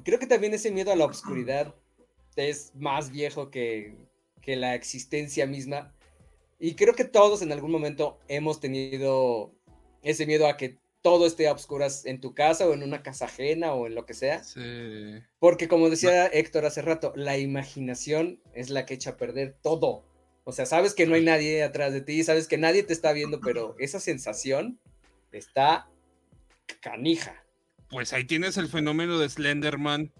creo 0.04 0.18
que 0.18 0.26
también 0.26 0.54
ese 0.54 0.70
miedo 0.70 0.92
a 0.92 0.96
la 0.96 1.06
oscuridad 1.06 1.74
es 2.36 2.72
más 2.74 3.10
viejo 3.10 3.50
que, 3.50 3.94
que 4.46 4.56
la 4.56 4.76
existencia 4.76 5.44
misma. 5.46 5.92
Y 6.58 6.74
creo 6.74 6.94
que 6.94 7.04
todos 7.04 7.42
en 7.42 7.52
algún 7.52 7.72
momento 7.72 8.18
hemos 8.28 8.60
tenido 8.60 9.52
ese 10.02 10.24
miedo 10.24 10.46
a 10.46 10.56
que 10.56 10.78
todo 11.02 11.26
esté 11.26 11.48
a 11.48 11.52
oscuras 11.52 12.06
en 12.06 12.20
tu 12.20 12.32
casa 12.32 12.66
o 12.66 12.72
en 12.72 12.82
una 12.82 13.02
casa 13.02 13.26
ajena 13.26 13.74
o 13.74 13.86
en 13.86 13.96
lo 13.96 14.06
que 14.06 14.14
sea. 14.14 14.42
Porque 15.40 15.68
como 15.68 15.90
decía 15.90 16.26
Héctor 16.26 16.64
hace 16.64 16.80
rato, 16.80 17.12
la 17.16 17.36
imaginación 17.36 18.40
es 18.54 18.70
la 18.70 18.86
que 18.86 18.94
echa 18.94 19.10
a 19.10 19.16
perder 19.16 19.56
todo. 19.62 20.04
O 20.44 20.52
sea, 20.52 20.64
sabes 20.64 20.94
que 20.94 21.06
no 21.06 21.16
hay 21.16 21.24
nadie 21.24 21.64
atrás 21.64 21.92
de 21.92 22.00
ti, 22.00 22.22
sabes 22.22 22.46
que 22.46 22.56
nadie 22.56 22.84
te 22.84 22.92
está 22.92 23.12
viendo, 23.12 23.40
pero 23.40 23.74
esa 23.80 23.98
sensación 23.98 24.78
está 25.32 25.88
canija. 26.80 27.44
Pues 27.90 28.12
ahí 28.12 28.24
tienes 28.24 28.56
el 28.56 28.68
fenómeno 28.68 29.18
de 29.18 29.28
Slenderman. 29.28 30.12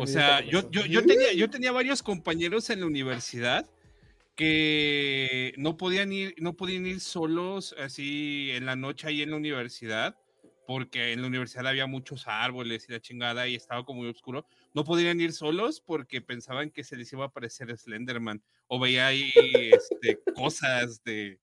O 0.00 0.06
sea, 0.06 0.44
yo, 0.44 0.70
yo, 0.70 1.04
tenía, 1.04 1.32
yo 1.32 1.48
tenía 1.50 1.72
varios 1.72 2.02
compañeros 2.02 2.70
en 2.70 2.80
la 2.80 2.86
universidad 2.86 3.68
que 4.34 5.52
no 5.56 5.76
podían 5.76 6.12
ir, 6.12 6.34
no 6.38 6.54
podían 6.54 6.86
ir 6.86 7.00
solos 7.00 7.74
así 7.78 8.50
en 8.52 8.66
la 8.66 8.76
noche 8.76 9.08
ahí 9.08 9.22
en 9.22 9.30
la 9.30 9.36
universidad, 9.36 10.16
porque 10.66 11.12
en 11.12 11.22
la 11.22 11.28
universidad 11.28 11.66
había 11.66 11.86
muchos 11.86 12.28
árboles 12.28 12.86
y 12.88 12.92
la 12.92 13.00
chingada 13.00 13.48
y 13.48 13.54
estaba 13.54 13.84
como 13.84 14.00
muy 14.00 14.10
oscuro. 14.10 14.46
No 14.74 14.84
podían 14.84 15.20
ir 15.20 15.32
solos 15.32 15.80
porque 15.80 16.20
pensaban 16.20 16.70
que 16.70 16.84
se 16.84 16.96
les 16.96 17.12
iba 17.12 17.24
a 17.24 17.28
aparecer 17.28 17.76
Slenderman 17.76 18.42
o 18.68 18.78
veía 18.78 19.08
ahí 19.08 19.32
este, 19.72 20.20
cosas 20.34 21.02
de 21.02 21.40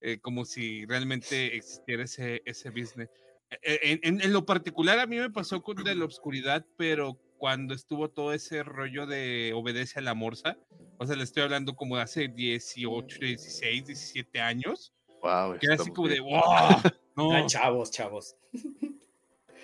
eh, 0.00 0.18
como 0.18 0.46
si 0.46 0.86
realmente 0.86 1.54
existiera 1.56 2.04
ese, 2.04 2.40
ese 2.46 2.70
business. 2.70 3.10
E, 3.50 3.58
e, 3.62 4.00
en, 4.02 4.20
en, 4.20 4.32
lo 4.32 4.46
particular 4.46 4.98
a 4.98 5.06
mí 5.06 5.18
me 5.18 5.30
pasó 5.30 5.62
con 5.62 5.82
de 5.84 5.94
la 5.94 6.04
oscuridad, 6.06 6.64
pero 6.78 7.18
cuando 7.40 7.72
estuvo 7.72 8.10
todo 8.10 8.34
ese 8.34 8.62
rollo 8.62 9.06
de 9.06 9.52
obedece 9.54 9.98
a 9.98 10.02
la 10.02 10.12
morsa, 10.12 10.58
o 10.98 11.06
sea, 11.06 11.16
le 11.16 11.24
estoy 11.24 11.42
hablando 11.42 11.74
como 11.74 11.96
de 11.96 12.02
hace 12.02 12.28
18, 12.28 13.18
16, 13.18 13.86
17 13.86 14.40
años. 14.42 14.92
Wow, 15.22 15.58
que 15.58 15.64
era 15.64 15.76
así 15.76 15.90
como 15.90 16.08
de, 16.08 16.20
wow. 16.20 16.40
No. 17.16 17.46
chavos, 17.46 17.90
chavos. 17.90 18.36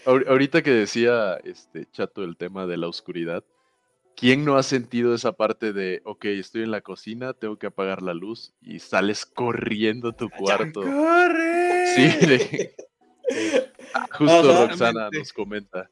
Ahorita 0.07 0.62
que 0.62 0.70
decía 0.70 1.37
este 1.45 1.87
chato 1.91 2.24
el 2.24 2.39
tema 2.39 2.66
de 2.66 2.79
la 2.79 2.89
oscuridad, 2.89 3.45
¿quién 4.16 4.47
no 4.47 4.57
ha 4.57 4.62
sentido 4.62 5.14
esa 5.14 5.33
parte 5.33 5.74
de, 5.74 6.01
ok, 6.05 6.24
estoy 6.27 6.62
en 6.62 6.70
la 6.70 6.81
cocina, 6.81 7.35
tengo 7.35 7.59
que 7.59 7.66
apagar 7.66 8.01
la 8.01 8.14
luz 8.14 8.55
y 8.62 8.79
sales 8.79 9.27
corriendo 9.27 10.11
a 10.11 10.12
tu 10.12 10.31
cuarto? 10.31 10.81
¡Corre! 10.81 11.87
Sí, 11.95 12.70
justo 14.12 14.66
Roxana 14.66 15.11
nos 15.12 15.33
comenta. 15.35 15.91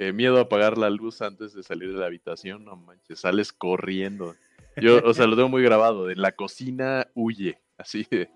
Eh, 0.00 0.12
miedo 0.12 0.38
a 0.38 0.42
apagar 0.42 0.78
la 0.78 0.90
luz 0.90 1.22
antes 1.22 1.52
de 1.54 1.64
salir 1.64 1.92
de 1.92 1.98
la 1.98 2.06
habitación, 2.06 2.64
no 2.64 2.76
manches, 2.76 3.18
sales 3.18 3.52
corriendo. 3.52 4.36
Yo, 4.76 5.02
o 5.04 5.12
sea, 5.12 5.26
lo 5.26 5.34
tengo 5.34 5.48
muy 5.48 5.60
grabado, 5.60 6.06
de 6.06 6.14
la 6.14 6.36
cocina 6.36 7.08
huye, 7.14 7.60
así 7.76 8.06
de... 8.08 8.30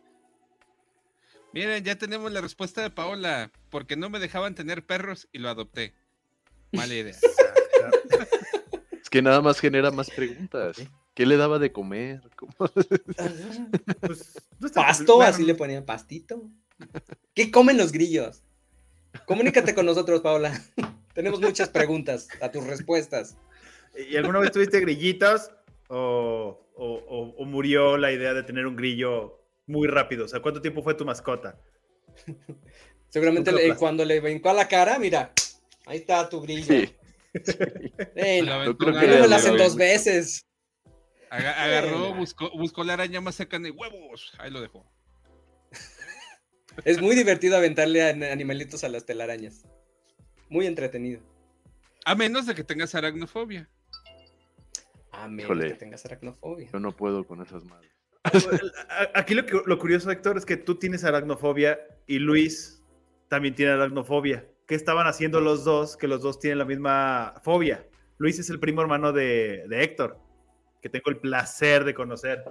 Miren, 1.53 1.85
ya 1.85 1.97
tenemos 1.97 2.33
la 2.33 2.41
respuesta 2.41 2.83
de 2.83 2.91
Paola, 2.91 3.53
porque 3.71 3.95
no 3.95 4.11
me 4.11 4.19
dejaban 4.19 4.57
tener 4.57 4.85
perros 4.85 5.29
y 5.31 5.39
lo 5.39 5.51
adopté. 5.51 5.95
Mala 6.73 6.95
idea. 6.95 7.15
es 8.91 9.09
que 9.09 9.23
nada 9.23 9.41
más 9.41 9.61
genera 9.61 9.93
más 9.93 10.11
preguntas. 10.11 10.83
¿Qué 11.15 11.27
le 11.27 11.37
daba 11.37 11.61
de 11.61 11.71
comer? 11.71 12.23
Pues, 14.01 14.75
Pasto, 14.75 15.23
así 15.23 15.45
le 15.45 15.55
ponían 15.55 15.85
pastito. 15.85 16.43
¿Qué 17.35 17.53
comen 17.53 17.77
los 17.77 17.93
grillos? 17.93 18.43
Comunícate 19.27 19.77
con 19.77 19.87
nosotros, 19.87 20.23
Paola. 20.23 20.61
Tenemos 21.15 21.41
muchas 21.41 21.69
preguntas 21.69 22.29
a 22.41 22.51
tus 22.51 22.67
respuestas. 22.67 23.37
¿Y 23.95 24.17
alguna 24.17 24.39
vez 24.39 24.53
tuviste 24.53 24.81
grillitos 24.81 25.51
o, 25.89 26.59
murió 27.47 27.99
la 27.99 28.13
idea 28.13 28.33
de 28.33 28.43
tener 28.43 28.67
un 28.67 28.77
grillo 28.77 29.41
muy 29.67 29.89
rápido? 29.89 30.25
O 30.25 30.29
sea, 30.29 30.41
¿cuánto 30.41 30.63
tiempo 30.63 30.83
fue 30.83 30.95
tu 30.95 31.05
mascota? 31.05 31.59
Seguramente 33.09 33.53
cuando 33.77 34.05
le 34.05 34.21
brincó 34.21 34.51
a 34.51 34.55
la 34.55 34.69
cara, 34.69 34.99
mira, 34.99 35.33
ahí 35.87 35.99
está 35.99 36.29
tu 36.29 36.41
grillo. 36.41 36.65
Sí. 36.67 36.95
no, 38.45 38.75
me 38.75 39.29
lo 39.29 39.35
hacen 39.35 39.57
dos 39.57 39.77
veces. 39.77 40.47
Agarró, 41.29 42.15
buscó, 42.15 42.51
buscó 42.57 42.85
la 42.85 42.95
araña 42.95 43.21
más 43.21 43.35
cercana 43.35 43.65
de 43.65 43.71
huevos. 43.71 44.33
Ahí 44.39 44.51
lo 44.51 44.61
dejó. 44.61 44.91
Es 46.87 47.03
muy 47.03 47.15
divertido 47.15 47.59
aventarle 47.59 48.03
a 48.03 48.33
animalitos 48.33 48.83
a 48.83 48.89
las 48.89 49.05
telarañas. 49.05 49.67
Muy 50.53 50.67
entretenido. 50.67 51.23
A 52.05 52.15
menos 52.15 52.45
de 52.45 52.55
que 52.55 52.63
tengas 52.63 52.95
aracnofobia. 52.95 53.71
A 55.11 55.27
menos 55.27 55.59
de 55.59 55.69
que 55.69 55.75
tengas 55.77 56.05
aracnofobia. 56.05 56.69
Yo 56.71 56.79
no 56.79 56.95
puedo 56.95 57.25
con 57.25 57.41
esas 57.41 57.65
madres. 57.65 57.91
Aquí 59.15 59.35
lo, 59.35 59.45
lo, 59.65 59.79
curioso, 59.79 60.11
Héctor, 60.11 60.37
es 60.37 60.45
que 60.45 60.59
tú 60.59 60.75
tienes 60.75 61.05
aracnofobia 61.05 61.81
y 62.07 62.19
Luis 62.19 62.83
también 63.29 63.55
tiene 63.55 63.73
aracnofobia. 63.73 64.47
¿Qué 64.67 64.75
estaban 64.75 65.07
haciendo 65.07 65.41
los 65.41 65.65
dos? 65.65 65.97
Que 65.97 66.07
los 66.07 66.21
dos 66.21 66.39
tienen 66.39 66.59
la 66.59 66.67
misma 66.67 67.33
fobia. 67.43 67.87
Luis 68.19 68.39
es 68.39 68.51
el 68.51 68.61
primo 68.61 68.83
hermano 68.83 69.11
de, 69.15 69.65
de 69.69 69.83
Héctor, 69.83 70.19
que 70.83 70.91
tengo 70.91 71.09
el 71.09 71.17
placer 71.17 71.85
de 71.85 71.95
conocer. 71.95 72.45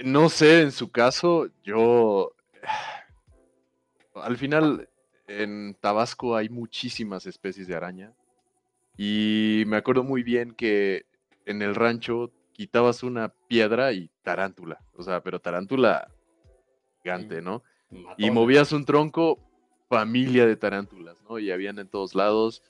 No 0.00 0.28
sé, 0.28 0.62
en 0.62 0.72
su 0.72 0.90
caso, 0.90 1.46
yo. 1.62 2.34
Al 4.16 4.36
final, 4.36 4.88
en 5.26 5.76
Tabasco 5.80 6.36
hay 6.36 6.48
muchísimas 6.48 7.26
especies 7.26 7.66
de 7.66 7.74
araña. 7.74 8.12
Y 8.96 9.64
me 9.66 9.76
acuerdo 9.76 10.04
muy 10.04 10.22
bien 10.22 10.52
que 10.52 11.06
en 11.46 11.62
el 11.62 11.74
rancho 11.74 12.30
quitabas 12.52 13.02
una 13.02 13.28
piedra 13.48 13.92
y 13.92 14.10
tarántula. 14.22 14.80
O 14.94 15.02
sea, 15.02 15.22
pero 15.22 15.40
tarántula 15.40 16.08
gigante, 17.02 17.42
¿no? 17.42 17.62
Y 18.16 18.30
movías 18.30 18.72
un 18.72 18.84
tronco, 18.84 19.38
familia 19.88 20.46
de 20.46 20.56
tarántulas, 20.56 21.16
¿no? 21.28 21.38
Y 21.38 21.50
habían 21.50 21.78
en 21.78 21.88
todos 21.88 22.14
lados. 22.14 22.62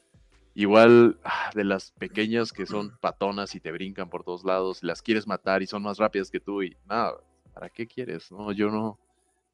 Igual 0.56 1.18
ah, 1.24 1.50
de 1.54 1.64
las 1.64 1.90
pequeñas 1.92 2.52
que 2.52 2.66
son 2.66 2.96
patonas 3.00 3.54
y 3.54 3.60
te 3.60 3.72
brincan 3.72 4.08
por 4.08 4.24
todos 4.24 4.44
lados, 4.44 4.82
las 4.82 5.02
quieres 5.02 5.26
matar 5.26 5.62
y 5.62 5.66
son 5.66 5.82
más 5.82 5.98
rápidas 5.98 6.30
que 6.30 6.40
tú 6.40 6.62
y 6.62 6.76
nada, 6.86 7.16
¿para 7.52 7.68
qué 7.68 7.86
quieres? 7.86 8.30
No, 8.30 8.52
yo 8.52 8.70
no. 8.70 8.98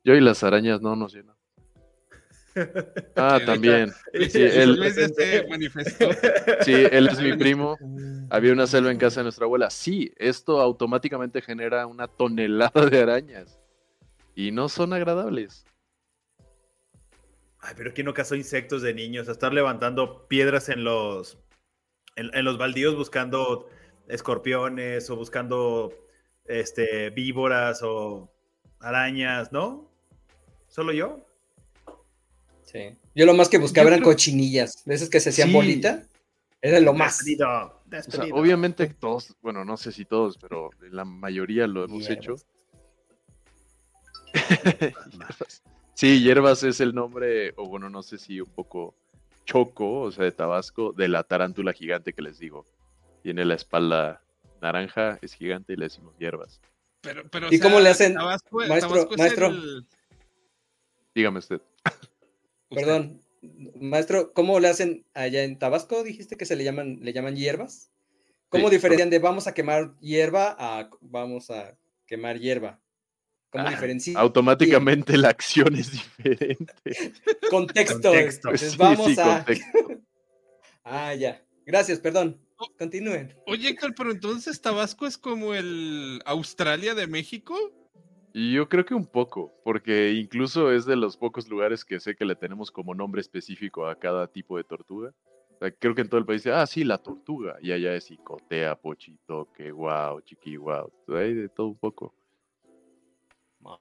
Yo 0.05 0.15
y 0.15 0.21
las 0.21 0.43
arañas 0.43 0.81
no 0.81 0.97
nos 0.97 1.15
llenan. 1.15 1.40
Ah, 3.17 3.41
también. 3.45 3.93
Sí, 4.13 4.43
él, 4.43 4.79
sí, 6.63 6.73
él 6.73 7.09
es 7.09 7.21
mi 7.21 7.37
primo. 7.37 7.77
Había 8.31 8.53
una 8.53 8.67
selva 8.67 8.91
en 8.91 8.99
casa 8.99 9.21
de 9.21 9.25
nuestra 9.25 9.45
abuela. 9.45 9.71
Sí, 9.71 10.13
esto 10.17 10.61
automáticamente 10.61 11.43
genera 11.43 11.87
una 11.87 12.09
tonelada 12.09 12.87
de 12.87 13.01
arañas. 13.01 13.59
Y 14.35 14.53
no 14.53 14.69
son 14.69 14.93
agradables. 14.93 15.65
Ay, 17.61 17.75
pero 17.77 17.93
¿quién 17.93 18.07
no 18.07 18.15
cazó 18.15 18.37
insectos 18.37 18.81
de 18.83 18.95
niños? 18.95 19.29
A 19.29 19.33
estar 19.33 19.53
levantando 19.53 20.27
piedras 20.29 20.71
en 20.71 20.83
los, 20.83 21.39
en, 22.17 22.45
los 22.45 22.57
baldíos 22.57 22.97
buscando 22.97 23.69
escorpiones 24.09 25.11
o 25.11 25.17
buscando 25.17 25.93
este, 26.47 27.11
víboras 27.11 27.83
o 27.83 28.33
arañas, 28.81 29.53
¿no? 29.53 29.91
¿Solo 30.69 30.93
yo? 30.93 31.30
Sí. 32.71 32.97
Yo 33.15 33.27
lo 33.27 33.35
más 33.35 33.49
que 33.49 33.59
buscaba 33.59 33.89
eran 33.89 34.03
cochinillas, 34.03 34.85
de 34.85 34.95
esas 34.95 35.09
que 35.09 35.19
se 35.19 35.31
hacían 35.31 35.53
bolita. 35.53 36.05
Era 36.63 36.79
lo 36.79 36.93
más. 36.93 37.25
obviamente 38.33 38.87
todos, 38.89 39.35
bueno, 39.41 39.65
no 39.65 39.77
sé 39.77 39.93
si 39.93 40.05
todos, 40.05 40.37
pero 40.37 40.71
la 40.91 41.05
mayoría 41.05 41.67
lo 41.67 41.85
hemos 41.85 42.09
hecho. 42.09 42.37
sí, 45.95 46.23
hierbas 46.23 46.63
es 46.63 46.81
el 46.81 46.95
nombre, 46.95 47.55
o 47.57 47.67
bueno, 47.67 47.89
no 47.89 48.03
sé 48.03 48.19
si 48.19 48.41
un 48.41 48.51
poco 48.51 48.95
choco, 49.45 50.03
o 50.03 50.13
sea, 50.13 50.25
de 50.25 50.33
Tabasco, 50.33 50.93
de 50.93 51.09
la 51.09 51.25
tarántula 51.25 51.73
gigante 51.73 52.13
que 52.13 52.23
les 52.23 52.39
digo. 52.39 52.67
Tiene 53.23 53.45
la 53.45 53.55
espalda 53.55 54.23
naranja, 54.61 55.19
es 55.23 55.35
gigante 55.35 55.73
y 55.73 55.77
le 55.77 55.87
decimos 55.87 56.15
hierbas. 56.19 56.61
Pero, 57.01 57.27
pero, 57.31 57.49
¿Y 57.51 57.59
cómo 57.59 57.81
le 57.81 57.89
hacen? 57.89 58.15
maestro, 58.15 59.09
maestro. 59.17 59.53
Dígame 61.15 61.39
usted. 61.39 61.61
Perdón, 62.71 63.21
maestro, 63.81 64.33
¿cómo 64.33 64.61
le 64.61 64.69
hacen 64.69 65.05
allá 65.15 65.43
en 65.45 65.59
Tabasco? 65.59 66.03
Dijiste 66.03 66.37
que 66.37 66.47
se 66.47 66.57
le 66.57 66.65
llaman, 66.65 66.99
le 67.03 67.13
llaman 67.13 67.37
hierbas. 67.37 67.91
¿Cómo 68.49 68.69
diferencian 68.71 69.11
de 69.11 69.19
vamos 69.21 69.47
a 69.47 69.55
quemar 69.55 69.95
hierba 70.01 70.57
a 70.59 70.91
vamos 71.01 71.51
a 71.51 71.77
quemar 72.07 72.39
hierba? 72.39 72.81
¿Cómo 73.51 73.67
Ah, 73.67 73.71
diferencian? 73.71 74.17
Automáticamente 74.17 75.17
la 75.19 75.29
acción 75.29 75.75
es 75.75 75.93
diferente. 75.93 76.73
Contexto. 77.51 78.11
Contexto. 78.11 78.49
Entonces, 78.49 78.73
Sí, 78.73 78.77
vamos 78.79 79.07
sí, 79.07 79.17
a. 79.21 79.37
contexto. 79.37 79.79
Ah, 80.83 81.15
ya. 81.15 81.45
Gracias, 81.67 82.01
perdón. 82.01 82.41
Continúen. 82.79 83.35
Oye, 83.47 83.69
Héctor, 83.69 83.95
pero 83.95 84.11
entonces 84.11 84.61
Tabasco 84.61 85.07
es 85.07 85.17
como 85.19 85.55
el 85.55 86.21
Australia 86.25 86.95
de 86.95 87.07
México. 87.07 87.55
Y 88.33 88.53
yo 88.53 88.69
creo 88.69 88.85
que 88.85 88.95
un 88.95 89.07
poco, 89.07 89.53
porque 89.65 90.13
incluso 90.13 90.71
es 90.73 90.85
de 90.87 90.97
los 90.97 91.17
pocos 91.17 91.49
lugares 91.49 91.85
que 91.85 91.99
sé 92.01 92.15
que 92.15 92.25
le 92.25 92.37
tenemos 92.37 92.71
como 92.71 92.95
nombre 92.95 93.21
específico 93.21 93.87
a 93.87 93.97
cada 93.97 94.29
tipo 94.29 94.57
de 94.57 94.65
tortuga. 94.65 95.13
O 95.55 95.59
sea, 95.59 95.71
creo 95.73 95.95
que 95.95 96.03
en 96.03 96.09
todo 96.09 96.19
el 96.19 96.27
país 96.27 96.43
dice, 96.45 96.55
ah, 96.55 96.67
sí, 96.67 96.85
la 96.85 96.99
tortuga. 96.99 97.57
Y 97.61 97.73
allá 97.73 97.95
es 97.95 98.11
icotea, 98.11 98.77
pochito, 98.77 99.49
que 99.53 99.73
guau, 99.73 100.21
chiqui 100.23 100.57
guau. 100.57 100.93
Hay 101.09 101.35
de 101.35 101.49
todo 101.49 101.69
un 101.69 101.77
poco. 101.77 102.15
Ah, 103.65 103.79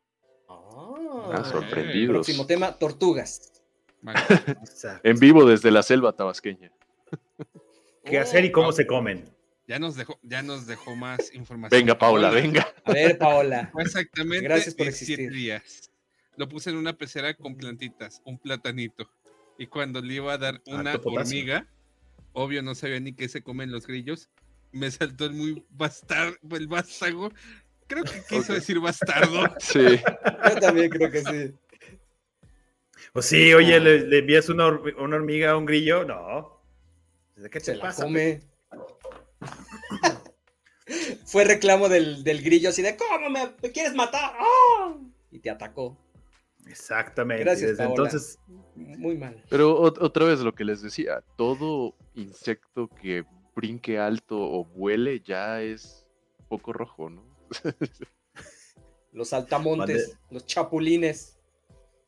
Ah, 1.32 1.44
sorprendidos. 1.44 2.16
Próximo 2.16 2.46
tema, 2.46 2.78
tortugas. 2.78 3.54
En 5.04 5.20
vivo 5.20 5.46
desde 5.46 5.72
la 5.72 5.84
selva 5.84 6.14
tabasqueña. 6.14 6.72
¿Qué 8.06 8.18
hacer 8.18 8.46
y 8.46 8.52
cómo 8.52 8.72
se 8.72 8.88
comen? 8.88 9.26
Ya 9.70 9.78
nos 9.78 9.96
dejó, 9.96 10.20
ya 10.24 10.42
nos 10.42 10.66
dejó 10.66 10.96
más 10.96 11.32
información. 11.36 11.80
Venga, 11.80 11.96
Paula, 11.96 12.32
venga. 12.32 12.68
A 12.86 12.92
ver, 12.92 13.20
Paola. 13.20 13.70
Fue 13.72 13.84
exactamente 13.84 14.44
Gracias 14.44 14.74
por 14.74 14.88
17 14.88 15.14
existir. 15.22 15.32
días. 15.32 15.92
Lo 16.38 16.50
puse 16.50 16.72
en 16.72 16.78
una 16.78 16.98
pecera 16.98 17.36
con 17.36 17.56
plantitas, 17.56 18.20
un 18.26 18.40
platanito. 18.40 19.08
Y 19.60 19.68
cuando 19.68 20.02
le 20.02 20.16
iba 20.16 20.34
a 20.34 20.40
dar 20.40 20.60
una 20.66 20.94
Harto 20.94 21.04
potasio. 21.04 21.38
hormiga, 21.38 21.68
obvio 22.34 22.64
no 22.64 22.74
sabía 22.74 23.00
ni 23.00 23.14
qué 23.14 23.30
se 23.30 23.44
comen 23.44 23.72
los 23.72 23.86
grillos, 23.86 24.30
me 24.72 24.90
saltó 24.90 25.26
el 25.26 25.34
muy 25.34 25.64
bastar, 25.70 26.34
el 26.50 26.68
vástago. 26.68 27.32
Creo 27.86 28.04
que 28.06 28.24
quiso 28.28 28.54
decir 28.54 28.80
bastardo. 28.80 29.44
Sí. 29.60 30.00
Yo 30.50 30.60
también 30.60 30.90
creo 30.90 31.12
que 31.12 31.22
sí. 31.22 31.54
Pues 33.14 33.26
sí, 33.28 33.54
oye, 33.54 33.80
le, 33.80 34.00
le 34.08 34.18
envías 34.20 34.50
una, 34.50 34.66
hor- 34.68 34.96
una 34.98 35.16
hormiga 35.18 35.52
a 35.52 35.58
un 35.58 35.66
grillo. 35.66 36.06
No. 36.06 36.60
¿De 37.36 37.50
qué 37.52 37.60
te 37.60 37.66
Se 37.66 37.76
la 37.76 37.82
pasa? 37.84 38.04
come. 38.04 38.42
Fue 41.26 41.44
reclamo 41.44 41.88
del, 41.90 42.24
del 42.24 42.42
grillo 42.42 42.70
así 42.70 42.82
de 42.82 42.98
¿Cómo 42.98 43.30
me, 43.30 43.54
me 43.62 43.72
quieres 43.72 43.94
matar? 43.94 44.34
¡Ah! 44.40 44.96
Y 45.32 45.40
te 45.40 45.50
atacó. 45.50 45.98
Exactamente. 46.68 47.44
Gracias, 47.44 47.72
Desde 47.72 47.84
entonces, 47.84 48.40
Muy 48.76 49.18
mal. 49.18 49.44
Pero 49.50 49.80
ot- 49.82 49.98
otra 50.02 50.26
vez 50.26 50.40
lo 50.40 50.54
que 50.54 50.64
les 50.66 50.82
decía, 50.82 51.24
todo 51.38 51.96
insecto 52.16 52.88
que 52.88 53.24
brinque 53.56 54.00
alto 54.00 54.38
o 54.40 54.66
vuele 54.66 55.22
ya 55.22 55.62
es 55.62 56.06
poco 56.48 56.74
rojo, 56.74 57.10
¿no? 57.10 57.24
Los 59.12 59.34
altamontes, 59.34 60.18
los 60.30 60.46
chapulines. 60.46 61.40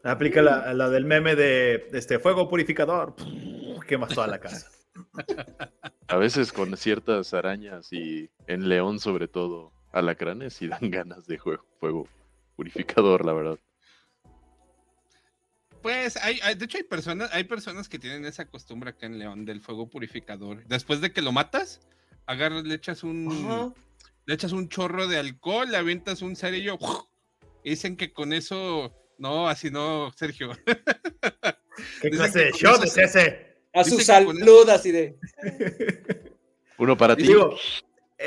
aplica 0.04 0.44
la, 0.44 0.72
la 0.76 0.88
del 0.90 1.04
meme 1.06 1.36
de 1.36 1.88
este 1.94 2.20
fuego 2.20 2.48
purificador. 2.48 3.16
Quemas 3.88 4.14
toda 4.14 4.28
la 4.28 4.40
casa. 4.40 4.70
A 6.12 6.18
veces 6.18 6.52
con 6.52 6.76
ciertas 6.78 7.34
arañas 7.34 7.92
y 7.94 8.30
en 8.48 8.68
león 8.68 9.00
sobre 9.00 9.28
todo, 9.28 9.72
alacranes 9.94 10.62
y 10.62 10.68
dan 10.68 10.80
ganas 10.92 11.26
de 11.26 11.38
juego, 11.38 11.66
fuego 11.80 12.08
purificador, 12.56 13.26
la 13.26 13.34
verdad. 13.34 13.60
Pues 15.82 16.18
hay, 16.18 16.40
hay- 16.44 16.56
de 16.56 16.66
hecho 16.66 16.78
hay 16.78 16.84
personas, 16.84 17.30
hay 17.34 17.46
personas 17.46 17.90
que 17.90 17.98
tienen 17.98 18.26
esa 18.26 18.46
costumbre 18.46 18.92
acá 18.92 19.08
en 19.08 19.18
León 19.18 19.46
del 19.46 19.62
fuego 19.62 19.90
purificador. 19.90 20.64
Después 20.68 21.02
de 21.02 21.12
que 21.12 21.22
lo 21.24 21.32
matas, 21.32 21.82
agarras, 22.28 22.66
le 22.66 22.76
echas 22.76 23.04
un, 23.04 23.28
Ajá. 23.32 23.74
le 24.26 24.34
echas 24.36 24.52
un 24.52 24.70
chorro 24.70 25.08
de 25.08 25.18
alcohol, 25.18 25.72
le 25.72 25.78
avientas 25.78 26.22
un 26.22 26.36
cerillo. 26.36 26.78
y 27.64 27.72
Dicen 27.72 27.98
que 27.98 28.14
con 28.14 28.32
eso, 28.32 28.94
no, 29.18 29.48
así 29.50 29.72
no, 29.72 30.12
Sergio. 30.16 30.52
¿Qué 32.02 32.10
clase 32.12 32.40
de 32.46 32.52
shot 32.52 32.84
es 32.84 32.94
se- 32.94 33.04
ese? 33.04 33.52
A 33.74 33.86
su 33.86 34.00
salud, 34.02 34.68
así 34.70 34.92
de. 34.92 35.18
Uno 36.82 36.98
para 36.98 37.16
ti. 37.16 37.24
digo, 37.24 37.56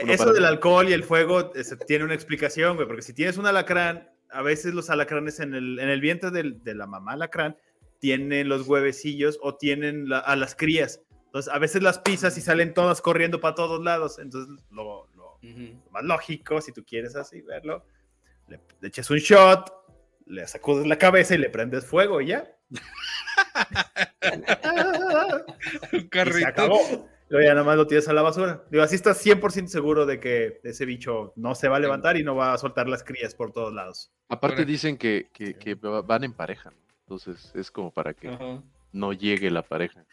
Uno 0.02 0.12
eso 0.12 0.32
del 0.32 0.42
mí. 0.42 0.48
alcohol 0.48 0.88
y 0.88 0.92
el 0.92 1.05
fuego 1.05 1.52
este, 1.55 1.76
tiene 1.76 2.05
una 2.05 2.14
explicación, 2.14 2.76
güey, 2.76 2.86
porque 2.88 3.02
si 3.02 3.12
tienes 3.12 3.36
un 3.36 3.46
alacrán, 3.46 4.09
a 4.30 4.42
veces 4.42 4.74
los 4.74 4.90
alacranes 4.90 5.40
en 5.40 5.55
el, 5.55 5.78
en 5.78 5.88
el 5.88 6.00
vientre 6.00 6.30
del- 6.30 6.62
de 6.64 6.74
la 6.74 6.86
mamá 6.86 7.12
alacrán 7.12 7.57
tienen 8.00 8.48
los 8.48 8.66
huevecillos 8.66 9.38
o 9.42 9.57
tienen 9.57 10.09
la- 10.09 10.18
a 10.20 10.36
las 10.36 10.55
crías. 10.55 11.00
Entonces, 11.26 11.52
a 11.52 11.59
veces 11.59 11.82
las 11.82 11.98
pisas 11.98 12.36
y 12.38 12.40
salen 12.40 12.74
todas 12.74 13.00
corriendo 13.00 13.40
para 13.40 13.55
todos 13.57 13.82
lados. 13.82 14.18
Entonces, 14.18 14.55
lo, 14.70 15.09
lo- 15.16 15.38
Ujú. 15.42 15.80
lo 15.84 15.90
más 15.90 16.05
lógico, 16.05 16.61
si 16.61 16.72
tú 16.72 16.84
quieres 16.84 17.16
así 17.16 17.40
verlo, 17.42 17.84
le, 18.48 18.61
le 18.80 18.88
echas 18.88 19.11
un 19.11 19.18
shot, 19.18 19.72
le 20.26 20.46
sacudes 20.46 20.86
la 20.86 20.96
cabeza 20.98 21.34
y 21.34 21.38
le 21.38 21.50
prendes 21.50 21.84
fuego 21.86 22.20
y 22.20 22.26
ya. 22.28 22.50
un 25.92 25.92
Y 25.92 26.00
se 26.00 26.09
carrito. 26.09 27.09
Luego 27.30 27.46
ya 27.46 27.54
nada 27.54 27.64
más 27.64 27.76
lo 27.76 27.86
tiras 27.86 28.06
a 28.08 28.12
la 28.12 28.22
basura. 28.22 28.62
Digo, 28.70 28.82
así 28.82 28.94
estás 28.96 29.24
100% 29.24 29.66
seguro 29.68 30.04
de 30.06 30.20
que 30.20 30.60
ese 30.62 30.84
bicho 30.84 31.32
no 31.36 31.54
se 31.54 31.68
va 31.68 31.76
a 31.76 31.80
levantar 31.80 32.16
y 32.16 32.22
no 32.22 32.36
va 32.36 32.52
a 32.52 32.58
soltar 32.58 32.88
las 32.88 33.02
crías 33.02 33.34
por 33.34 33.52
todos 33.52 33.72
lados. 33.72 34.12
Aparte 34.28 34.56
Correcto. 34.56 34.70
dicen 34.72 34.96
que, 34.98 35.30
que- 35.32 35.54
que 35.54 35.74
va- 35.74 36.02
van 36.02 36.24
en 36.24 36.32
pareja, 36.34 36.70
¿no? 36.70 36.76
Entonces 37.00 37.50
es 37.54 37.70
como 37.70 37.90
para 37.90 38.14
que 38.14 38.28
Ajá. 38.28 38.62
no 38.92 39.12
llegue 39.12 39.50
la 39.50 39.62
pareja. 39.62 40.04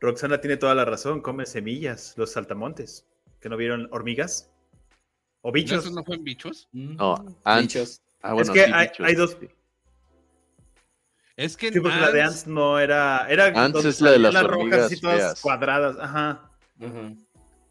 Roxana 0.00 0.40
tiene 0.40 0.56
toda 0.56 0.74
la 0.74 0.84
razón, 0.84 1.20
come 1.22 1.46
semillas, 1.46 2.14
los 2.16 2.32
saltamontes. 2.32 3.06
¿Que 3.40 3.48
no 3.48 3.56
vieron 3.56 3.88
hormigas? 3.92 4.50
¿O 5.42 5.52
bichos? 5.52 5.78
¿Esos 5.80 5.92
no 5.92 6.02
fueron 6.04 6.24
bichos? 6.24 6.68
No, 6.72 7.14
ants. 7.44 7.74
Bichos. 7.74 8.02
Ah, 8.22 8.32
bueno, 8.34 8.52
que 8.52 8.64
sí, 8.64 8.72
hay- 8.72 9.14
dos-. 9.14 9.36
Es 11.36 11.56
que 11.56 11.70
Sí, 11.72 11.80
porque 11.80 11.96
la 12.00 12.10
de 12.12 12.22
Ants- 12.22 12.26
Ants 12.28 12.46
no 12.46 12.78
era... 12.78 13.26
era 13.28 13.46
Ants 13.62 13.84
es 13.84 14.00
la 14.00 14.10
de 14.12 14.16
salían 14.16 14.32
las 14.34 14.42
rojas 14.44 14.56
hormigas 14.58 14.80
así 14.86 15.00
todas 15.00 15.16
feas. 15.18 15.40
cuadradas. 15.42 15.96
Ajá. 16.00 16.45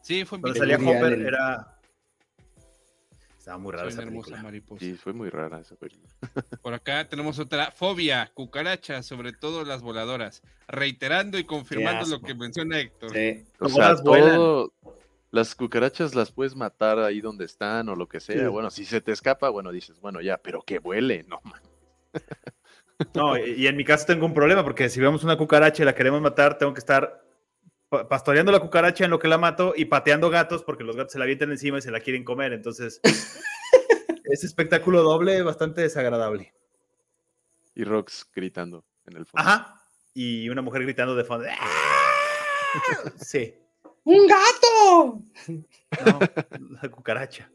Sí, 0.02 0.26
fue 0.26 0.38
bichos. 0.38 0.58
salía 0.58 0.78
Hopper 0.78 1.04
Allen. 1.04 1.26
era... 1.26 1.72
Estaba 3.38 3.60
muy 3.60 3.74
rara 3.74 3.92
Soy 3.92 4.00
esa 4.00 4.10
película. 4.10 4.42
mariposa. 4.42 4.80
Sí, 4.84 4.94
fue 4.96 5.14
muy 5.14 5.30
rara 5.30 5.60
esa 5.60 5.76
película. 5.76 6.10
Por 6.64 6.74
acá 6.74 7.08
tenemos 7.08 7.38
otra 7.38 7.70
fobia, 7.70 8.32
cucarachas, 8.34 9.06
sobre 9.06 9.34
todo 9.34 9.64
las 9.64 9.84
voladoras, 9.84 10.42
reiterando 10.68 11.38
y 11.38 11.44
confirmando 11.44 12.08
lo 12.08 12.22
que 12.22 12.34
menciona 12.34 12.80
Héctor. 12.80 13.12
Sí. 13.12 13.46
O 13.60 13.70
sea, 13.70 13.96
todo. 13.98 14.74
Las 15.30 15.54
cucarachas 15.54 16.16
las 16.16 16.32
puedes 16.32 16.56
matar 16.56 16.98
ahí 16.98 17.22
donde 17.22 17.46
están 17.46 17.90
o 17.90 17.96
lo 17.96 18.08
que 18.08 18.20
sea. 18.20 18.40
Sí. 18.42 18.48
Bueno, 18.48 18.72
si 18.72 18.86
se 18.86 19.02
te 19.02 19.12
escapa, 19.12 19.50
bueno, 19.50 19.72
dices, 19.72 20.00
bueno, 20.00 20.22
ya, 20.22 20.38
pero 20.38 20.62
que 20.62 20.80
vuele, 20.80 21.24
no 21.28 21.40
man. 21.44 21.62
No, 23.14 23.38
y 23.38 23.68
en 23.68 23.76
mi 23.76 23.84
caso 23.84 24.06
tengo 24.06 24.26
un 24.26 24.34
problema 24.34 24.64
porque 24.64 24.88
si 24.90 25.02
vemos 25.02 25.24
una 25.24 25.38
cucaracha 25.38 25.84
y 25.84 25.86
la 25.86 25.94
queremos 25.94 26.22
matar, 26.22 26.58
tengo 26.58 26.74
que 26.74 26.80
estar 26.80 27.25
pastoreando 28.10 28.52
la 28.52 28.60
cucaracha 28.60 29.06
en 29.06 29.12
lo 29.12 29.20
que 29.20 29.28
la 29.28 29.38
mato 29.38 29.74
y 29.76 29.86
pateando 29.86 30.30
gatos 30.30 30.64
porque 30.64 30.84
los 30.84 30.96
gatos 30.96 31.14
se 31.14 31.18
la 31.20 31.26
avientan 31.26 31.52
encima 31.52 31.78
y 31.78 31.82
se 31.82 31.92
la 31.92 32.00
quieren 32.00 32.24
comer. 32.24 32.54
Entonces, 32.54 33.00
ese 34.24 34.46
espectáculo 34.46 35.02
doble 35.04 35.42
bastante 35.42 35.82
desagradable. 35.82 36.54
Y 37.74 37.84
Rox 37.84 38.30
gritando 38.34 38.86
en 39.06 39.18
el 39.18 39.26
fondo. 39.26 39.42
Ajá. 39.48 39.82
Y 40.14 40.48
una 40.50 40.62
mujer 40.62 40.84
gritando 40.84 41.16
de 41.16 41.24
fondo. 41.24 41.46
¡Ah! 41.50 41.92
Sí. 43.18 43.56
¡Un 44.04 44.28
gato! 44.28 45.22
No, 46.06 46.20
la 46.82 46.90
cucaracha. 46.90 47.50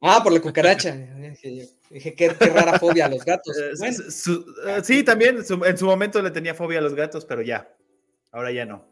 Ah, 0.00 0.20
por 0.22 0.32
la 0.32 0.40
cucaracha. 0.40 0.94
Dije, 1.90 2.14
qué, 2.14 2.34
qué 2.38 2.46
rara 2.48 2.78
fobia 2.78 3.06
a 3.06 3.08
los 3.08 3.24
gatos. 3.24 3.56
Eh, 3.58 3.72
Bueno, 3.78 3.94
su- 3.96 4.10
su- 4.10 4.54
eh, 4.66 4.80
sí, 4.82 5.02
también 5.02 5.44
su- 5.44 5.64
en 5.64 5.76
su 5.76 5.84
momento 5.86 6.20
le 6.22 6.30
tenía 6.30 6.54
fobia 6.54 6.78
a 6.78 6.82
los 6.82 6.94
gatos, 6.94 7.24
pero 7.24 7.42
ya. 7.42 7.68
Ahora 8.30 8.50
ya 8.52 8.64
no. 8.64 8.86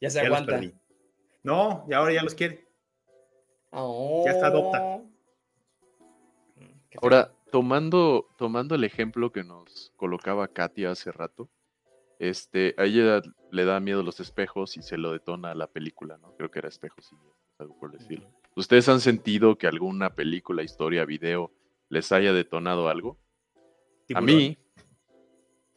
Ya 0.00 0.10
se 0.10 0.20
Ya 0.20 0.26
aguanta. 0.26 0.60
No, 1.42 1.84
y 1.88 1.94
ahora 1.94 2.12
ya 2.12 2.22
los 2.22 2.34
quiere. 2.34 2.68
Oh. 3.70 4.22
Ya 4.24 4.32
está 4.32 4.48
adopta. 4.48 4.78
Feo. 4.78 5.08
Ahora, 7.02 7.32
tomando, 7.50 8.28
tomando 8.36 8.74
el 8.74 8.84
ejemplo 8.84 9.30
que 9.30 9.44
nos 9.44 9.92
colocaba 9.96 10.48
Katia 10.48 10.90
hace 10.90 11.12
rato, 11.12 11.48
este, 12.18 12.74
a 12.78 12.84
ella 12.84 13.22
le 13.50 13.64
da 13.64 13.80
miedo 13.80 14.02
los 14.02 14.20
espejos 14.20 14.76
y 14.76 14.82
se 14.82 14.98
lo 14.98 15.12
detona 15.12 15.54
la 15.54 15.68
película, 15.68 16.18
¿no? 16.18 16.34
Creo 16.36 16.50
que 16.50 16.58
era 16.58 16.68
espejos 16.68 17.10
y 17.12 17.16
algo 17.58 17.78
por 17.78 17.94
el 17.94 18.00
estilo. 18.00 18.28
¿Ustedes 18.56 18.88
han 18.88 19.00
sentido 19.00 19.56
que 19.56 19.68
alguna 19.68 20.14
película, 20.14 20.62
historia, 20.62 21.04
video 21.04 21.52
les 21.88 22.10
haya 22.12 22.32
detonado 22.32 22.88
algo? 22.88 23.18
A 24.14 24.20
mí, 24.20 24.58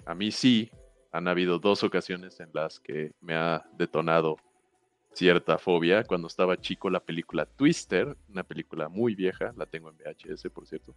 a 0.06 0.16
mí 0.16 0.32
sí, 0.32 0.72
han 1.12 1.28
habido 1.28 1.60
dos 1.60 1.84
ocasiones 1.84 2.40
en 2.40 2.50
las 2.54 2.80
que 2.80 3.12
me 3.22 3.36
ha 3.36 3.66
detonado 3.78 4.38
cierta 5.14 5.58
fobia. 5.58 6.04
Cuando 6.04 6.28
estaba 6.28 6.58
chico, 6.58 6.90
la 6.90 7.02
película 7.02 7.46
Twister, 7.46 8.16
una 8.30 8.44
película 8.44 8.90
muy 8.90 9.16
vieja, 9.16 9.54
la 9.58 9.66
tengo 9.66 9.90
en 9.90 9.98
VHS, 9.98 10.50
por 10.52 10.68
cierto. 10.68 10.96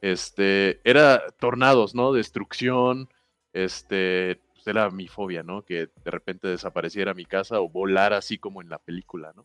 Este, 0.00 0.80
era 0.84 1.22
tornados, 1.38 1.94
¿no? 1.94 2.12
Destrucción, 2.12 3.08
este, 3.52 4.40
pues 4.52 4.66
era 4.66 4.90
mi 4.90 5.08
fobia, 5.08 5.42
¿no? 5.42 5.64
Que 5.64 5.88
de 6.04 6.10
repente 6.10 6.48
desapareciera 6.48 7.14
mi 7.14 7.24
casa 7.24 7.60
o 7.60 7.68
volar 7.68 8.12
así 8.12 8.38
como 8.38 8.62
en 8.62 8.68
la 8.68 8.78
película, 8.78 9.32
¿no? 9.34 9.44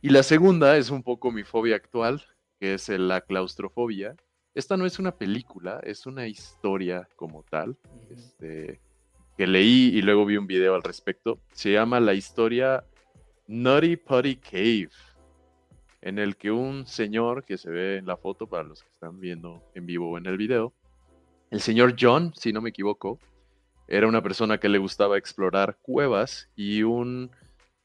Y 0.00 0.10
la 0.10 0.22
segunda 0.22 0.76
es 0.76 0.90
un 0.90 1.02
poco 1.02 1.32
mi 1.32 1.42
fobia 1.42 1.76
actual, 1.76 2.24
que 2.60 2.74
es 2.74 2.88
la 2.88 3.22
claustrofobia. 3.22 4.14
Esta 4.54 4.76
no 4.76 4.86
es 4.86 4.98
una 4.98 5.16
película, 5.16 5.80
es 5.82 6.06
una 6.06 6.28
historia 6.28 7.08
como 7.16 7.42
tal, 7.42 7.76
este, 8.10 8.80
que 9.36 9.46
leí 9.46 9.90
y 9.94 10.02
luego 10.02 10.24
vi 10.24 10.36
un 10.36 10.46
video 10.46 10.74
al 10.74 10.82
respecto. 10.82 11.38
Se 11.52 11.72
llama 11.72 12.00
la 12.00 12.14
historia 12.14 12.84
Nutty 13.46 13.96
Putty 13.96 14.36
Cave, 14.36 14.90
en 16.00 16.18
el 16.18 16.36
que 16.36 16.50
un 16.50 16.86
señor 16.86 17.44
que 17.44 17.58
se 17.58 17.70
ve 17.70 17.96
en 17.96 18.06
la 18.06 18.16
foto, 18.16 18.46
para 18.46 18.64
los 18.64 18.82
que 18.82 18.88
están 18.90 19.20
viendo 19.20 19.62
en 19.74 19.86
vivo 19.86 20.10
o 20.10 20.18
en 20.18 20.26
el 20.26 20.36
video, 20.36 20.72
el 21.50 21.60
señor 21.60 21.94
John, 21.98 22.32
si 22.34 22.52
no 22.52 22.60
me 22.60 22.70
equivoco, 22.70 23.18
era 23.88 24.08
una 24.08 24.22
persona 24.22 24.58
que 24.58 24.68
le 24.68 24.78
gustaba 24.78 25.16
explorar 25.16 25.78
cuevas 25.80 26.48
y 26.56 26.82
un, 26.82 27.30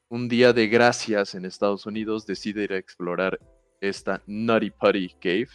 un 0.10 0.28
día 0.28 0.52
de 0.52 0.68
gracias 0.68 1.36
en 1.36 1.45
Estados 1.45 1.86
Unidos 1.86 2.26
decide 2.26 2.64
ir 2.64 2.74
a 2.74 2.78
explorar 2.78 3.39
esta 3.82 4.22
Nutty 4.26 4.72
Putty 4.72 5.10
Cave 5.20 5.49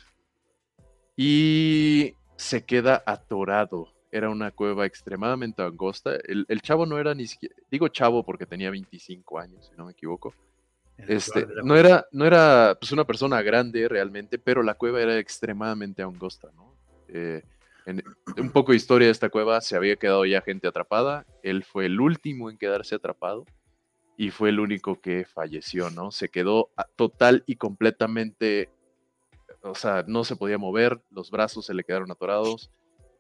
y 1.17 2.15
se 2.37 2.65
queda 2.65 3.03
atorado. 3.07 3.96
Era 4.11 4.31
una 4.31 4.51
cueva 4.51 4.87
extremadamente 4.87 5.63
angosta. 5.63 6.17
El, 6.27 6.47
chavo 6.63 6.87
no 6.87 6.99
era 6.99 7.15
ni 7.15 7.27
siquiera, 7.27 7.55
digo 7.71 7.89
chavo 7.89 8.25
porque 8.25 8.47
tenía 8.47 8.71
25 8.71 9.39
años, 9.39 9.67
si 9.67 9.77
no 9.77 9.87
me 9.87 9.93
equivoco. 9.93 10.35
Este, 10.97 11.47
no 11.63 11.77
era, 11.77 12.07
no 12.13 12.25
era 12.25 12.77
pues, 12.81 12.93
una 12.93 13.05
persona 13.05 13.43
grande 13.43 13.87
realmente, 13.89 14.39
pero 14.39 14.63
la 14.63 14.75
cueva 14.75 15.03
era 15.03 15.19
extremadamente 15.19 16.03
angosta, 16.03 16.51
¿no? 16.55 16.73
Eh, 17.09 17.43
un 18.39 18.51
poco 18.51 18.73
de 18.73 18.77
historia 18.77 19.07
de 19.07 19.13
esta 19.13 19.29
cueva, 19.29 19.61
se 19.61 19.77
había 19.77 19.97
quedado 19.97 20.25
ya 20.25 20.41
gente 20.41 20.67
atrapada, 20.67 21.27
él 21.43 21.63
fue 21.65 21.87
el 21.87 22.01
último 22.01 22.51
en 22.51 22.57
quedarse 22.57 22.95
atrapado 22.95 23.45
y 24.17 24.31
fue 24.31 24.49
el 24.49 24.59
único 24.59 25.01
que 25.01 25.25
falleció, 25.25 25.91
¿no? 25.91 26.11
Se 26.11 26.29
quedó 26.29 26.71
total 26.97 27.45
y 27.47 27.57
completamente 27.57 28.71
o 29.67 29.75
sea, 29.75 30.05
no 30.07 30.25
se 30.25 30.37
podía 30.37 30.59
mover, 30.59 31.01
los 31.11 31.31
brazos 31.31 31.67
se 31.67 31.75
le 31.75 31.85
quedaron 31.85 32.11
atorados, 32.11 32.71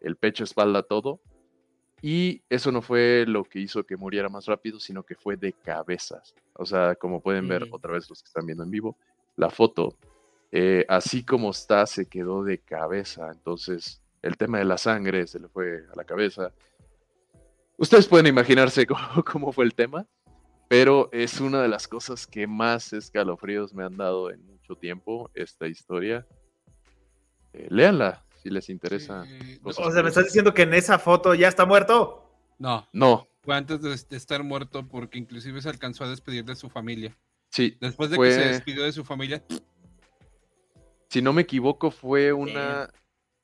el 0.00 0.16
pecho, 0.16 0.44
espalda, 0.44 0.82
todo. 0.82 1.20
Y 2.02 2.42
eso 2.50 2.70
no 2.70 2.82
fue 2.82 3.24
lo 3.26 3.44
que 3.44 3.58
hizo 3.58 3.84
que 3.84 3.96
muriera 3.96 4.28
más 4.28 4.46
rápido, 4.46 4.78
sino 4.78 5.02
que 5.02 5.14
fue 5.14 5.36
de 5.36 5.52
cabezas. 5.52 6.34
O 6.54 6.66
sea, 6.66 6.94
como 6.94 7.20
pueden 7.20 7.48
ver 7.48 7.66
otra 7.70 7.92
vez 7.92 8.08
los 8.10 8.22
que 8.22 8.26
están 8.26 8.46
viendo 8.46 8.64
en 8.64 8.70
vivo, 8.70 8.96
la 9.36 9.50
foto, 9.50 9.96
eh, 10.52 10.84
así 10.88 11.24
como 11.24 11.50
está, 11.50 11.86
se 11.86 12.06
quedó 12.06 12.44
de 12.44 12.58
cabeza. 12.58 13.30
Entonces, 13.32 14.02
el 14.22 14.36
tema 14.36 14.58
de 14.58 14.66
la 14.66 14.78
sangre 14.78 15.26
se 15.26 15.40
le 15.40 15.48
fue 15.48 15.84
a 15.92 15.96
la 15.96 16.04
cabeza. 16.04 16.52
Ustedes 17.78 18.06
pueden 18.06 18.26
imaginarse 18.26 18.86
cómo 19.24 19.52
fue 19.52 19.64
el 19.64 19.74
tema, 19.74 20.06
pero 20.68 21.08
es 21.12 21.40
una 21.40 21.62
de 21.62 21.68
las 21.68 21.88
cosas 21.88 22.26
que 22.26 22.46
más 22.46 22.92
escalofríos 22.92 23.72
me 23.72 23.84
han 23.84 23.96
dado 23.96 24.30
en 24.30 24.56
tiempo 24.74 25.30
esta 25.34 25.68
historia. 25.68 26.26
Eh, 27.52 27.68
léanla 27.70 28.25
si 28.46 28.50
les 28.50 28.70
interesa. 28.70 29.26
O 29.64 29.72
sea, 29.72 30.02
¿me 30.04 30.08
estás 30.08 30.24
diciendo 30.24 30.54
que 30.54 30.62
en 30.62 30.74
esa 30.74 31.00
foto 31.00 31.34
ya 31.34 31.48
está 31.48 31.66
muerto? 31.66 32.30
No. 32.58 32.88
No. 32.92 33.26
Fue 33.42 33.56
antes 33.56 33.82
de, 33.82 34.16
estar 34.16 34.42
muerto 34.44 34.86
porque 34.86 35.18
inclusive 35.18 35.60
se 35.60 35.68
alcanzó 35.68 36.04
a 36.04 36.08
despedir 36.08 36.44
de 36.44 36.54
su 36.54 36.70
familia. 36.70 37.16
Sí. 37.50 37.76
Después 37.80 38.10
de 38.10 38.18
que 38.18 38.30
se 38.30 38.48
despidió 38.48 38.84
de 38.84 38.92
su 38.92 39.04
familia. 39.04 39.42
Si 41.08 41.20
no 41.20 41.32
me 41.32 41.42
equivoco, 41.42 41.90
fue 41.90 42.32
una, 42.32 42.88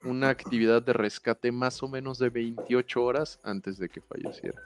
una 0.05 0.29
actividad 0.29 0.83
de 0.83 0.93
rescate 0.93 1.51
más 1.51 1.83
o 1.83 1.89
menos 1.89 2.19
de 2.19 2.31
28 2.31 3.03
horas 3.03 3.41
antes 3.43 3.79
de 3.79 3.89
que 3.89 4.01
falleciera. 4.01 4.61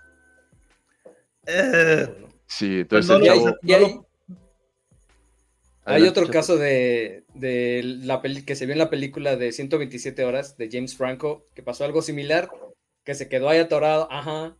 Eh. 1.47 2.27
sí, 2.47 2.81
entonces 2.81 3.11
el 3.11 3.25
chavo... 3.25 4.06
Hay 5.87 6.03
otro 6.03 6.29
caso 6.29 6.57
de, 6.57 7.25
la 7.35 8.21
que 8.45 8.57
se 8.57 8.67
vio 8.67 8.73
en 8.73 8.79
la 8.79 8.91
película 8.91 9.37
de 9.37 9.53
127 9.53 10.25
horas 10.25 10.57
de 10.57 10.69
James 10.71 10.97
Franco, 10.97 11.47
que 11.55 11.63
pasó 11.63 11.85
algo 11.85 12.03
similar, 12.03 12.51
que 13.05 13.15
se 13.15 13.29
quedó 13.29 13.49
ahí 13.49 13.59
atorado. 13.59 14.09
Ajá. 14.11 14.57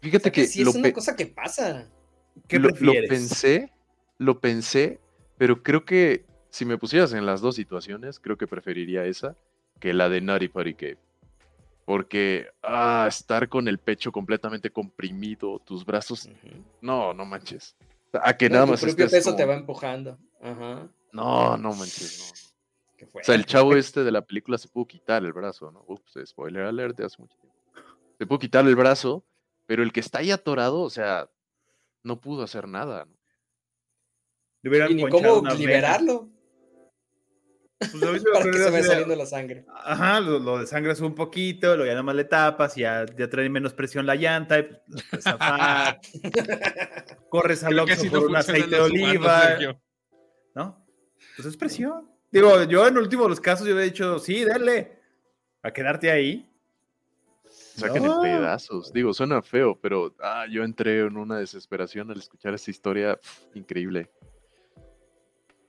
Fíjate 0.00 0.30
que, 0.30 0.46
sí 0.46 0.62
es 0.62 0.74
una 0.74 0.92
cosa 0.92 1.16
que 1.16 1.26
pasa. 1.26 1.88
¿Qué 2.48 2.58
lo, 2.58 2.68
lo, 2.80 2.92
pensé, 3.08 3.70
lo 4.18 4.40
pensé, 4.40 5.00
pero 5.38 5.62
creo 5.62 5.84
que 5.84 6.24
si 6.50 6.64
me 6.64 6.78
pusieras 6.78 7.12
en 7.14 7.26
las 7.26 7.40
dos 7.40 7.56
situaciones, 7.56 8.20
creo 8.20 8.36
que 8.36 8.46
preferiría 8.46 9.04
esa 9.04 9.36
que 9.80 9.92
la 9.92 10.08
de 10.08 10.20
Nutty 10.20 10.48
Putty 10.48 10.74
Cave. 10.74 10.98
Porque 11.84 12.46
ah, 12.62 13.06
estar 13.08 13.48
con 13.48 13.66
el 13.66 13.78
pecho 13.78 14.12
completamente 14.12 14.70
comprimido, 14.70 15.58
tus 15.58 15.84
brazos, 15.84 16.28
no, 16.80 17.12
no 17.12 17.24
manches. 17.24 17.74
A 18.12 18.36
que 18.36 18.50
nada 18.50 18.66
más. 18.66 18.80
Tu 18.80 18.86
propio 18.86 19.08
peso 19.08 19.34
te 19.34 19.44
va 19.44 19.54
empujando. 19.54 20.18
Ajá. 20.40 20.88
No, 21.12 21.56
no 21.56 21.74
manches, 21.74 22.18
no. 22.18 22.42
O 23.14 23.22
sea, 23.22 23.34
el 23.34 23.46
chavo 23.46 23.74
este 23.74 24.04
de 24.04 24.12
la 24.12 24.22
película 24.22 24.58
se 24.58 24.68
pudo 24.68 24.86
quitar 24.86 25.24
el 25.24 25.32
brazo, 25.32 25.70
¿no? 25.70 25.84
Ups, 25.88 26.18
spoiler 26.24 26.64
alert 26.64 26.96
de 26.96 27.06
hace 27.06 27.20
mucho 27.20 27.36
tiempo. 27.38 27.58
Se 28.18 28.26
pudo 28.26 28.38
quitar 28.38 28.66
el 28.66 28.76
brazo, 28.76 29.24
pero 29.66 29.82
el 29.82 29.92
que 29.92 30.00
está 30.00 30.20
ahí 30.20 30.30
atorado, 30.30 30.80
o 30.80 30.90
sea, 30.90 31.28
no 32.04 32.20
pudo 32.20 32.44
hacer 32.44 32.68
nada. 32.68 33.06
¿no? 33.06 33.16
Y 34.62 34.94
ni 34.94 35.08
cómo 35.08 35.42
liberarlo. 35.56 36.28
Pues 37.90 38.24
Para 38.32 38.44
que 38.44 38.58
se 38.58 38.70
vaya 38.70 38.84
saliendo 38.84 39.16
la 39.16 39.26
sangre. 39.26 39.64
Ajá, 39.84 40.20
lo, 40.20 40.58
de 40.58 40.66
sangre 40.66 40.92
es 40.92 41.00
un 41.00 41.14
poquito, 41.14 41.76
lo 41.76 41.84
ya 41.84 41.92
nada 41.92 42.02
más 42.02 42.14
le 42.14 42.24
tapas, 42.24 42.74
ya, 42.74 43.04
ya 43.18 43.28
trae 43.28 43.48
menos 43.48 43.72
presión 43.72 44.06
la 44.06 44.14
llanta, 44.14 44.58
y 44.58 44.68
pues, 45.10 45.24
corres 47.28 47.64
al 47.64 47.78
Oxxo 47.78 48.10
por 48.10 48.26
un 48.26 48.36
aceite 48.36 48.68
de 48.68 48.80
oliva. 48.80 49.58
¿No? 50.54 50.86
Pues 51.36 51.48
es 51.48 51.56
presión. 51.56 52.08
Digo, 52.30 52.62
yo 52.64 52.86
en 52.86 52.96
último 52.96 53.24
de 53.24 53.30
los 53.30 53.40
casos 53.40 53.66
yo 53.66 53.78
he 53.78 53.84
dicho, 53.84 54.18
sí, 54.18 54.44
dale, 54.44 54.98
a 55.62 55.72
quedarte 55.72 56.10
ahí. 56.10 56.48
Saquen 57.76 58.04
en 58.04 58.20
pedazos. 58.20 58.92
Digo, 58.92 59.12
suena 59.12 59.42
feo, 59.42 59.78
pero 59.80 60.14
ah, 60.20 60.46
yo 60.50 60.62
entré 60.62 61.00
en 61.00 61.16
una 61.16 61.38
desesperación 61.38 62.10
al 62.10 62.18
escuchar 62.18 62.54
esta 62.54 62.70
historia 62.70 63.18
increíble. 63.54 64.10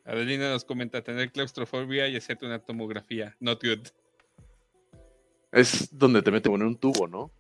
Adelina 0.06 0.50
nos 0.50 0.66
comenta 0.66 1.02
tener 1.02 1.32
claustrofobia 1.32 2.08
y 2.08 2.16
hacerte 2.16 2.46
una 2.46 2.60
tomografía. 2.60 3.36
Not 3.40 3.64
good. 3.64 3.88
Es 5.52 5.98
donde 5.98 6.22
te 6.22 6.32
meten 6.32 6.54
en 6.54 6.64
un 6.64 6.78
tubo, 6.78 7.08
¿no? 7.08 7.32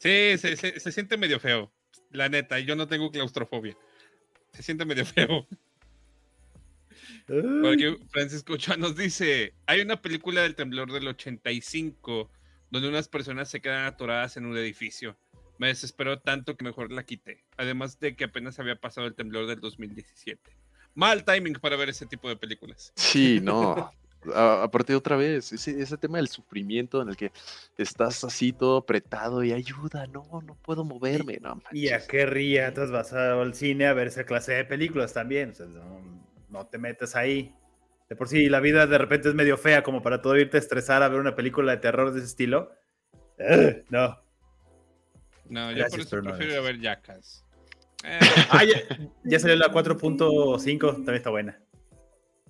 Sí. 0.00 0.38
se, 0.38 0.56
se, 0.56 0.92
siente 0.92 1.16
medio 1.16 1.38
feo. 1.38 1.72
La 2.10 2.28
neta, 2.28 2.58
yo 2.58 2.74
no 2.74 2.88
tengo 2.88 3.10
claustrofobia. 3.10 3.76
Se 4.52 4.62
siente 4.62 4.84
medio 4.84 5.04
feo. 5.04 5.46
Porque 7.26 7.98
Francisco 8.10 8.54
Ochoa 8.54 8.76
nos 8.76 8.96
dice: 8.96 9.54
hay 9.66 9.80
una 9.80 10.00
película 10.00 10.42
del 10.42 10.54
temblor 10.54 10.90
del 10.92 11.06
85 11.08 12.30
donde 12.70 12.88
unas 12.88 13.08
personas 13.08 13.48
se 13.50 13.60
quedan 13.60 13.86
atoradas 13.86 14.36
en 14.36 14.46
un 14.46 14.56
edificio 14.56 15.16
me 15.58 15.68
desesperó 15.68 16.20
tanto 16.20 16.56
que 16.56 16.64
mejor 16.64 16.90
la 16.90 17.04
quité. 17.04 17.44
Además 17.56 18.00
de 18.00 18.16
que 18.16 18.24
apenas 18.24 18.58
había 18.58 18.76
pasado 18.76 19.06
el 19.06 19.14
temblor 19.14 19.46
del 19.46 19.60
2017. 19.60 20.56
Mal 20.94 21.24
timing 21.24 21.54
para 21.54 21.76
ver 21.76 21.90
ese 21.90 22.06
tipo 22.06 22.28
de 22.28 22.36
películas. 22.36 22.92
Sí, 22.96 23.40
no. 23.42 23.92
Aparte 24.34 24.96
otra 24.96 25.16
vez, 25.16 25.52
ese, 25.52 25.96
tema 25.96 26.18
del 26.18 26.26
sufrimiento 26.26 27.00
en 27.00 27.08
el 27.08 27.16
que 27.16 27.30
estás 27.76 28.24
así 28.24 28.52
todo 28.52 28.78
apretado 28.78 29.44
y 29.44 29.52
ayuda, 29.52 30.08
no, 30.08 30.26
no 30.44 30.56
puedo 30.56 30.84
moverme, 30.84 31.38
no. 31.40 31.62
Y 31.70 31.90
a 31.90 32.04
qué 32.04 32.26
riatas 32.26 32.90
vas 32.90 33.12
al 33.12 33.54
cine 33.54 33.86
a 33.86 33.92
ver 33.92 34.08
esa 34.08 34.24
clase 34.24 34.54
de 34.54 34.64
películas 34.64 35.12
también, 35.12 35.52
no, 36.48 36.66
te 36.66 36.78
metes 36.78 37.14
ahí. 37.14 37.54
De 38.08 38.16
por 38.16 38.28
sí, 38.28 38.48
la 38.48 38.58
vida 38.58 38.88
de 38.88 38.98
repente 38.98 39.28
es 39.28 39.34
medio 39.36 39.56
fea 39.56 39.84
como 39.84 40.02
para 40.02 40.20
todo 40.20 40.36
irte 40.36 40.56
a 40.56 40.60
estresar 40.60 41.02
a 41.02 41.08
ver 41.08 41.20
una 41.20 41.36
película 41.36 41.72
de 41.72 41.78
terror 41.78 42.10
de 42.10 42.18
ese 42.18 42.26
estilo. 42.26 42.72
no, 43.88 44.18
no, 45.48 45.72
yo 45.72 45.86
por 45.88 46.00
eso 46.00 46.22
prefiero 46.22 46.62
ver 46.62 46.80
Jackass. 46.80 47.44
Eh. 48.04 48.18
ah, 48.50 48.62
ya, 49.24 49.40
salió 49.40 49.56
la 49.56 49.72
4.5, 49.72 50.94
también 50.94 51.14
está 51.16 51.30
buena. 51.30 51.60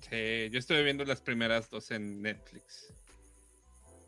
Sí, 0.01 0.51
yo 0.51 0.59
estuve 0.59 0.83
viendo 0.83 1.05
las 1.05 1.21
primeras 1.21 1.71
dos 1.71 1.91
en 1.91 2.23
Netflix. 2.23 2.93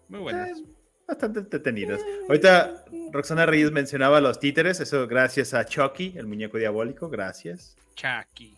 Muy 0.08 0.20
buenas. 0.20 0.58
Eh, 0.58 0.64
bastante 1.08 1.40
entretenidas. 1.40 2.00
Ahorita 2.28 2.84
Roxana 3.10 3.46
Reyes 3.46 3.72
mencionaba 3.72 4.20
los 4.20 4.38
títeres, 4.38 4.80
eso 4.80 5.06
gracias 5.06 5.54
a 5.54 5.64
Chucky, 5.64 6.14
el 6.16 6.26
muñeco 6.26 6.58
diabólico, 6.58 7.08
gracias. 7.08 7.76
Chucky. 7.94 8.56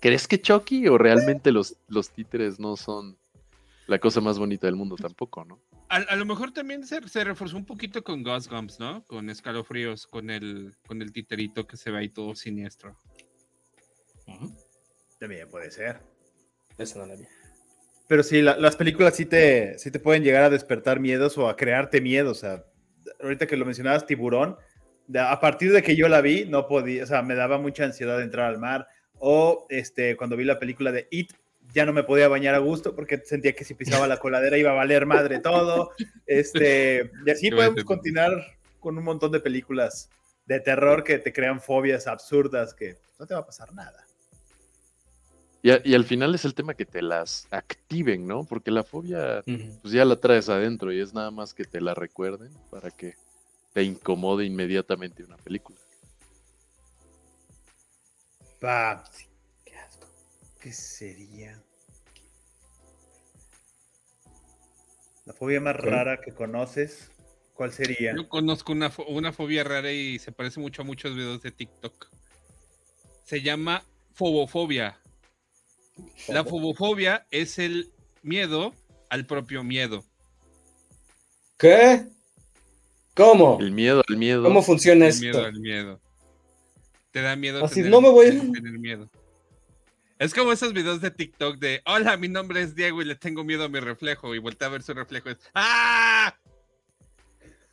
¿Crees 0.00 0.26
que 0.26 0.40
Chucky 0.40 0.88
o 0.88 0.98
realmente 0.98 1.52
los, 1.52 1.76
los 1.88 2.10
títeres 2.10 2.58
no 2.58 2.76
son 2.76 3.18
la 3.86 3.98
cosa 3.98 4.20
más 4.20 4.38
bonita 4.38 4.66
del 4.66 4.76
mundo 4.76 4.96
tampoco, 4.96 5.44
¿no? 5.44 5.60
A, 5.90 6.14
lo 6.14 6.24
mejor 6.24 6.52
también 6.52 6.86
se, 6.86 7.00
reforzó 7.24 7.56
un 7.56 7.66
poquito 7.66 8.04
con 8.04 8.22
Ghost 8.22 8.48
Gumps, 8.48 8.78
¿no? 8.78 9.04
Con 9.06 9.28
escalofríos, 9.28 10.06
con 10.06 10.30
el, 10.30 10.76
con 10.86 11.02
el 11.02 11.12
titerito 11.12 11.66
que 11.66 11.76
se 11.76 11.90
ve 11.90 11.98
ahí 11.98 12.08
todo 12.08 12.36
siniestro. 12.36 12.96
También 15.18 15.50
puede 15.50 15.68
ser. 15.72 16.00
Eso 16.78 17.04
no 17.04 17.12
Pero 18.06 18.22
sí, 18.22 18.40
las 18.40 18.76
películas 18.76 19.16
sí 19.16 19.26
te, 19.26 19.74
te 19.78 19.98
pueden 19.98 20.22
llegar 20.22 20.44
a 20.44 20.50
despertar 20.50 21.00
miedos 21.00 21.36
o 21.36 21.48
a 21.48 21.56
crearte 21.56 22.00
miedos. 22.00 22.38
O 22.38 22.40
sea, 22.40 22.64
ahorita 23.20 23.48
que 23.48 23.56
lo 23.56 23.64
mencionabas, 23.64 24.06
Tiburón, 24.06 24.56
a 25.18 25.40
partir 25.40 25.72
de 25.72 25.82
que 25.82 25.96
yo 25.96 26.08
la 26.08 26.20
vi, 26.20 26.44
no 26.44 26.68
podía, 26.68 27.02
o 27.02 27.06
sea, 27.06 27.22
me 27.22 27.34
daba 27.34 27.58
mucha 27.58 27.82
ansiedad 27.82 28.16
de 28.16 28.22
entrar 28.22 28.46
al 28.46 28.60
mar. 28.60 28.86
O 29.18 29.66
este, 29.68 30.16
cuando 30.16 30.36
vi 30.36 30.44
la 30.44 30.60
película 30.60 30.92
de 30.92 31.08
It, 31.10 31.32
ya 31.74 31.86
no 31.86 31.92
me 31.92 32.02
podía 32.02 32.28
bañar 32.28 32.54
a 32.54 32.58
gusto 32.58 32.94
porque 32.94 33.18
sentía 33.24 33.54
que 33.54 33.64
si 33.64 33.74
pisaba 33.74 34.06
la 34.06 34.18
coladera 34.18 34.58
iba 34.58 34.70
a 34.70 34.74
valer 34.74 35.06
madre 35.06 35.38
todo. 35.38 35.92
Este, 36.26 37.10
y 37.26 37.30
así 37.30 37.50
podemos 37.50 37.84
continuar 37.84 38.32
con 38.78 38.96
un 38.96 39.04
montón 39.04 39.32
de 39.32 39.40
películas 39.40 40.08
de 40.46 40.60
terror 40.60 41.04
que 41.04 41.18
te 41.18 41.32
crean 41.32 41.60
fobias 41.60 42.06
absurdas 42.06 42.74
que 42.74 42.96
no 43.18 43.26
te 43.26 43.34
va 43.34 43.40
a 43.40 43.46
pasar 43.46 43.72
nada. 43.72 44.04
Y, 45.62 45.94
al 45.94 46.04
final 46.04 46.34
es 46.34 46.46
el 46.46 46.54
tema 46.54 46.72
que 46.72 46.86
te 46.86 47.02
las 47.02 47.46
activen, 47.50 48.26
¿no? 48.26 48.44
Porque 48.44 48.70
la 48.70 48.82
fobia, 48.82 49.42
pues 49.44 49.92
ya 49.92 50.06
la 50.06 50.16
traes 50.16 50.48
adentro 50.48 50.90
y 50.90 51.00
es 51.00 51.12
nada 51.12 51.30
más 51.30 51.52
que 51.52 51.64
te 51.64 51.82
la 51.82 51.92
recuerden 51.92 52.50
para 52.70 52.90
que 52.90 53.14
te 53.74 53.82
incomode 53.82 54.46
inmediatamente 54.46 55.22
una 55.22 55.36
película. 55.36 55.78
¿Qué 60.60 60.72
sería? 60.72 61.62
La 65.24 65.32
fobia 65.32 65.60
más 65.60 65.76
rara 65.76 66.20
que 66.20 66.32
conoces, 66.32 67.10
¿cuál 67.54 67.72
sería? 67.72 68.14
Yo 68.14 68.28
conozco 68.28 68.72
una, 68.72 68.92
una 69.08 69.32
fobia 69.32 69.64
rara 69.64 69.90
y 69.90 70.18
se 70.18 70.32
parece 70.32 70.60
mucho 70.60 70.82
a 70.82 70.84
muchos 70.84 71.14
videos 71.14 71.40
de 71.40 71.50
TikTok. 71.50 72.08
Se 73.24 73.40
llama 73.40 73.84
fobofobia. 74.12 74.98
La 76.28 76.44
fobofobia 76.44 77.26
es 77.30 77.58
el 77.58 77.90
miedo 78.22 78.74
al 79.08 79.26
propio 79.26 79.64
miedo. 79.64 80.04
¿Qué? 81.58 82.06
¿Cómo? 83.14 83.58
El 83.60 83.72
miedo 83.72 84.02
al 84.08 84.16
miedo. 84.16 84.42
¿Cómo 84.42 84.62
funciona 84.62 85.08
el 85.08 85.18
miedo 85.20 85.44
al 85.44 85.60
miedo. 85.60 86.00
Te 87.12 87.22
da 87.22 87.34
miedo 87.34 87.64
Así 87.64 87.76
tener, 87.76 87.90
no 87.90 88.00
me 88.00 88.08
voy 88.08 88.26
a... 88.28 88.30
tener 88.30 88.78
miedo. 88.78 89.10
Es 90.20 90.34
como 90.34 90.52
esos 90.52 90.74
videos 90.74 91.00
de 91.00 91.10
TikTok 91.10 91.56
de 91.56 91.80
Hola, 91.86 92.18
mi 92.18 92.28
nombre 92.28 92.60
es 92.60 92.74
Diego 92.74 93.00
y 93.00 93.06
le 93.06 93.14
tengo 93.14 93.42
miedo 93.42 93.64
a 93.64 93.70
mi 93.70 93.80
reflejo. 93.80 94.34
Y 94.34 94.38
voltea 94.38 94.68
a 94.68 94.70
ver 94.70 94.82
su 94.82 94.92
reflejo. 94.92 95.30
Es 95.30 95.38
¡Ah! 95.54 96.38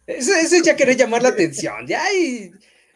Eso, 0.06 0.32
es 0.34 0.64
ya 0.64 0.78
querer 0.78 0.96
llamar 0.96 1.24
la 1.24 1.28
atención. 1.28 1.86
Ya 1.88 2.02
y 2.14 2.54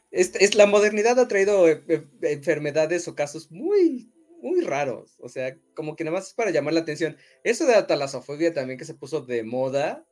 es, 0.09 0.55
la 0.55 0.67
modernidad 0.67 1.19
ha 1.19 1.27
traído 1.27 1.67
eh, 1.67 1.83
eh, 1.89 2.07
enfermedades 2.21 3.09
o 3.09 3.13
casos 3.13 3.51
muy 3.51 4.09
muy 4.41 4.61
raros. 4.61 5.17
O 5.19 5.27
sea, 5.27 5.53
como 5.73 5.97
que 5.97 6.05
nada 6.05 6.15
más 6.15 6.27
es 6.27 6.33
para 6.33 6.51
llamar 6.51 6.73
la 6.73 6.79
atención. 6.79 7.17
Eso 7.43 7.65
de 7.65 7.73
la 7.73 7.87
talasofobia 7.87 8.53
también 8.53 8.79
que 8.79 8.85
se 8.85 8.93
puso 8.93 9.19
de 9.19 9.43
moda. 9.43 10.05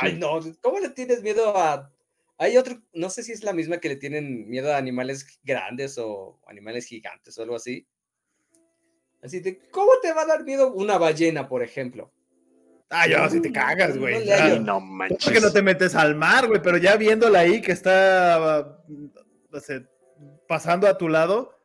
Ay, 0.00 0.14
no, 0.14 0.40
¿cómo 0.62 0.80
le 0.80 0.88
tienes 0.88 1.22
miedo 1.22 1.58
a... 1.58 1.92
Hay 2.38 2.56
otro, 2.56 2.80
no 2.94 3.10
sé 3.10 3.22
si 3.22 3.32
es 3.32 3.42
la 3.42 3.52
misma 3.52 3.80
que 3.80 3.90
le 3.90 3.96
tienen 3.96 4.48
miedo 4.48 4.72
a 4.72 4.78
animales 4.78 5.40
grandes 5.42 5.98
o 5.98 6.40
animales 6.46 6.86
gigantes 6.86 7.36
o 7.36 7.42
algo 7.42 7.56
así. 7.56 7.86
Así 9.22 9.40
de, 9.40 9.58
¿cómo 9.70 9.90
te 10.00 10.12
va 10.12 10.22
a 10.22 10.26
dar 10.26 10.44
miedo 10.44 10.72
una 10.72 10.98
ballena, 10.98 11.48
por 11.48 11.62
ejemplo? 11.62 12.10
Ah, 12.90 13.06
yo, 13.06 13.28
si 13.28 13.40
te 13.40 13.52
cagas, 13.52 13.98
güey. 13.98 14.26
No, 14.26 14.60
no 14.60 14.80
manches. 14.80 15.24
Porque 15.24 15.40
no 15.40 15.52
te 15.52 15.62
metes 15.62 15.94
al 15.94 16.14
mar, 16.14 16.46
güey, 16.46 16.62
pero 16.62 16.78
ya 16.78 16.96
viéndola 16.96 17.40
ahí 17.40 17.60
que 17.60 17.72
está 17.72 18.80
pasando 20.46 20.86
a 20.86 20.96
tu 20.96 21.08
lado, 21.08 21.58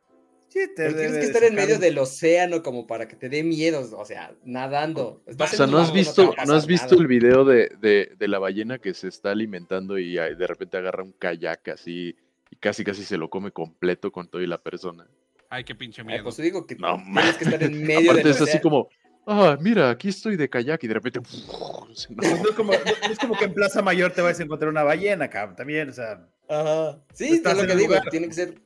tienes 0.76 1.12
que 1.12 1.20
estar 1.20 1.42
en 1.42 1.54
medio 1.54 1.78
del 1.78 1.98
océano 1.98 2.62
como 2.62 2.86
para 2.86 3.08
que 3.08 3.16
te 3.16 3.28
dé 3.28 3.42
miedo, 3.42 3.88
o 3.96 4.04
sea, 4.04 4.34
nadando. 4.44 5.22
o 5.26 5.46
sea, 5.46 5.66
¿no 5.66 5.78
has 5.78 5.92
visto, 5.92 6.34
no, 6.46 6.54
has 6.54 6.66
visto 6.66 6.94
el 6.94 7.06
video 7.06 7.44
de, 7.44 8.16
la 8.20 8.38
ballena 8.38 8.78
que 8.78 8.94
se 8.94 9.08
está 9.08 9.30
alimentando 9.30 9.98
y 9.98 10.14
de 10.14 10.46
repente 10.46 10.76
agarra 10.76 11.02
un 11.02 11.12
kayak 11.12 11.68
así 11.68 12.16
y 12.50 12.56
casi 12.56 12.84
casi 12.84 13.04
se 13.04 13.16
lo 13.16 13.30
come 13.30 13.50
completo 13.50 14.12
con 14.12 14.28
todo 14.28 14.42
y 14.42 14.46
la 14.46 14.62
persona? 14.62 15.08
Ay, 15.54 15.62
qué 15.62 15.74
pinche 15.76 16.02
miedo. 16.02 16.24
pues 16.24 16.36
digo 16.38 16.66
que 16.66 16.74
no, 16.74 16.96
tienes 16.96 17.36
que 17.36 17.44
estar 17.44 17.62
en 17.62 17.86
medio 17.86 18.10
Aparte 18.10 18.30
es 18.30 18.40
así 18.40 18.60
como, 18.60 18.88
ah, 19.24 19.56
mira, 19.60 19.90
aquí 19.90 20.08
estoy 20.08 20.36
de 20.36 20.50
kayak 20.50 20.82
y 20.82 20.88
de 20.88 20.94
repente... 20.94 21.20
No, 21.20 21.88
es, 21.92 22.08
como, 22.56 22.72
es, 22.72 23.18
como, 23.20 23.36
que 23.36 23.44
en 23.44 23.54
Plaza 23.54 23.80
Mayor 23.80 24.10
te 24.10 24.20
vas 24.20 24.40
a 24.40 24.42
encontrar 24.42 24.68
una 24.68 24.82
ballena, 24.82 25.30
cabrón, 25.30 25.54
también, 25.54 25.90
o 25.90 25.92
sea... 25.92 26.26
Ajá. 26.48 26.98
Sí, 27.12 27.40
es 27.44 27.56
lo 27.56 27.66
que 27.66 27.76
digo, 27.76 27.94
tiene 28.10 28.26
que 28.26 28.34
ser 28.34 28.64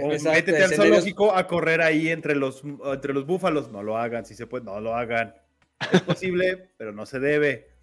o 0.00 0.08
métete 0.08 0.64
al 0.64 0.74
zoológico 0.74 1.34
a 1.34 1.46
correr 1.46 1.82
ahí 1.82 2.08
entre 2.08 2.34
los, 2.34 2.62
entre 2.64 3.12
los 3.12 3.26
búfalos. 3.26 3.70
No 3.70 3.82
lo 3.82 3.96
hagan, 3.96 4.26
si 4.26 4.34
se 4.34 4.46
puede, 4.46 4.64
no 4.64 4.80
lo 4.80 4.96
hagan. 4.96 5.34
Es 5.92 6.02
posible, 6.02 6.70
pero 6.76 6.92
no 6.92 7.06
se 7.06 7.20
debe. 7.20 7.77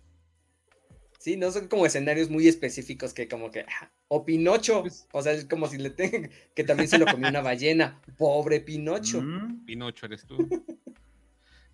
Sí, 1.25 1.37
no 1.37 1.49
son 1.49 1.67
como 1.67 1.87
escenarios 1.87 2.29
muy 2.29 2.47
específicos 2.47 3.11
que 3.11 3.27
como 3.27 3.49
que... 3.49 3.61
Ah, 3.61 3.91
o 4.09 4.23
Pinocho, 4.23 4.81
pues 4.81 5.07
o 5.11 5.23
sea, 5.23 5.31
es 5.31 5.45
como 5.45 5.65
si 5.65 5.79
le 5.79 5.89
tengan... 5.89 6.29
Que 6.53 6.63
también 6.63 6.87
se 6.87 6.99
lo 6.99 7.07
comió 7.07 7.27
una 7.27 7.41
ballena. 7.41 7.99
Pobre 8.15 8.59
Pinocho. 8.59 9.23
Mm. 9.23 9.65
Pinocho 9.65 10.05
eres 10.05 10.27
tú. 10.27 10.37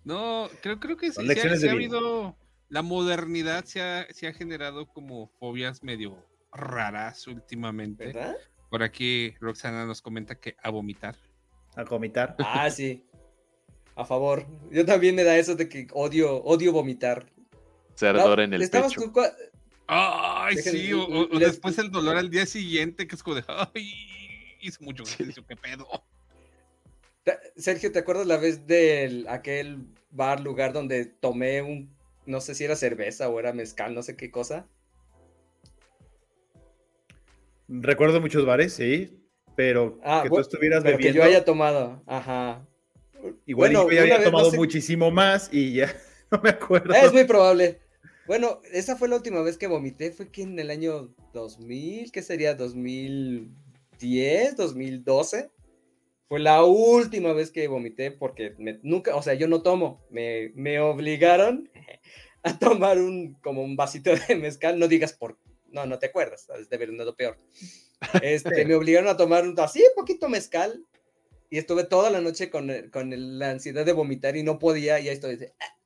No, 0.04 0.48
creo, 0.62 0.80
creo 0.80 0.96
que 0.96 1.12
sí, 1.12 1.26
se, 1.26 1.68
ha, 1.68 1.72
habido... 1.72 2.34
La 2.70 2.80
modernidad 2.80 3.66
se 3.66 3.82
ha, 3.82 4.06
se 4.10 4.26
ha 4.26 4.32
generado 4.32 4.86
como 4.86 5.28
fobias 5.38 5.82
medio 5.82 6.16
raras 6.50 7.26
últimamente. 7.26 8.06
¿Verdad? 8.06 8.36
Por 8.70 8.82
aquí 8.82 9.34
Roxana 9.38 9.84
nos 9.84 10.00
comenta 10.00 10.40
que 10.40 10.56
a 10.62 10.70
vomitar. 10.70 11.14
A 11.76 11.84
vomitar. 11.84 12.36
Ah, 12.38 12.70
sí. 12.70 13.04
A 13.96 14.06
favor. 14.06 14.46
Yo 14.70 14.86
también 14.86 15.14
me 15.14 15.24
da 15.24 15.36
eso 15.36 15.56
de 15.56 15.68
que 15.68 15.88
odio, 15.92 16.42
odio 16.42 16.72
vomitar. 16.72 17.26
Se 18.02 18.08
ardor 18.08 18.40
en 18.40 18.52
el 18.52 18.68
pecho. 18.68 19.12
Ay, 19.86 20.56
sí, 20.56 20.92
o, 20.92 21.38
después 21.38 21.78
el 21.78 21.92
dolor 21.92 22.16
al 22.16 22.30
día 22.30 22.46
siguiente, 22.46 23.06
que 23.06 23.14
es 23.14 23.22
como 23.22 23.36
de, 23.36 23.44
ay, 23.46 23.94
hizo 24.60 24.82
mucho 24.82 25.04
ejercicio, 25.04 25.44
qué 25.46 25.54
pedo. 25.54 25.86
Sergio, 27.56 27.92
¿te 27.92 28.00
acuerdas 28.00 28.26
la 28.26 28.38
vez 28.38 28.66
de 28.66 29.24
aquel 29.28 29.86
bar, 30.10 30.40
lugar 30.40 30.72
donde 30.72 31.04
tomé 31.04 31.62
un, 31.62 31.94
no 32.26 32.40
sé 32.40 32.56
si 32.56 32.64
era 32.64 32.74
cerveza 32.74 33.28
o 33.28 33.38
era 33.38 33.52
mezcal, 33.52 33.94
no 33.94 34.02
sé 34.02 34.16
qué 34.16 34.32
cosa? 34.32 34.66
Recuerdo 37.68 38.20
muchos 38.20 38.44
bares, 38.44 38.72
sí, 38.72 39.16
pero 39.54 40.00
ah, 40.02 40.22
que 40.24 40.28
tú 40.28 40.40
estuvieras 40.40 40.82
bebiendo. 40.82 41.06
Que 41.06 41.12
yo 41.12 41.22
haya 41.22 41.44
tomado, 41.44 42.02
ajá. 42.06 42.66
Igual 43.46 43.70
yo 43.70 43.90
ya 43.92 44.02
había 44.02 44.24
tomado 44.24 44.50
muchísimo 44.54 45.12
más 45.12 45.48
y 45.52 45.74
ya 45.74 45.94
no 46.32 46.40
me 46.42 46.50
acuerdo. 46.50 46.94
Es 46.94 47.12
muy 47.12 47.24
probable. 47.24 47.81
Bueno, 48.32 48.62
esa 48.72 48.96
fue 48.96 49.10
la 49.10 49.16
última 49.16 49.42
vez 49.42 49.58
que 49.58 49.66
vomité, 49.66 50.10
fue 50.10 50.30
que 50.30 50.40
en 50.40 50.58
el 50.58 50.70
año 50.70 51.14
2000, 51.34 52.10
¿qué 52.12 52.22
sería? 52.22 52.54
2010, 52.54 54.56
2012. 54.56 55.50
Fue 56.30 56.40
la 56.40 56.64
última 56.64 57.34
vez 57.34 57.50
que 57.50 57.68
vomité 57.68 58.10
porque 58.10 58.54
nunca, 58.82 59.14
o 59.16 59.22
sea, 59.22 59.34
yo 59.34 59.48
no 59.48 59.60
tomo, 59.60 60.02
me, 60.08 60.50
me 60.54 60.80
obligaron 60.80 61.68
a 62.42 62.58
tomar 62.58 62.96
un, 62.96 63.34
como 63.42 63.62
un 63.62 63.76
vasito 63.76 64.12
de 64.26 64.36
mezcal, 64.36 64.78
no 64.78 64.88
digas 64.88 65.12
por 65.12 65.38
no, 65.66 65.84
no 65.84 65.98
te 65.98 66.06
acuerdas, 66.06 66.48
de 66.70 66.74
haber 66.74 66.88
lo 66.88 67.14
peor. 67.14 67.36
Este, 68.22 68.64
me 68.64 68.76
obligaron 68.76 69.10
a 69.10 69.18
tomar 69.18 69.46
un, 69.46 69.60
así 69.60 69.80
un 69.80 69.94
poquito 69.94 70.30
mezcal 70.30 70.86
y 71.50 71.58
estuve 71.58 71.84
toda 71.84 72.08
la 72.08 72.22
noche 72.22 72.48
con, 72.48 72.72
con 72.90 73.38
la 73.38 73.50
ansiedad 73.50 73.84
de 73.84 73.92
vomitar 73.92 74.38
y 74.38 74.42
no 74.42 74.58
podía 74.58 75.00
y 75.00 75.08
ahí 75.08 75.14
estoy, 75.14 75.38
ah", 75.60 75.76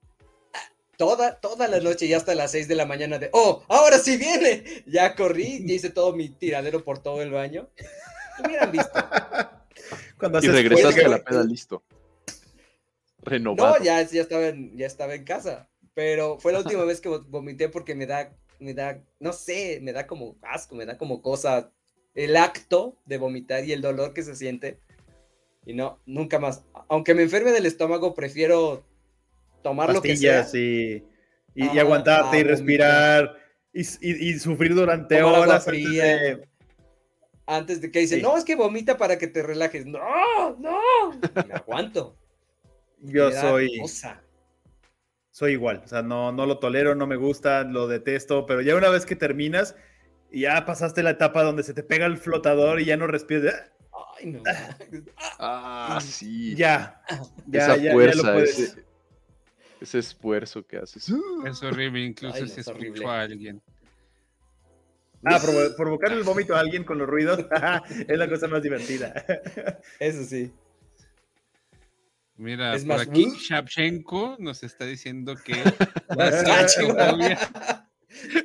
toda, 0.96 1.40
toda 1.40 1.68
la 1.68 1.80
noche 1.80 2.06
y 2.06 2.14
hasta 2.14 2.34
las 2.34 2.52
6 2.52 2.68
de 2.68 2.74
la 2.74 2.86
mañana 2.86 3.18
de, 3.18 3.30
oh, 3.32 3.64
ahora 3.68 3.98
sí 3.98 4.16
viene. 4.16 4.64
Ya 4.86 5.14
corrí 5.14 5.64
y 5.66 5.72
hice 5.72 5.90
todo 5.90 6.14
mi 6.14 6.28
tiradero 6.28 6.84
por 6.84 6.98
todo 6.98 7.22
el 7.22 7.30
baño. 7.30 7.68
Hubieran 8.44 8.70
visto. 8.70 8.92
Cuando 10.18 10.38
y 10.42 10.48
regresaste 10.48 11.04
a 11.04 11.08
la 11.08 11.24
peda 11.24 11.44
listo. 11.44 11.82
Renovado. 13.22 13.78
No, 13.78 13.84
ya, 13.84 14.02
ya, 14.02 14.22
estaba 14.22 14.46
en, 14.46 14.76
ya 14.76 14.86
estaba 14.86 15.14
en 15.14 15.24
casa. 15.24 15.68
Pero 15.94 16.38
fue 16.38 16.52
la 16.52 16.58
última 16.58 16.84
vez 16.84 17.00
que 17.00 17.08
vomité 17.08 17.68
porque 17.68 17.94
me 17.94 18.06
da 18.06 18.30
me 18.58 18.74
da, 18.74 19.02
no 19.20 19.32
sé, 19.32 19.80
me 19.82 19.92
da 19.92 20.06
como 20.06 20.36
asco, 20.42 20.74
me 20.74 20.86
da 20.86 20.96
como 20.96 21.22
cosa 21.22 21.70
el 22.14 22.36
acto 22.36 22.96
de 23.04 23.18
vomitar 23.18 23.64
y 23.64 23.72
el 23.72 23.82
dolor 23.82 24.14
que 24.14 24.22
se 24.22 24.34
siente. 24.36 24.80
Y 25.64 25.74
no, 25.74 26.00
nunca 26.06 26.38
más. 26.38 26.64
Aunque 26.88 27.14
me 27.14 27.22
enferme 27.22 27.50
del 27.50 27.66
estómago, 27.66 28.14
prefiero 28.14 28.84
tomar 29.66 29.92
lo 29.92 30.00
que 30.00 30.16
sea. 30.16 30.46
Y, 30.54 31.02
y, 31.56 31.78
aguantarte 31.78 32.38
y 32.38 32.42
respirar 32.44 33.36
y, 33.72 34.38
sufrir 34.38 34.74
durante 34.74 35.22
horas. 35.22 35.66
Antes 37.48 37.80
de, 37.80 37.90
que 37.90 38.00
dicen, 38.00 38.22
no, 38.22 38.36
es 38.36 38.44
que 38.44 38.54
vomita 38.54 38.96
para 38.96 39.18
que 39.18 39.26
te 39.26 39.42
relajes. 39.42 39.86
No, 39.86 39.98
no, 40.58 40.78
me 41.46 41.54
aguanto. 41.54 42.16
Yo 43.00 43.30
soy 43.32 43.80
soy 45.30 45.52
igual, 45.52 45.82
o 45.84 45.88
sea, 45.88 46.00
no, 46.00 46.32
no 46.32 46.46
lo 46.46 46.58
tolero, 46.58 46.94
no 46.94 47.06
me 47.06 47.16
gusta, 47.16 47.62
lo 47.62 47.88
detesto, 47.88 48.46
pero 48.46 48.62
ya 48.62 48.74
una 48.74 48.88
vez 48.88 49.04
que 49.04 49.16
terminas 49.16 49.76
y 50.30 50.42
ya 50.42 50.64
pasaste 50.64 51.02
la 51.02 51.10
etapa 51.10 51.42
donde 51.42 51.62
se 51.62 51.74
te 51.74 51.82
pega 51.82 52.06
el 52.06 52.16
flotador 52.16 52.80
y 52.80 52.86
ya 52.86 52.96
no 52.96 53.06
respiras. 53.06 53.70
Ay, 54.18 54.26
no. 54.26 54.42
Ah, 55.38 55.98
sí. 56.02 56.54
Ya. 56.56 57.02
ya 57.46 57.60
Esa 57.60 57.92
fuerza, 57.92 58.38
ese, 58.38 58.85
esfuerzo 59.80 60.66
que 60.66 60.78
haces. 60.78 61.12
Es 61.44 61.62
horrible, 61.62 62.04
incluso 62.04 62.46
si 62.46 62.60
escucho 62.60 63.08
a 63.08 63.22
alguien. 63.22 63.62
Ah, 65.24 65.40
provocar 65.76 66.12
el 66.12 66.22
vómito 66.22 66.54
a 66.54 66.60
alguien 66.60 66.84
con 66.84 66.98
los 66.98 67.08
ruidos 67.08 67.40
es 68.08 68.18
la 68.18 68.28
cosa 68.28 68.46
más 68.48 68.62
divertida. 68.62 69.12
Eso 69.98 70.24
sí. 70.24 70.52
Mira, 72.36 72.74
es 72.74 72.84
por 72.84 73.00
aquí 73.00 73.32
Shapchenko 73.36 74.36
nos 74.38 74.62
está 74.62 74.84
diciendo 74.84 75.34
que 75.36 75.54
la 76.16 77.86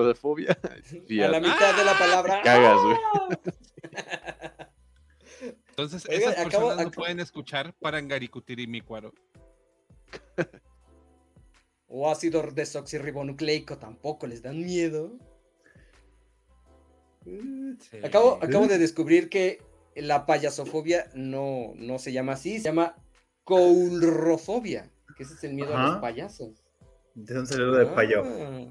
de 0.07 0.16
fobia? 0.16 0.57
a 1.20 1.28
la 1.28 1.39
mitad 1.41 1.76
de 1.76 1.84
la 1.84 1.97
palabra. 1.97 2.41
Cagas, 2.43 2.82
güey. 2.82 2.97
Entonces, 5.70 6.05
esas 6.09 6.36
personas 6.36 6.78
no 6.82 6.91
pueden 6.91 7.20
escuchar 7.20 7.74
para 7.74 7.99
y 8.61 8.68
mi 8.68 8.80
cuaro. 8.80 9.13
o 11.89 12.09
ácido 12.09 12.41
desoxirribonucleico 12.41 13.78
tampoco 13.78 14.26
les 14.26 14.41
dan 14.41 14.63
miedo. 14.63 15.18
Acabo, 18.03 18.39
acabo 18.41 18.68
de 18.68 18.78
descubrir 18.78 19.28
que 19.28 19.59
la 19.95 20.25
payasofobia 20.25 21.09
no, 21.13 21.73
no 21.75 21.99
se 21.99 22.11
llama 22.11 22.33
así, 22.33 22.57
se 22.57 22.65
llama 22.65 22.95
coulrofobia, 23.43 24.91
que 25.15 25.23
ese 25.23 25.35
es 25.35 25.43
el 25.43 25.53
miedo 25.53 25.75
a 25.75 25.87
los 25.87 25.97
payasos. 25.97 26.63
¿De 27.13 27.33
dónde 27.33 27.51
salió 27.51 27.71
de 27.71 27.85
payo? 27.85 28.23
Ah. 28.25 28.65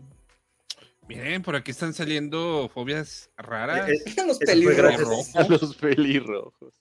Bien, 1.07 1.43
por 1.43 1.57
aquí 1.57 1.71
están 1.71 1.93
saliendo 1.93 2.69
fobias 2.73 3.31
raras. 3.37 3.89
Eh, 3.89 4.03
eh, 4.07 4.27
los 4.27 4.39
pelirrojos. 4.39 5.37
A 5.37 5.43
los 5.49 5.77
pelirrojos. 5.77 6.75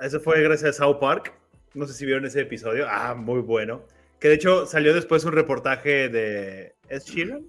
Eso 0.00 0.20
fue 0.20 0.42
gracias 0.42 0.80
a 0.80 0.84
South 0.84 0.98
Park. 1.00 1.34
No 1.74 1.86
sé 1.86 1.92
si 1.92 2.06
vieron 2.06 2.24
ese 2.24 2.42
episodio. 2.42 2.86
Ah, 2.88 3.14
muy 3.14 3.40
bueno. 3.40 3.82
Que 4.20 4.28
de 4.28 4.34
hecho 4.34 4.66
salió 4.66 4.94
después 4.94 5.24
un 5.24 5.32
reportaje 5.32 6.08
de 6.08 6.74
Ed 6.88 7.02
Sheeran 7.02 7.46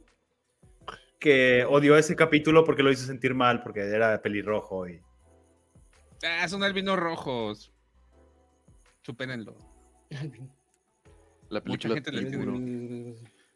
que 1.19 1.65
odió 1.67 1.97
ese 1.97 2.15
capítulo 2.15 2.63
porque 2.63 2.83
lo 2.83 2.91
hizo 2.91 3.05
sentir 3.05 3.33
mal, 3.33 3.61
porque 3.61 3.81
era 3.81 4.21
pelirrojo 4.21 4.87
y. 4.87 5.01
Ah, 6.23 6.47
son 6.47 6.63
albinos 6.63 6.97
rojos. 6.97 7.71
Supérenlo. 9.01 9.55
La 11.49 11.61
película 11.61 11.89
Mucha 11.89 11.89
gente 11.89 12.11
le 12.11 12.21
entiende. 12.21 13.15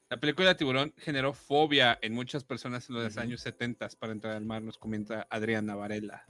La 0.09 0.19
película 0.19 0.49
de 0.49 0.55
Tiburón 0.55 0.93
generó 0.97 1.33
fobia 1.33 1.97
en 2.01 2.13
muchas 2.13 2.43
personas 2.43 2.87
en 2.87 2.95
los 2.95 3.17
años 3.17 3.41
70 3.41 3.89
para 3.99 4.13
entrar 4.13 4.35
al 4.35 4.45
mar, 4.45 4.61
nos 4.61 4.77
comenta 4.77 5.25
Adriana 5.29 5.75
Varela. 5.75 6.23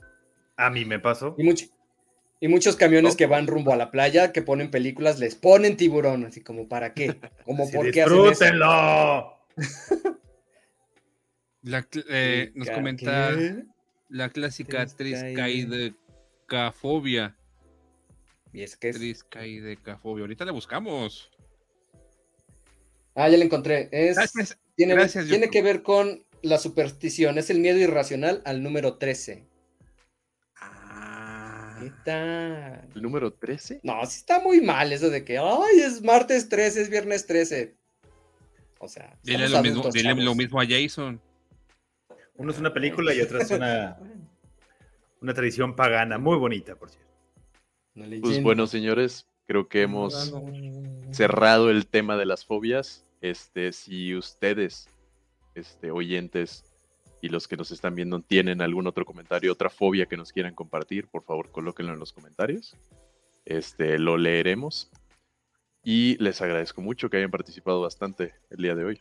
A 0.56 0.70
mí 0.70 0.86
me 0.86 0.98
pasó. 0.98 1.36
Y, 1.36 1.70
y 2.40 2.48
muchos 2.48 2.76
camiones 2.76 3.14
que 3.14 3.26
van 3.26 3.46
rumbo 3.46 3.74
a 3.74 3.76
la 3.76 3.90
playa, 3.90 4.32
que 4.32 4.40
ponen 4.40 4.70
películas, 4.70 5.18
les 5.18 5.34
ponen 5.34 5.76
tiburón, 5.76 6.24
así 6.24 6.40
como 6.40 6.66
para 6.66 6.94
qué, 6.94 7.20
como 7.44 7.70
por 7.72 7.90
qué. 7.90 8.06
La, 11.62 11.86
eh, 12.08 12.52
nos 12.54 12.70
comenta 12.70 13.32
la 14.08 14.30
clásica 14.30 14.86
triscaidecafobia. 16.46 17.36
¿Y 18.52 18.62
es 18.62 18.76
que 18.76 18.90
es? 18.90 18.96
Triscaidecafobia. 18.96 20.22
Ahorita 20.22 20.44
le 20.44 20.52
buscamos. 20.52 21.30
Ah, 23.14 23.28
ya 23.28 23.38
la 23.38 23.44
encontré. 23.44 23.88
Es, 23.92 24.16
tiene, 24.76 25.08
tiene 25.08 25.50
que 25.50 25.62
ver 25.62 25.82
con 25.82 26.24
la 26.42 26.58
superstición. 26.58 27.38
Es 27.38 27.50
el 27.50 27.60
miedo 27.60 27.78
irracional 27.78 28.42
al 28.44 28.62
número 28.62 28.96
13. 28.96 29.46
Ah. 30.60 31.78
¿Qué 31.80 31.92
tal? 32.04 32.88
¿El 32.94 33.02
número 33.02 33.32
13? 33.32 33.80
No, 33.82 34.04
sí 34.06 34.18
está 34.18 34.40
muy 34.40 34.60
mal 34.60 34.92
eso 34.92 35.10
de 35.10 35.24
que, 35.24 35.38
ay, 35.38 35.80
es 35.80 36.02
martes 36.02 36.48
13, 36.48 36.82
es 36.82 36.90
viernes 36.90 37.26
13. 37.26 37.76
O 38.78 38.88
sea, 38.88 39.16
dile, 39.22 39.48
lo 39.48 39.62
mismo, 39.62 39.90
dile 39.90 40.14
lo 40.14 40.34
mismo 40.34 40.60
a 40.60 40.66
Jason. 40.66 41.20
Uno 42.36 42.50
es 42.50 42.58
una 42.58 42.74
película 42.74 43.14
y 43.14 43.20
otra 43.20 43.42
es 43.42 43.50
una, 43.50 43.96
una 45.20 45.34
tradición 45.34 45.74
pagana, 45.74 46.18
muy 46.18 46.38
bonita, 46.38 46.76
por 46.76 46.90
cierto. 46.90 47.04
Pues 48.20 48.42
bueno, 48.42 48.66
señores, 48.66 49.26
creo 49.46 49.68
que 49.68 49.82
hemos 49.82 50.34
cerrado 51.12 51.70
el 51.70 51.86
tema 51.86 52.16
de 52.16 52.26
las 52.26 52.44
fobias. 52.44 53.04
Este, 53.20 53.72
si 53.72 54.14
ustedes, 54.14 54.88
este, 55.54 55.90
oyentes 55.90 56.64
y 57.22 57.28
los 57.28 57.48
que 57.48 57.56
nos 57.56 57.70
están 57.70 57.94
viendo 57.94 58.20
tienen 58.20 58.60
algún 58.60 58.86
otro 58.86 59.06
comentario, 59.06 59.52
otra 59.52 59.70
fobia 59.70 60.06
que 60.06 60.16
nos 60.16 60.32
quieran 60.32 60.54
compartir, 60.54 61.08
por 61.08 61.22
favor, 61.22 61.50
colóquenlo 61.50 61.92
en 61.92 62.00
los 62.00 62.12
comentarios. 62.12 62.76
Este, 63.44 63.98
lo 63.98 64.18
leeremos. 64.18 64.90
Y 65.84 66.16
les 66.22 66.40
agradezco 66.40 66.80
mucho 66.80 67.10
que 67.10 67.18
hayan 67.18 67.30
participado 67.30 67.82
bastante 67.82 68.34
el 68.50 68.62
día 68.62 68.74
de 68.74 68.84
hoy. 68.84 69.00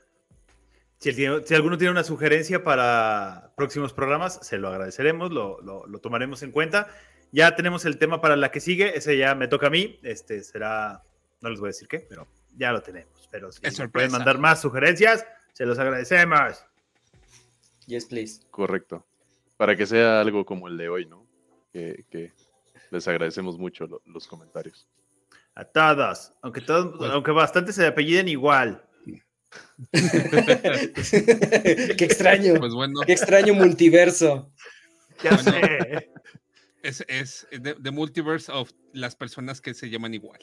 Si, 1.04 1.54
alguno 1.54 1.78
tiene 1.78 1.92
una 1.92 2.06
sugerencia 2.06 2.64
para 2.64 3.52
próximos 3.58 3.92
programas, 3.92 4.40
se 4.42 4.58
lo 4.58 4.70
agradeceremos, 4.70 5.32
lo, 5.34 5.86
tomaremos 6.02 6.44
en 6.44 6.52
cuenta. 6.52 6.88
Ya 7.34 7.58
tenemos 7.58 7.84
el 7.84 7.98
tema 7.98 8.22
para 8.22 8.38
la 8.38 8.52
que 8.52 8.62
sigue, 8.62 8.98
ese 8.98 9.18
ya 9.18 9.36
me 9.36 9.50
toca 9.50 9.68
a 9.68 9.70
mí, 9.70 10.00
este 10.02 10.42
será, 10.44 11.04
no 11.42 11.50
les 11.50 11.60
voy 11.60 11.68
a 11.68 11.72
decir 11.72 11.90
qué, 11.90 12.00
pero 12.00 12.26
ya 12.56 12.72
lo 12.72 12.82
tenemos. 12.82 13.28
Pero 13.30 13.52
si 13.52 13.62
pueden 13.88 14.14
mandar 14.14 14.38
más 14.38 14.62
sugerencias, 14.62 15.26
se 15.52 15.66
los 15.66 15.78
agradecemos. 15.78 16.66
Yes, 17.86 18.06
please. 18.06 18.42
Correcto. 18.50 19.06
Para 19.58 19.76
que 19.76 19.86
sea 19.86 20.22
algo 20.22 20.46
como 20.46 20.70
el 20.70 20.78
de 20.78 20.88
hoy, 20.88 21.06
¿no? 21.06 21.28
Que, 21.74 22.32
les 22.92 23.08
agradecemos 23.10 23.58
mucho 23.58 23.90
los 24.06 24.26
comentarios. 24.26 24.88
A 25.56 25.66
todos, 25.66 26.32
aunque, 26.42 26.62
todos, 26.62 26.96
pues 26.98 27.12
aunque 27.12 27.32
bastante 27.32 27.74
se 27.74 27.86
apelliden 27.88 28.30
igual. 28.30 28.86
Qué 29.92 31.96
extraño. 32.00 32.56
Pues 32.56 32.74
bueno. 32.74 33.02
Qué 33.06 33.14
extraño 33.14 33.54
multiverso. 33.54 34.52
Ya 35.24 35.38
sé. 35.38 36.10
Es, 36.84 37.04
es 37.08 37.48
the, 37.52 37.92
multiverse 37.92 38.52
of 38.52 38.72
las 38.92 39.16
personas 39.16 39.62
que 39.62 39.74
se 39.74 39.90
llaman 39.90 40.14
igual. 40.14 40.40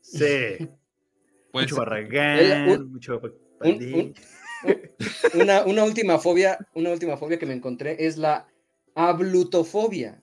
Sí. 0.00 0.68
Pues, 1.50 1.64
mucho 1.64 1.76
barragán, 1.76 2.92
mucho 2.92 3.20
una, 5.34 5.64
una, 5.64 5.84
última 5.84 6.18
fobia, 6.18 6.58
una 6.74 6.90
última 6.90 7.16
fobia 7.16 7.38
que 7.38 7.46
me 7.46 7.54
encontré 7.54 8.06
es 8.06 8.16
la 8.16 8.46
ablutofobia, 8.94 10.22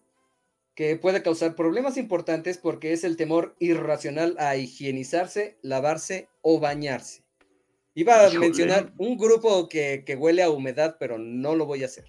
que 0.76 0.96
puede 0.96 1.24
causar 1.24 1.56
problemas 1.56 1.98
importantes 1.98 2.58
porque 2.58 2.94
es 2.94 3.04
el 3.04 3.18
temor 3.18 3.56
irracional 3.60 4.36
a 4.40 4.56
higienizarse, 4.56 5.58
lavarse 5.62 6.30
o 6.42 6.60
bañarse. 6.60 7.27
Iba 7.98 8.28
a 8.28 8.30
mencionar 8.30 8.94
un 9.00 9.18
grupo 9.18 9.68
que, 9.68 10.16
huele 10.20 10.44
a 10.44 10.52
humedad, 10.52 10.98
pero 11.00 11.18
no 11.18 11.56
lo 11.56 11.66
voy 11.66 11.82
a 11.82 11.88
hacer. 11.88 12.06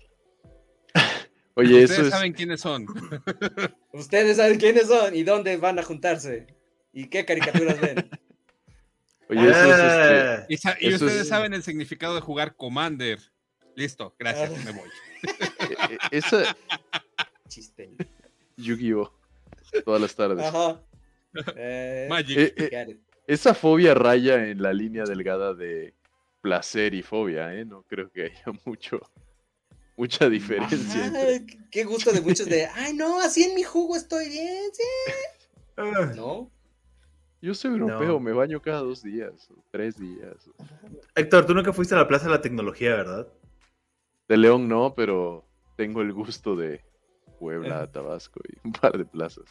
Oye, 1.55 1.85
Ustedes 1.85 2.11
saben 2.11 2.35
quiénes 2.35 2.61
son. 2.61 2.85
Ustedes 3.95 4.37
saben 4.37 4.59
quiénes 4.59 4.89
son 4.89 5.17
y 5.17 5.23
dónde 5.23 5.57
van 5.57 5.79
a 5.79 5.83
juntarse. 5.83 6.47
¿Y 6.93 7.07
qué 7.09 7.25
caricaturas 7.25 7.81
ven? 7.81 8.11
Oye, 9.31 9.49
eso 9.49 9.65
es 9.65 10.51
este... 10.51 10.87
Y, 10.87 10.93
ustedes 10.93 11.27
saben 11.27 11.55
el 11.55 11.63
significado 11.63 12.15
de 12.15 12.21
jugar 12.21 12.55
Commander. 12.55 13.19
Listo, 13.75 14.15
gracias, 14.19 14.63
me 14.67 14.73
voy. 14.73 14.91
E, 15.23 15.95
e, 15.95 16.19
eso... 16.19 16.43
Chiste. 17.49 17.95
Yu-Gi-Oh! 18.59 19.11
Todas 19.87 20.03
las 20.03 20.15
tardes. 20.15 20.45
Ajá. 20.45 20.83
Eh, 21.57 22.09
Magic. 22.11 22.39
Eh, 22.39 22.55
eh, 22.59 22.99
esa 23.29 23.55
fobia 23.55 23.95
raya 23.95 24.49
en 24.49 24.63
la 24.63 24.73
línea 24.73 25.05
delgada 25.05 25.55
de 25.55 25.95
placer 26.41 26.95
y 26.95 27.03
fobia, 27.03 27.55
¿eh? 27.55 27.65
No 27.65 27.83
creo 27.83 28.11
que 28.11 28.23
haya 28.25 28.45
mucho, 28.65 29.01
mucha 29.97 30.29
diferencia. 30.31 31.13
Qué 31.71 31.85
gusto 31.85 32.11
de 32.11 32.23
muchos 32.23 32.47
de, 32.47 32.67
ay, 32.67 32.95
no, 32.95 33.21
así 33.21 33.45
en 33.45 33.55
mi 33.55 33.63
jugo 33.63 33.97
estoy 33.97 34.29
bien, 34.31 34.65
sí. 34.73 34.83
Ah. 35.77 36.11
No. 36.17 36.51
Yo 37.41 37.55
soy 37.55 37.73
europeo, 37.73 38.15
No. 38.15 38.21
me 38.21 38.33
baño 38.33 38.61
cada 38.61 38.81
dos 38.81 39.03
días, 39.03 39.49
o 39.51 39.63
tres 39.71 39.97
días. 39.97 40.51
Héctor, 41.15 41.47
tú 41.47 41.55
nunca 41.55 41.73
fuiste 41.73 41.95
a 41.95 41.99
la 41.99 42.09
Plaza 42.09 42.25
de 42.25 42.33
la 42.33 42.41
Tecnología, 42.41 42.97
¿verdad? 42.97 43.29
De 44.27 44.37
León 44.39 44.69
no, 44.69 44.95
pero 44.97 45.45
tengo 45.77 46.01
el 46.01 46.13
gusto 46.13 46.57
de 46.57 46.83
Puebla, 47.39 47.87
Tabasco 47.93 48.41
y 48.49 48.67
un 48.67 48.73
par 48.73 48.97
de 48.99 49.05
plazas. 49.05 49.45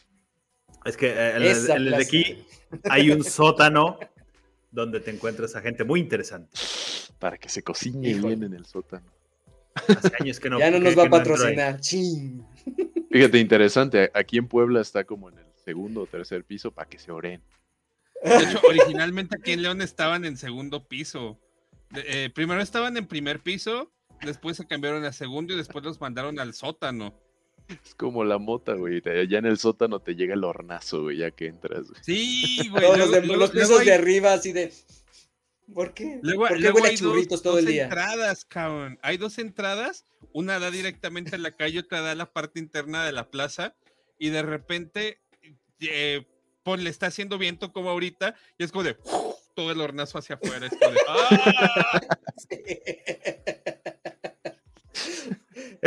Es 0.85 0.95
que 0.97 1.07
eh, 1.07 1.35
en 1.37 1.43
el, 1.43 1.89
de 1.91 1.95
aquí 1.97 2.45
hay 2.89 3.11
un 3.11 3.23
sótano 3.23 3.99
donde 4.71 4.99
te 4.99 5.11
encuentras 5.11 5.55
a 5.55 5.61
gente 5.61 5.83
muy 5.83 5.99
interesante. 5.99 6.49
Para 7.19 7.37
que 7.37 7.49
se 7.49 7.63
cocine 7.63 8.09
Híjole. 8.09 8.35
bien 8.35 8.51
en 8.51 8.53
el 8.59 8.65
sótano. 8.65 9.05
Hace 9.87 10.11
años 10.19 10.39
que 10.39 10.49
no. 10.49 10.59
ya 10.59 10.69
no 10.71 10.77
que- 10.77 10.83
nos 10.83 10.97
va 10.97 11.01
a 11.03 11.05
no 11.05 11.11
patrocinar. 11.11 11.79
Chin. 11.79 12.45
Fíjate, 13.11 13.39
interesante. 13.39 14.11
Aquí 14.13 14.37
en 14.37 14.47
Puebla 14.47 14.81
está 14.81 15.03
como 15.03 15.29
en 15.29 15.39
el 15.39 15.45
segundo 15.63 16.01
o 16.01 16.05
tercer 16.05 16.43
piso 16.43 16.71
para 16.71 16.87
que 16.89 16.99
se 16.99 17.11
oren. 17.11 17.41
De 18.23 18.35
hecho, 18.37 18.59
originalmente 18.67 19.35
aquí 19.39 19.51
en 19.51 19.61
León 19.61 19.81
estaban 19.81 20.25
en 20.25 20.37
segundo 20.37 20.87
piso. 20.87 21.39
Eh, 21.95 22.29
primero 22.33 22.61
estaban 22.61 22.97
en 22.97 23.07
primer 23.07 23.39
piso, 23.41 23.91
después 24.21 24.57
se 24.57 24.67
cambiaron 24.67 25.05
a 25.05 25.13
segundo 25.13 25.53
y 25.53 25.57
después 25.57 25.85
los 25.85 26.01
mandaron 26.01 26.39
al 26.39 26.53
sótano. 26.53 27.13
Es 27.69 27.95
como 27.95 28.23
la 28.23 28.37
mota, 28.37 28.73
güey. 28.73 29.01
Allá 29.05 29.39
en 29.39 29.45
el 29.45 29.57
sótano 29.57 29.99
te 29.99 30.15
llega 30.15 30.33
el 30.33 30.43
hornazo, 30.43 31.03
güey, 31.03 31.17
ya 31.17 31.31
que 31.31 31.47
entras. 31.47 31.87
güey. 31.89 32.01
Sí, 32.03 32.69
güey. 32.69 32.83
Los, 32.83 32.97
luego- 32.97 33.11
de- 33.11 33.21
luego- 33.21 33.35
los 33.41 33.53
luego 33.53 33.67
pisos 33.69 33.79
hay- 33.81 33.85
de 33.87 33.93
arriba, 33.93 34.33
así 34.33 34.51
de. 34.53 34.73
¿Por 35.73 35.93
qué? 35.93 36.19
Luego, 36.23 36.47
¿Por 36.47 36.55
qué 36.55 36.61
luego 36.61 36.75
huele 36.77 36.89
hay 36.89 36.95
dos- 36.95 37.01
churritos 37.11 37.41
todo 37.43 37.53
dos 37.53 37.59
el 37.61 37.67
día? 37.67 37.83
entradas, 37.83 38.45
cabrón. 38.45 38.97
Hay 39.01 39.17
dos 39.17 39.37
entradas, 39.37 40.05
una 40.31 40.59
da 40.59 40.71
directamente 40.71 41.35
a 41.35 41.39
la 41.39 41.51
calle, 41.57 41.79
otra 41.79 41.99
da 41.99 42.11
a 42.11 42.15
la 42.15 42.31
parte 42.31 42.59
interna 42.59 43.05
de 43.05 43.11
la 43.11 43.29
plaza, 43.29 43.75
y 44.17 44.29
de 44.29 44.43
repente, 44.43 45.19
eh, 45.81 46.25
pues, 46.63 46.81
le 46.81 46.89
está 46.89 47.07
haciendo 47.07 47.37
viento 47.37 47.73
como 47.73 47.89
ahorita, 47.89 48.35
y 48.57 48.63
es 48.63 48.71
como 48.71 48.83
de 48.85 48.95
todo 49.55 49.71
el 49.71 49.81
hornazo 49.81 50.17
hacia 50.19 50.35
afuera. 50.35 50.67
Es 50.67 50.73
como 50.79 50.91
de, 50.93 50.99
¡ah! 51.09 52.01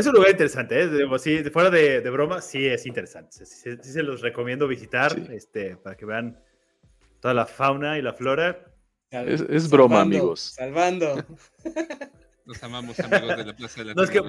Es 0.01 0.07
un 0.07 0.15
lugar 0.15 0.31
interesante, 0.31 0.81
¿eh? 0.81 0.89
Digo, 0.89 1.19
sí, 1.19 1.43
de- 1.43 1.51
fuera 1.51 1.71
de, 1.71 2.01
de 2.01 2.11
broma, 2.11 2.41
sí 2.41 2.67
es 2.67 2.87
interesante. 2.87 3.33
Sí, 3.33 3.47
sí- 3.47 3.77
sí 3.83 3.93
se 3.93 4.03
los 4.03 4.21
recomiendo 4.23 4.67
visitar 4.67 5.13
Sí. 5.13 5.27
este, 5.31 5.77
para 5.77 5.97
que 5.97 6.07
vean 6.07 6.43
toda 7.21 7.35
la 7.35 7.47
fauna 7.47 7.99
y 7.99 8.03
la 8.03 8.13
flora. 8.15 8.67
Es- 9.11 9.41
es 9.43 9.69
broma, 9.71 9.97
salvando, 9.97 10.17
amigos. 10.17 10.41
Salvando. 10.57 11.25
Los 12.47 12.63
amamos, 12.65 12.99
amigos 12.99 13.37
de 13.37 13.45
la 13.45 13.55
Plaza 13.55 13.81
de 13.81 13.85
la 13.87 13.95
No, 13.95 14.03
es 14.03 14.11
que 14.11 14.21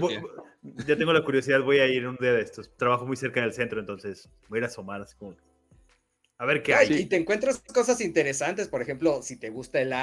ya 0.86 0.96
tengo 0.96 1.12
la 1.14 1.24
curiosidad, 1.24 1.62
voy 1.62 1.80
a 1.80 1.88
ir 1.88 2.06
un 2.08 2.18
día 2.18 2.34
de 2.34 2.42
estos. 2.42 2.70
Trabajo 2.78 3.06
muy 3.08 3.16
cerca 3.16 3.42
del 3.42 3.54
centro, 3.54 3.80
entonces 3.80 4.30
voy 4.48 4.58
a 4.58 4.60
ir 4.60 4.64
a 4.66 4.68
asomar 4.68 5.02
así 5.02 5.16
como. 5.18 5.36
A 6.42 6.46
ver 6.48 6.64
qué 6.64 6.74
Ay, 6.74 6.88
hay. 6.88 7.02
Y 7.02 7.06
te 7.06 7.18
encuentras 7.18 7.60
cosas 7.60 8.02
interesantes, 8.02 8.68
por 8.68 8.82
ejemplo, 8.82 9.22
si 9.22 9.36
te 9.36 9.52
gusta 9.52 9.80
el, 9.80 9.94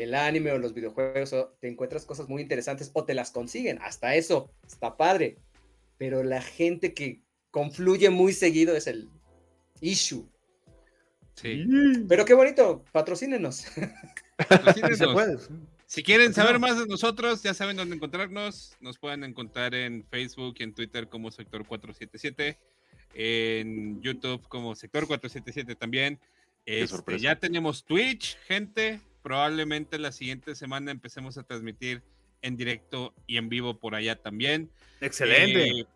el 0.00 0.14
anime 0.14 0.52
o 0.52 0.58
los 0.58 0.74
videojuegos, 0.74 1.32
o 1.32 1.56
te 1.58 1.66
encuentras 1.66 2.06
cosas 2.06 2.28
muy 2.28 2.40
interesantes 2.40 2.92
o 2.92 3.04
te 3.04 3.14
las 3.14 3.32
consiguen. 3.32 3.80
Hasta 3.82 4.14
eso, 4.14 4.48
está 4.64 4.96
padre. 4.96 5.38
Pero 5.98 6.22
la 6.22 6.40
gente 6.40 6.94
que 6.94 7.22
confluye 7.50 8.10
muy 8.10 8.32
seguido 8.32 8.76
es 8.76 8.86
el 8.86 9.10
issue. 9.80 10.24
Sí. 11.34 11.66
Pero 12.08 12.24
qué 12.26 12.34
bonito, 12.34 12.84
patrocínenos. 12.92 13.64
Patrocínenos. 14.48 15.50
Si 15.86 16.04
quieren 16.04 16.28
¿Por 16.28 16.34
qué 16.34 16.40
saber 16.42 16.60
más 16.60 16.78
de 16.78 16.86
nosotros, 16.86 17.42
ya 17.42 17.54
saben 17.54 17.76
dónde 17.76 17.96
encontrarnos. 17.96 18.76
Nos 18.78 18.98
pueden 18.98 19.24
encontrar 19.24 19.74
en 19.74 20.04
Facebook 20.04 20.54
y 20.60 20.62
en 20.62 20.74
Twitter 20.74 21.08
como 21.08 21.32
Sector 21.32 21.66
477, 21.66 22.56
en 23.14 24.00
YouTube 24.02 24.46
como 24.48 24.74
Sector 24.74 25.06
477 25.06 25.74
también. 25.74 26.18
Este, 26.64 27.18
ya 27.18 27.36
tenemos 27.36 27.84
Twitch, 27.84 28.36
gente. 28.46 29.00
Probablemente 29.22 29.98
la 29.98 30.12
siguiente 30.12 30.54
semana 30.54 30.90
empecemos 30.90 31.38
a 31.38 31.42
transmitir 31.42 32.02
en 32.42 32.56
directo 32.56 33.14
y 33.26 33.36
en 33.36 33.48
vivo 33.48 33.78
por 33.78 33.94
allá 33.94 34.16
también. 34.16 34.70
Excelente. 35.00 35.80
Eh, 35.80 35.86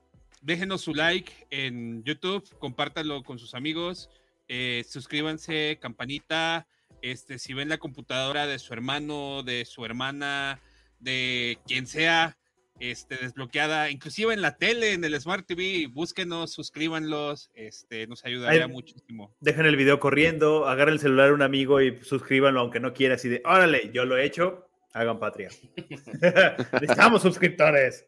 déjenos 0.43 0.83
su 0.83 0.95
like 0.95 1.33
en 1.51 2.05
YouTube, 2.05 2.49
compártanlo 2.59 3.23
con 3.25 3.39
sus 3.39 3.55
amigos, 3.55 4.09
eh, 4.49 4.85
suscríbanse, 4.89 5.79
campanita. 5.81 6.67
Este, 7.03 7.39
si 7.39 7.53
ven 7.53 7.69
la 7.69 7.79
computadora 7.79 8.47
de 8.47 8.59
su 8.59 8.73
hermano, 8.73 9.43
de 9.43 9.65
su 9.65 9.85
hermana, 9.85 10.61
de 10.99 11.59
quien 11.67 11.87
sea, 11.87 12.39
este, 12.81 13.17
desbloqueada, 13.17 13.91
inclusive 13.91 14.35
en 14.35 14.43
la 14.43 14.57
tele, 14.57 14.93
en 14.93 15.05
el 15.05 15.19
Smart 15.21 15.47
TV, 15.47 15.89
búsquenos, 15.91 16.53
suscríbanlos, 16.53 17.51
este, 17.55 18.07
nos 18.07 18.25
ayudaría 18.25 18.65
Ay. 18.65 18.71
muchísimo. 18.71 19.35
Dejen 19.41 19.67
el 19.67 19.77
video 19.77 19.99
corriendo, 19.99 20.69
agarren 20.69 20.95
el 20.95 21.01
celular 21.01 21.31
a 21.31 21.35
un 21.35 21.43
amigo 21.43 21.81
y 21.81 22.03
suscríbanlo, 22.03 22.61
aunque 22.61 22.81
no 22.81 22.93
quiera. 22.93 23.15
Así 23.15 23.29
de, 23.29 23.43
órale, 23.45 23.91
yo 23.93 24.05
lo 24.05 24.17
he 24.17 24.25
hecho, 24.25 24.69
hagan 24.93 25.19
patria. 25.19 25.49
Necesitamos 26.73 27.23
suscriptores. 27.23 28.07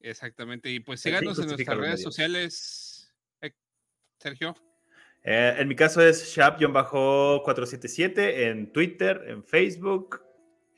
Exactamente, 0.00 0.70
y 0.70 0.80
pues 0.80 1.00
síganos 1.00 1.38
en 1.38 1.44
justifica 1.44 1.74
nuestras 1.74 1.78
redes 1.78 2.00
medios. 2.00 2.14
sociales. 2.14 3.14
Eh, 3.42 3.52
Sergio. 4.18 4.54
Eh, 5.22 5.56
en 5.58 5.68
mi 5.68 5.76
caso 5.76 6.00
es 6.00 6.34
Shap-477 6.34 8.18
en 8.48 8.72
Twitter, 8.72 9.22
en 9.26 9.44
Facebook, 9.44 10.22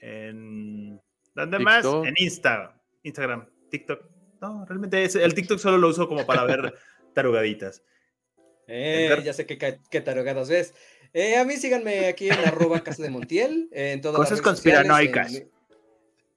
en. 0.01 1.01
¿Dónde 1.35 1.61
más? 1.61 1.87
En 1.87 2.13
Insta, 2.19 2.82
Instagram, 3.03 3.47
TikTok. 3.71 4.05
No, 4.41 4.65
realmente 4.67 5.03
es- 5.05 5.15
el 5.15 5.35
TikTok 5.35 5.59
solo 5.59 5.79
lo 5.79 5.89
uso 5.89 6.09
como 6.09 6.27
para 6.27 6.45
ver 6.45 6.75
tarugaditas. 7.15 7.83
Eh, 8.67 9.09
ya 9.25 9.33
sé 9.33 9.45
qué, 9.47 9.79
qué 9.91 10.01
tarugadas 10.01 10.49
ves. 10.49 10.75
Eh, 11.13 11.37
a 11.37 11.45
mí 11.45 11.57
síganme 11.57 12.07
aquí 12.07 12.29
en 12.29 12.39
arroba 12.39 12.81
casa 12.83 13.03
de 13.03 13.11
Montiel, 13.11 13.69
en 13.73 14.01
todas 14.01 14.17
Cosas 14.17 14.39
las 14.39 14.45
redes 14.47 14.59
sociales, 14.59 14.89
conspiranoicas. 14.89 15.43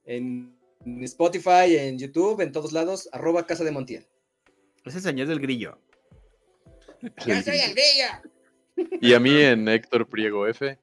En, 0.04 0.54
en 0.84 1.02
Spotify, 1.04 1.76
en 1.78 1.98
YouTube, 1.98 2.40
en 2.42 2.52
todos 2.52 2.72
lados, 2.72 3.08
arroba 3.12 3.46
casa 3.46 3.64
de 3.64 3.70
Montiel. 3.70 4.06
Ese 4.84 5.00
señor 5.00 5.28
del 5.28 5.40
grillo. 5.40 5.78
¡Yo 7.26 7.42
soy 7.42 7.58
el 7.58 7.72
brillo! 7.72 8.90
Y 9.00 9.14
a 9.14 9.20
mí 9.20 9.40
en 9.40 9.66
Héctor 9.68 10.06
Priego 10.08 10.46
F, 10.46 10.78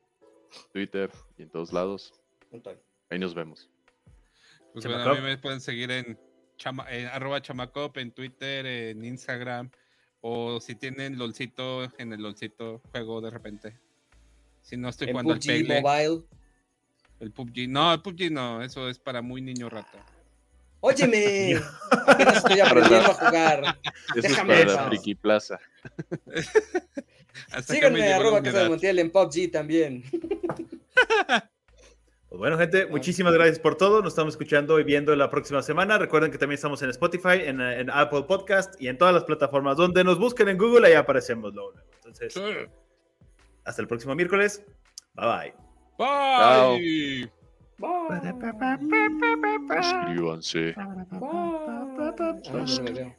Twitter 0.72 1.12
y 1.38 1.44
en 1.44 1.50
todos 1.50 1.72
lados. 1.72 2.14
Ahí 3.10 3.20
nos 3.20 3.36
vemos. 3.36 3.70
Pues 4.74 4.86
bueno, 4.86 5.04
a 5.04 5.14
mí 5.16 5.22
me 5.22 5.38
pueden 5.38 5.62
seguir 5.62 5.92
en, 5.92 6.18
chama- 6.58 6.88
en 6.90 7.06
arroba 7.08 7.42
chamacop, 7.42 7.98
en 7.98 8.12
Twitter, 8.12 8.66
en 8.66 9.06
Instagram, 9.06 9.70
o 10.22 10.60
si 10.60 10.76
tienen 10.76 11.18
LOLcito, 11.18 11.84
en 11.98 12.14
el 12.14 12.22
LOLcito 12.22 12.82
juego 12.92 13.22
de 13.22 13.30
repente. 13.30 13.78
Si 14.62 14.76
no 14.78 14.90
estoy 14.90 15.12
jugando 15.12 15.34
al 15.34 15.40
PUBG 15.40 15.48
Pegle, 15.48 15.82
Mobile. 15.82 16.24
el 17.20 17.32
PUBG. 17.32 17.68
No, 17.70 17.94
el 17.94 18.02
PUBG 18.02 18.32
no, 18.32 18.62
eso 18.64 18.90
es 18.90 18.98
para 19.00 19.22
muy 19.22 19.42
niño 19.42 19.70
rata. 19.70 20.04
Óyeme, 20.80 21.56
apenas 21.92 22.38
estoy 22.38 22.60
aprendiendo 22.60 23.12
a 23.12 23.14
jugar. 23.14 23.80
Eso 24.16 24.28
Déjame 24.28 24.60
es 24.62 24.66
para 24.66 24.82
la. 24.84 24.88
Friki 24.90 25.16
Plaza. 25.16 25.60
Síganme, 27.68 28.14
arroba 28.14 28.42
casa 28.42 28.64
de. 28.64 28.70
Montiel 28.70 29.00
en 29.00 29.12
PUBG 29.12 29.52
también. 29.52 30.04
Pues 32.34 32.40
bueno, 32.40 32.58
gente, 32.58 32.88
muchísimas 32.88 33.32
gracias 33.32 33.60
por 33.60 33.76
todo. 33.76 34.02
Nos 34.02 34.14
estamos 34.14 34.34
escuchando 34.34 34.80
y 34.80 34.84
viendo 34.84 35.16
la 35.16 35.30
próxima 35.30 35.62
semana. 35.62 36.00
Recuerden 36.00 36.32
que 36.32 36.40
también 36.40 36.56
estamos 36.56 36.82
en 36.82 36.90
Spotify, 36.90 37.42
en, 37.46 37.62
en 37.62 37.92
Apple 37.92 38.24
Podcast 38.24 38.74
y 38.82 38.88
en 38.88 38.98
todas 38.98 39.14
las 39.14 39.24
plataformas 39.26 39.78
donde 39.78 40.04
nos 40.04 40.18
busquen 40.18 40.50
en 40.50 40.58
Google. 40.58 40.88
Ahí 40.88 40.94
aparecemos 40.94 41.54
luego. 41.54 41.74
luego. 41.74 41.88
Entonces, 41.98 42.34
Sí. 42.34 42.42
hasta 43.66 43.84
el 43.84 43.88
próximo 43.88 44.16
miércoles. 44.16 44.66
Bye 45.14 45.28
bye. 45.28 45.54
Bye. 46.00 47.32
Suscríbanse. 49.84 50.74
Yo 52.42 52.52
no 52.52 52.84
me 52.84 52.92
veo. 52.94 53.16